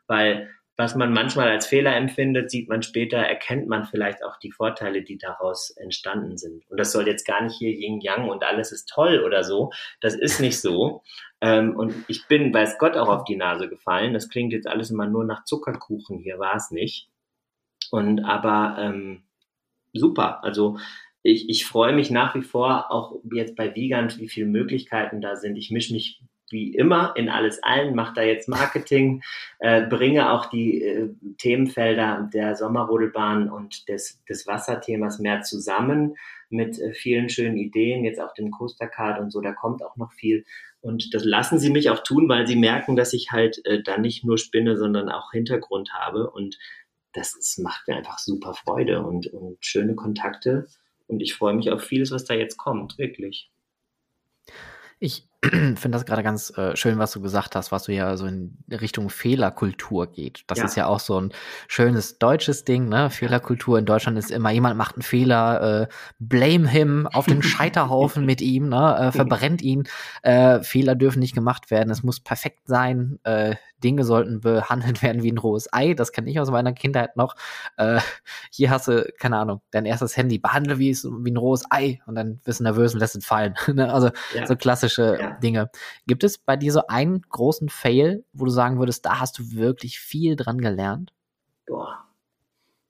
[0.07, 4.53] Weil was man manchmal als Fehler empfindet, sieht man später, erkennt man vielleicht auch die
[4.53, 6.69] Vorteile, die daraus entstanden sind.
[6.69, 9.71] Und das soll jetzt gar nicht hier Yin Yang und alles ist toll oder so.
[10.01, 11.03] Das ist nicht so.
[11.41, 14.13] Ähm, und ich bin, weiß Gott, auch auf die Nase gefallen.
[14.13, 16.19] Das klingt jetzt alles immer nur nach Zuckerkuchen.
[16.19, 17.09] Hier war es nicht.
[17.91, 19.23] Und aber ähm,
[19.95, 20.45] super.
[20.45, 20.79] Also
[21.23, 25.37] ich, ich freue mich nach wie vor auch jetzt bei Wiegand, wie viele Möglichkeiten da
[25.37, 25.57] sind.
[25.57, 29.23] Ich mische mich wie immer in alles allen, mache da jetzt Marketing,
[29.59, 31.09] äh, bringe auch die äh,
[31.39, 36.17] Themenfelder der Sommerrodelbahn und des, des Wasserthemas mehr zusammen
[36.49, 39.97] mit äh, vielen schönen Ideen, jetzt auch dem Coaster Card und so, da kommt auch
[39.97, 40.45] noch viel.
[40.81, 43.99] Und das lassen sie mich auch tun, weil sie merken, dass ich halt äh, da
[43.99, 46.31] nicht nur spinne, sondern auch Hintergrund habe.
[46.31, 46.59] Und
[47.13, 50.69] das ist, macht mir einfach super Freude und, und schöne Kontakte.
[51.09, 53.51] Und ich freue mich auf vieles, was da jetzt kommt, wirklich.
[54.99, 55.27] Ich
[55.77, 58.57] finde das gerade ganz äh, schön, was du gesagt hast, was du ja so in
[58.71, 60.45] Richtung Fehlerkultur geht.
[60.47, 60.65] Das ja.
[60.65, 61.33] ist ja auch so ein
[61.69, 63.11] schönes deutsches Ding, ne?
[63.11, 65.89] Fehlerkultur in Deutschland ist immer, jemand macht einen Fehler, äh,
[66.19, 68.97] blame him auf den Scheiterhaufen mit ihm, ne?
[68.99, 69.85] Äh, verbrennt ihn.
[70.23, 73.19] Äh, Fehler dürfen nicht gemacht werden, es muss perfekt sein.
[73.87, 75.95] Dinge sollten behandelt werden wie ein rohes Ei.
[75.95, 77.37] Das kenne ich aus meiner Kindheit noch.
[77.77, 78.01] Äh,
[78.51, 82.17] hier hast du, keine Ahnung, dein erstes Handy, behandle wie, wie ein rohes Ei und
[82.17, 83.55] dann bist du nervös und lässt es fallen.
[83.77, 83.93] Ne?
[83.93, 84.47] also ja.
[84.47, 85.31] so klassische ja.
[85.33, 85.71] Dinge.
[86.07, 89.53] Gibt es bei dir so einen großen Fail, wo du sagen würdest, da hast du
[89.53, 91.13] wirklich viel dran gelernt?
[91.67, 91.99] Boah,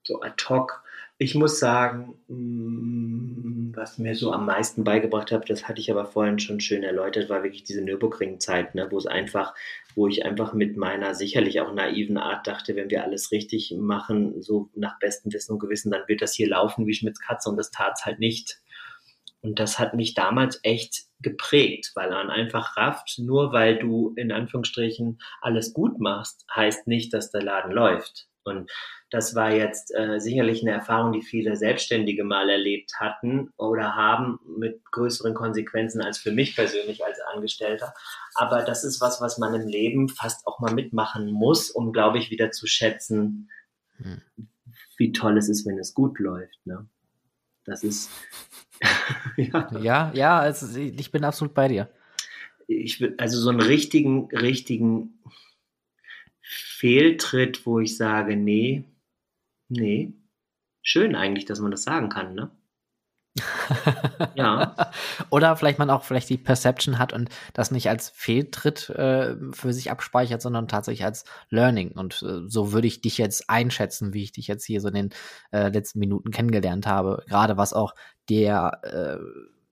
[0.05, 0.85] so ad hoc
[1.19, 6.05] ich muss sagen, mm, was mir so am meisten beigebracht hat, das hatte ich aber
[6.07, 9.55] vorhin schon schön erläutert, war wirklich diese Nürburgring-Zeit, ne, wo es einfach,
[9.95, 14.43] wo ich einfach mit meiner sicherlich auch naiven Art dachte, wenn wir alles richtig machen,
[14.43, 17.57] so nach bestem Wissen und Gewissen, dann wird das hier laufen wie Schmitz Katze und
[17.57, 18.61] das tat es halt nicht.
[19.43, 24.33] Und das hat mich damals echt geprägt, weil man einfach rafft, nur weil du in
[24.33, 28.27] Anführungsstrichen alles gut machst, heißt nicht, dass der Laden läuft.
[28.45, 28.71] Und
[29.11, 34.41] das war jetzt äh, sicherlich eine Erfahrung, die viele Selbstständige mal erlebt hatten oder haben
[34.59, 37.95] mit größeren Konsequenzen als für mich persönlich als Angestellter.
[38.35, 42.19] Aber das ist was, was man im Leben fast auch mal mitmachen muss, um, glaube
[42.19, 43.49] ich, wieder zu schätzen,
[43.99, 44.23] hm.
[44.97, 46.59] wie toll es ist, wenn es gut läuft.
[46.67, 46.89] Ne?
[47.65, 48.11] Das ist
[49.37, 49.71] ja.
[49.81, 51.89] ja, ja, also ich bin absolut bei dir.
[52.67, 55.23] Ich will also so einen richtigen, richtigen
[56.43, 58.85] Fehltritt, wo ich sage, nee,
[59.69, 60.13] nee.
[60.83, 62.51] Schön eigentlich, dass man das sagen kann, ne?
[64.35, 64.75] ja.
[65.31, 69.73] Oder vielleicht man auch vielleicht die Perception hat und das nicht als Fehltritt äh, für
[69.73, 71.93] sich abspeichert, sondern tatsächlich als Learning.
[71.93, 74.95] Und äh, so würde ich dich jetzt einschätzen, wie ich dich jetzt hier so in
[74.95, 75.11] den
[75.53, 77.25] äh, letzten Minuten kennengelernt habe.
[77.29, 77.95] Gerade was auch
[78.29, 79.19] der äh,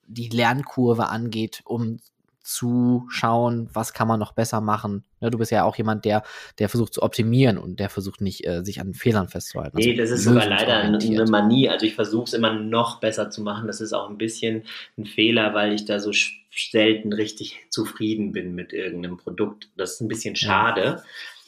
[0.07, 1.99] die Lernkurve angeht, um
[2.45, 5.05] zuschauen, was kann man noch besser machen.
[5.21, 6.23] Ne, du bist ja auch jemand, der,
[6.59, 9.79] der versucht zu optimieren und der versucht nicht, äh, sich an Fehlern festzuhalten.
[9.79, 11.71] Nee, also das ist sogar leider eine Manie.
[11.71, 13.66] Also ich versuche es immer noch besser zu machen.
[13.66, 14.65] Das ist auch ein bisschen
[14.99, 16.12] ein Fehler, weil ich da so
[16.51, 19.71] selten richtig zufrieden bin mit irgendeinem Produkt.
[19.77, 20.85] Das ist ein bisschen schade.
[20.85, 21.03] Ja.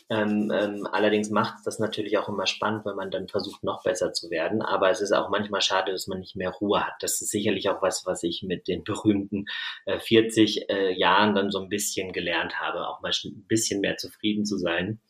[0.08, 3.82] Ähm, ähm, allerdings macht es das natürlich auch immer spannend, wenn man dann versucht, noch
[3.82, 4.62] besser zu werden.
[4.62, 6.94] Aber es ist auch manchmal schade, dass man nicht mehr Ruhe hat.
[7.00, 9.46] Das ist sicherlich auch was, was ich mit den berühmten
[9.84, 13.96] äh, 40 äh, Jahren dann so ein bisschen gelernt habe, auch mal ein bisschen mehr
[13.96, 15.00] zufrieden zu sein,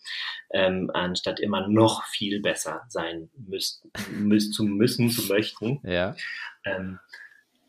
[0.50, 5.80] ähm, anstatt immer noch viel besser sein müssen, müssen, zu müssen, zu möchten.
[5.84, 6.16] Ja.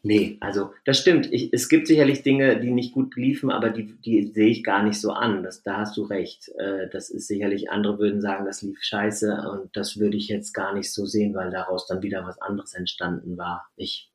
[0.07, 1.34] Nee, also das stimmt.
[1.34, 4.81] Ich, es gibt sicherlich Dinge, die nicht gut liefen, aber die, die sehe ich gar
[4.81, 5.43] nicht so an.
[5.43, 6.47] Das, da hast du recht.
[6.57, 10.53] Äh, das ist sicherlich, andere würden sagen, das lief scheiße und das würde ich jetzt
[10.53, 13.67] gar nicht so sehen, weil daraus dann wieder was anderes entstanden war.
[13.75, 14.09] Ich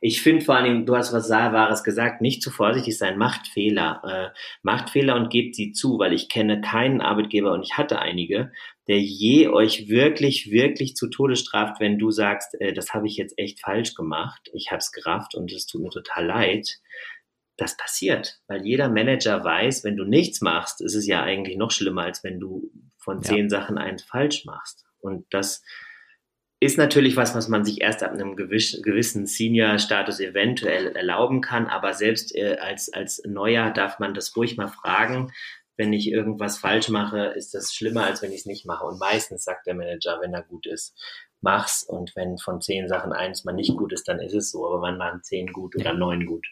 [0.00, 3.18] ich finde vor allen Dingen, du hast was sehr Wahres gesagt, nicht zu vorsichtig sein,
[3.18, 4.00] macht Fehler.
[4.04, 7.98] Äh, macht Fehler und gebt sie zu, weil ich kenne keinen Arbeitgeber und ich hatte
[7.98, 8.50] einige,
[8.88, 13.16] der je euch wirklich, wirklich zu Tode straft, wenn du sagst, äh, das habe ich
[13.16, 16.78] jetzt echt falsch gemacht, ich habe es gerafft und es tut mir total leid.
[17.58, 21.70] Das passiert, weil jeder Manager weiß, wenn du nichts machst, ist es ja eigentlich noch
[21.70, 23.48] schlimmer, als wenn du von zehn ja.
[23.50, 24.86] Sachen eins falsch machst.
[24.98, 25.62] Und das,
[26.60, 31.94] ist natürlich was, was man sich erst ab einem gewissen Senior-Status eventuell erlauben kann, aber
[31.94, 35.32] selbst äh, als, als Neuer darf man das ruhig mal fragen.
[35.78, 38.84] Wenn ich irgendwas falsch mache, ist das schlimmer, als wenn ich es nicht mache.
[38.84, 40.94] Und meistens sagt der Manager, wenn er gut ist,
[41.40, 41.82] mach's.
[41.82, 44.66] Und wenn von zehn Sachen eins mal nicht gut ist, dann ist es so.
[44.66, 46.46] Aber man macht zehn gut oder neun gut.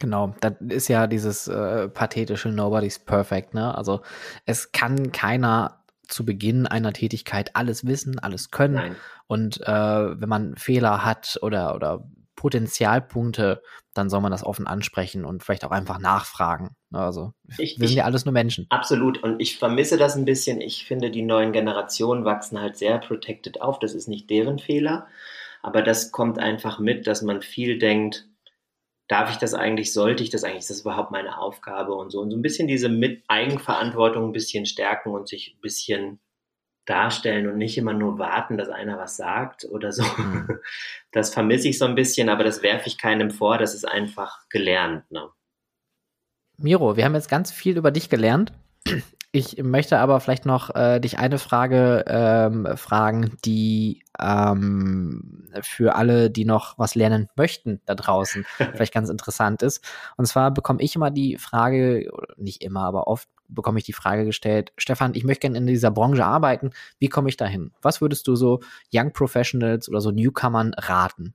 [0.00, 3.72] Genau, das ist ja dieses äh, pathetische Nobody's perfect, ne?
[3.76, 4.00] Also
[4.44, 5.75] es kann keiner
[6.08, 8.74] zu Beginn einer Tätigkeit alles wissen, alles können.
[8.74, 8.96] Nein.
[9.26, 12.04] Und äh, wenn man Fehler hat oder, oder
[12.36, 13.62] Potenzialpunkte,
[13.94, 16.76] dann soll man das offen ansprechen und vielleicht auch einfach nachfragen.
[16.92, 18.66] Also ich, wir sind ja alles nur Menschen.
[18.68, 19.22] Absolut.
[19.22, 20.60] Und ich vermisse das ein bisschen.
[20.60, 23.78] Ich finde, die neuen Generationen wachsen halt sehr protected auf.
[23.78, 25.06] Das ist nicht deren Fehler.
[25.62, 28.28] Aber das kommt einfach mit, dass man viel denkt,
[29.08, 32.20] darf ich das eigentlich, sollte ich das eigentlich, ist das überhaupt meine Aufgabe und so.
[32.20, 36.20] Und so ein bisschen diese mit Eigenverantwortung ein bisschen stärken und sich ein bisschen
[36.86, 40.02] darstellen und nicht immer nur warten, dass einer was sagt oder so.
[40.02, 40.58] Mhm.
[41.12, 44.46] Das vermisse ich so ein bisschen, aber das werfe ich keinem vor, das ist einfach
[44.50, 45.10] gelernt.
[45.10, 45.30] Ne?
[46.58, 48.52] Miro, wir haben jetzt ganz viel über dich gelernt.
[49.36, 56.30] Ich möchte aber vielleicht noch äh, dich eine Frage ähm, fragen, die ähm, für alle,
[56.30, 59.84] die noch was lernen möchten da draußen, vielleicht ganz interessant ist.
[60.16, 64.24] Und zwar bekomme ich immer die Frage, nicht immer, aber oft bekomme ich die Frage
[64.24, 67.72] gestellt, Stefan, ich möchte gerne in dieser Branche arbeiten, wie komme ich dahin?
[67.82, 68.60] Was würdest du so
[68.90, 71.34] Young Professionals oder so Newcomern raten?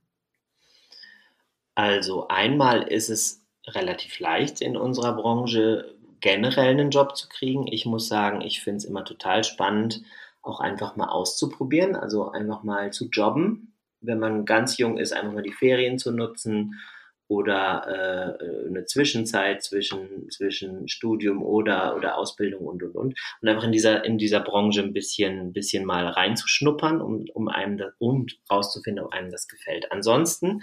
[1.76, 7.66] Also einmal ist es relativ leicht in unserer Branche generell einen Job zu kriegen.
[7.66, 10.02] Ich muss sagen, ich finde es immer total spannend,
[10.40, 13.74] auch einfach mal auszuprobieren, also einfach mal zu jobben.
[14.00, 16.80] Wenn man ganz jung ist, einfach mal die Ferien zu nutzen
[17.28, 23.18] oder äh, eine Zwischenzeit zwischen, zwischen Studium oder, oder Ausbildung und und und.
[23.40, 27.78] Und einfach in dieser, in dieser Branche ein bisschen, bisschen mal reinzuschnuppern, um, um einem
[27.78, 29.90] das, und rauszufinden, ob einem das gefällt.
[29.90, 30.60] Ansonsten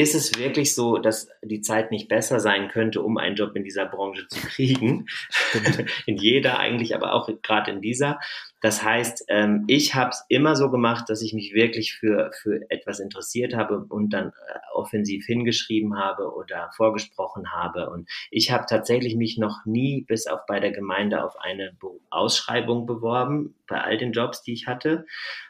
[0.00, 3.64] ist es wirklich so, dass die Zeit nicht besser sein könnte, um einen Job in
[3.64, 5.06] dieser Branche zu kriegen.
[6.06, 8.18] in jeder eigentlich, aber auch gerade in dieser.
[8.60, 12.60] Das heißt, ähm, ich habe es immer so gemacht, dass ich mich wirklich für, für
[12.68, 17.90] etwas interessiert habe und dann äh, offensiv hingeschrieben habe oder vorgesprochen habe.
[17.90, 21.76] Und ich habe tatsächlich mich noch nie bis auf bei der Gemeinde auf eine
[22.10, 25.06] Ausschreibung beworben, bei all den Jobs, die ich hatte.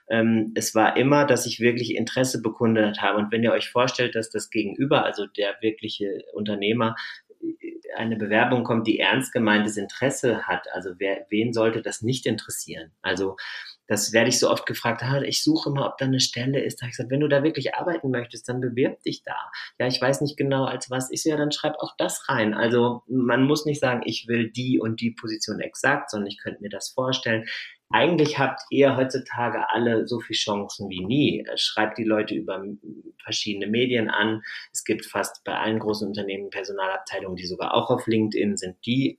[0.08, 3.18] Ähm, es war immer, dass ich wirklich Interesse bekundet habe.
[3.18, 6.94] Und wenn ihr euch vorstellt, dass das Gegenüber, also der wirkliche Unternehmer,
[7.96, 12.92] eine Bewerbung kommt, die ernst gemeintes Interesse hat, also wer, wen sollte das nicht interessieren?
[13.02, 13.36] Also
[13.90, 16.76] das werde ich so oft gefragt, ah, ich suche mal, ob da eine Stelle ist.
[16.76, 19.34] Da habe ich gesagt, wenn du da wirklich arbeiten möchtest, dann bewirb dich da.
[19.80, 22.54] Ja, ich weiß nicht genau als was ist, ja, dann schreib auch das rein.
[22.54, 26.62] Also man muss nicht sagen, ich will die und die Position exakt, sondern ich könnte
[26.62, 27.46] mir das vorstellen
[27.90, 31.46] eigentlich habt ihr heutzutage alle so viele Chancen wie nie.
[31.56, 32.62] Schreibt die Leute über
[33.22, 34.42] verschiedene Medien an.
[34.72, 39.18] Es gibt fast bei allen großen Unternehmen Personalabteilungen, die sogar auch auf LinkedIn sind, die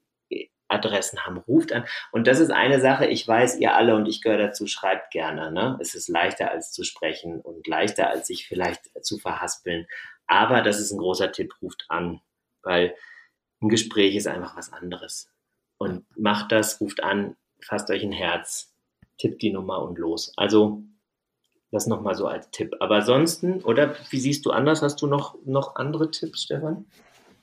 [0.71, 1.85] Adressen haben, ruft an.
[2.11, 5.51] Und das ist eine Sache, ich weiß, ihr alle und ich gehöre dazu, schreibt gerne.
[5.51, 5.77] Ne?
[5.81, 9.85] Es ist leichter als zu sprechen und leichter als sich vielleicht zu verhaspeln.
[10.27, 12.21] Aber das ist ein großer Tipp, ruft an,
[12.63, 12.95] weil
[13.61, 15.29] ein Gespräch ist einfach was anderes.
[15.77, 17.35] Und macht das, ruft an,
[17.65, 18.73] fasst euch ein Herz,
[19.17, 20.33] tippt die Nummer und los.
[20.37, 20.83] Also
[21.71, 22.75] das nochmal so als Tipp.
[22.79, 24.81] Aber ansonsten, oder wie siehst du anders?
[24.81, 26.85] Hast du noch, noch andere Tipps, Stefan?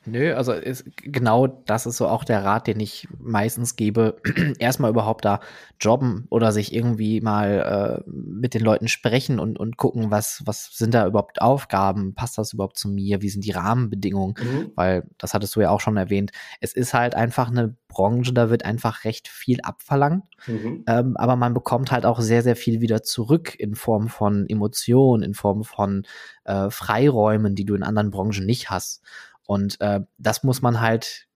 [0.06, 4.16] Nö, also ist, genau das ist so auch der Rat, den ich meistens gebe.
[4.58, 5.40] Erstmal überhaupt da
[5.80, 10.70] jobben oder sich irgendwie mal äh, mit den Leuten sprechen und, und gucken, was, was
[10.72, 12.14] sind da überhaupt Aufgaben?
[12.14, 13.22] Passt das überhaupt zu mir?
[13.22, 14.34] Wie sind die Rahmenbedingungen?
[14.38, 14.72] Mhm.
[14.74, 16.30] Weil, das hattest du ja auch schon erwähnt,
[16.60, 20.24] es ist halt einfach eine Branche, da wird einfach recht viel abverlangt.
[20.46, 20.84] Mhm.
[20.86, 25.22] Ähm, aber man bekommt halt auch sehr, sehr viel wieder zurück in Form von Emotionen,
[25.22, 26.04] in Form von
[26.44, 29.02] äh, Freiräumen, die du in anderen Branchen nicht hast.
[29.48, 31.26] Und äh, das muss man halt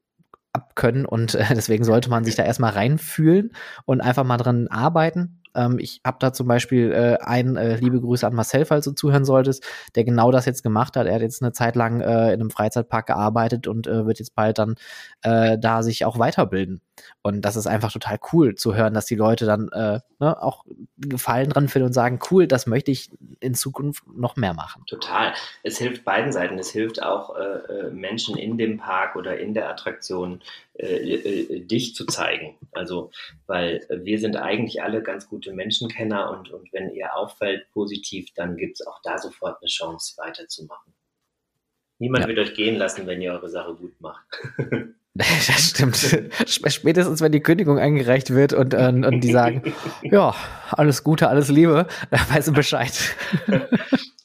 [0.53, 3.53] abkönnen und äh, deswegen sollte man sich da erstmal reinfühlen
[3.87, 5.41] und einfach mal dran arbeiten.
[5.55, 8.93] Ähm, ich habe da zum Beispiel äh, ein äh, liebe Grüße an Marcel, falls du
[8.93, 9.65] zuhören solltest,
[9.95, 11.07] der genau das jetzt gemacht hat.
[11.07, 14.35] Er hat jetzt eine Zeit lang äh, in einem Freizeitpark gearbeitet und äh, wird jetzt
[14.35, 14.75] bald dann
[15.23, 16.83] äh, da sich auch weiterbilden.
[17.23, 20.65] Und das ist einfach total cool zu hören, dass die Leute dann äh, ne, auch
[20.99, 23.11] Gefallen dran finden und sagen, cool, das möchte ich
[23.41, 24.85] in Zukunft noch mehr machen.
[24.87, 25.33] Total.
[25.63, 26.59] Es hilft beiden Seiten.
[26.59, 30.43] Es hilft auch äh, äh Menschen in dem Park oder in der Attraktion
[30.75, 32.57] äh, äh, dich zu zeigen.
[32.73, 33.11] Also,
[33.47, 38.57] weil wir sind eigentlich alle ganz gute Menschenkenner und, und wenn ihr auffällt positiv, dann
[38.57, 40.93] gibt es auch da sofort eine Chance weiterzumachen.
[41.99, 42.29] Niemand ja.
[42.29, 44.25] wird euch gehen lassen, wenn ihr eure Sache gut macht.
[45.47, 45.97] Das stimmt.
[46.47, 50.35] Spätestens, wenn die Kündigung eingereicht wird und, äh, und die sagen, ja,
[50.71, 52.93] alles Gute, alles Liebe, weißt du Bescheid.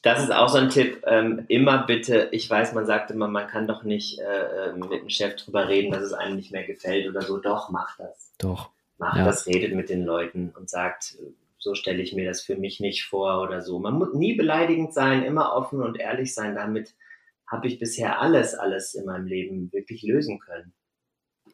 [0.02, 1.02] Das ist auch so ein Tipp.
[1.06, 5.02] Ähm, immer bitte, ich weiß, man sagt immer, man kann doch nicht äh, ähm, mit
[5.02, 7.38] dem Chef drüber reden, dass es einem nicht mehr gefällt oder so.
[7.38, 8.32] Doch, mach das.
[8.38, 8.70] Doch.
[8.96, 9.24] Mach ja.
[9.24, 11.18] das, redet mit den Leuten und sagt,
[11.58, 13.78] so stelle ich mir das für mich nicht vor oder so.
[13.78, 16.54] Man muss nie beleidigend sein, immer offen und ehrlich sein.
[16.54, 16.94] Damit
[17.46, 20.72] habe ich bisher alles, alles in meinem Leben wirklich lösen können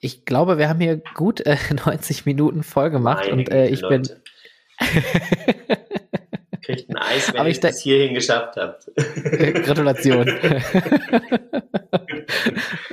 [0.04, 1.56] ich glaube, wir haben hier gut äh,
[1.86, 4.20] 90 Minuten voll gemacht Meine und äh, ich Leute.
[4.78, 4.88] bin.
[6.60, 8.86] Kriegt ein Eis, wenn Aber ich das hierhin geschafft habt.
[9.64, 10.26] Gratulation.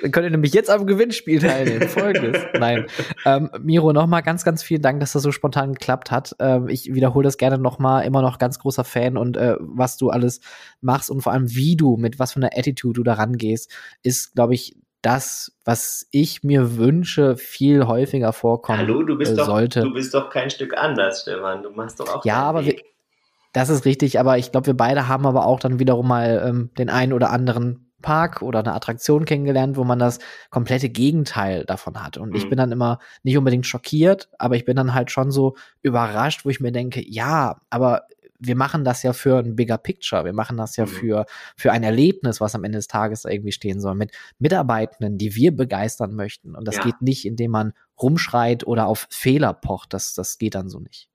[0.01, 1.87] Dann könnt ihr nämlich jetzt am Gewinnspiel teilnehmen.
[1.87, 2.41] Folgendes.
[2.59, 2.87] Nein.
[3.25, 6.35] Ähm, Miro, nochmal ganz, ganz vielen Dank, dass das so spontan geklappt hat.
[6.39, 8.05] Ähm, ich wiederhole das gerne nochmal.
[8.05, 10.41] Immer noch ganz großer Fan und äh, was du alles
[10.81, 13.71] machst und vor allem wie du, mit was für einer Attitude du da rangehst,
[14.03, 19.43] ist, glaube ich, das, was ich mir wünsche, viel häufiger vorkommen Hallo, du bist äh,
[19.43, 19.79] sollte.
[19.81, 21.63] Doch, du bist doch kein Stück anders, Stefan.
[21.63, 22.25] Du machst doch auch.
[22.25, 22.75] Ja, aber wir,
[23.53, 24.19] das ist richtig.
[24.19, 27.31] Aber ich glaube, wir beide haben aber auch dann wiederum mal ähm, den einen oder
[27.31, 30.19] anderen Park oder eine Attraktion kennengelernt, wo man das
[30.49, 32.17] komplette Gegenteil davon hat.
[32.17, 32.35] Und mhm.
[32.35, 36.45] ich bin dann immer nicht unbedingt schockiert, aber ich bin dann halt schon so überrascht,
[36.45, 38.03] wo ich mir denke, ja, aber
[38.41, 40.25] wir machen das ja für ein bigger Picture.
[40.25, 40.89] Wir machen das ja mhm.
[40.89, 45.35] für, für ein Erlebnis, was am Ende des Tages irgendwie stehen soll, mit Mitarbeitenden, die
[45.35, 46.55] wir begeistern möchten.
[46.55, 46.83] Und das ja.
[46.83, 49.93] geht nicht, indem man rumschreit oder auf Fehler pocht.
[49.93, 51.07] Das, das geht dann so nicht.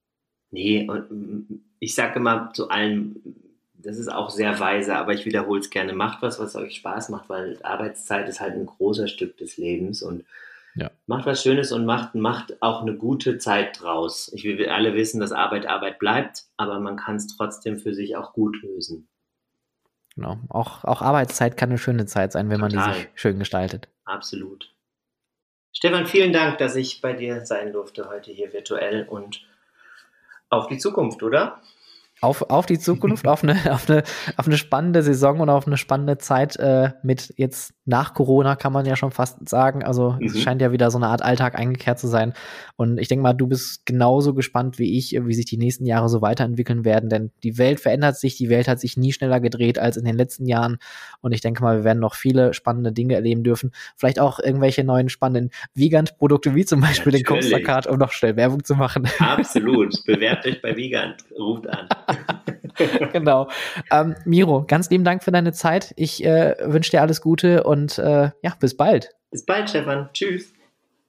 [0.52, 3.16] Nee, und mm, ich sage immer zu allen,
[3.74, 7.08] das ist auch sehr weise, aber ich wiederhole es gerne, macht was, was euch Spaß
[7.08, 10.24] macht, weil Arbeitszeit ist halt ein großer Stück des Lebens und
[10.76, 10.90] ja.
[11.06, 14.30] Macht was Schönes und macht, macht auch eine gute Zeit draus.
[14.34, 18.16] Ich will alle wissen, dass Arbeit Arbeit bleibt, aber man kann es trotzdem für sich
[18.16, 19.08] auch gut lösen.
[20.14, 20.38] Genau.
[20.48, 22.78] Auch, auch Arbeitszeit kann eine schöne Zeit sein, wenn Total.
[22.78, 23.88] man die sich schön gestaltet.
[24.04, 24.72] Absolut.
[25.72, 29.42] Stefan, vielen Dank, dass ich bei dir sein durfte heute hier virtuell und
[30.48, 31.60] auf die Zukunft, oder?
[32.20, 34.02] auf, auf die Zukunft, auf eine, auf, eine,
[34.36, 38.72] auf eine spannende Saison und auf eine spannende Zeit äh, mit jetzt nach Corona, kann
[38.72, 39.82] man ja schon fast sagen.
[39.82, 40.26] Also mhm.
[40.26, 42.34] es scheint ja wieder so eine Art Alltag eingekehrt zu sein.
[42.74, 46.08] Und ich denke mal, du bist genauso gespannt wie ich, wie sich die nächsten Jahre
[46.08, 47.08] so weiterentwickeln werden.
[47.08, 50.16] Denn die Welt verändert sich, die Welt hat sich nie schneller gedreht als in den
[50.16, 50.78] letzten Jahren.
[51.20, 53.70] Und ich denke mal, wir werden noch viele spannende Dinge erleben dürfen.
[53.96, 57.26] Vielleicht auch irgendwelche neuen spannenden Vigant-Produkte, wie zum Beispiel Natürlich.
[57.26, 59.08] den Coaster Card, um noch schnell Werbung zu machen.
[59.20, 59.94] Absolut.
[60.06, 61.24] Bewerbt euch bei Vigant.
[61.38, 61.88] Ruft an.
[63.12, 63.48] genau.
[63.90, 65.92] Ähm, Miro, ganz lieben Dank für deine Zeit.
[65.96, 69.14] Ich äh, wünsche dir alles Gute und äh, ja, bis bald.
[69.30, 70.08] Bis bald, Stefan.
[70.12, 70.55] Tschüss.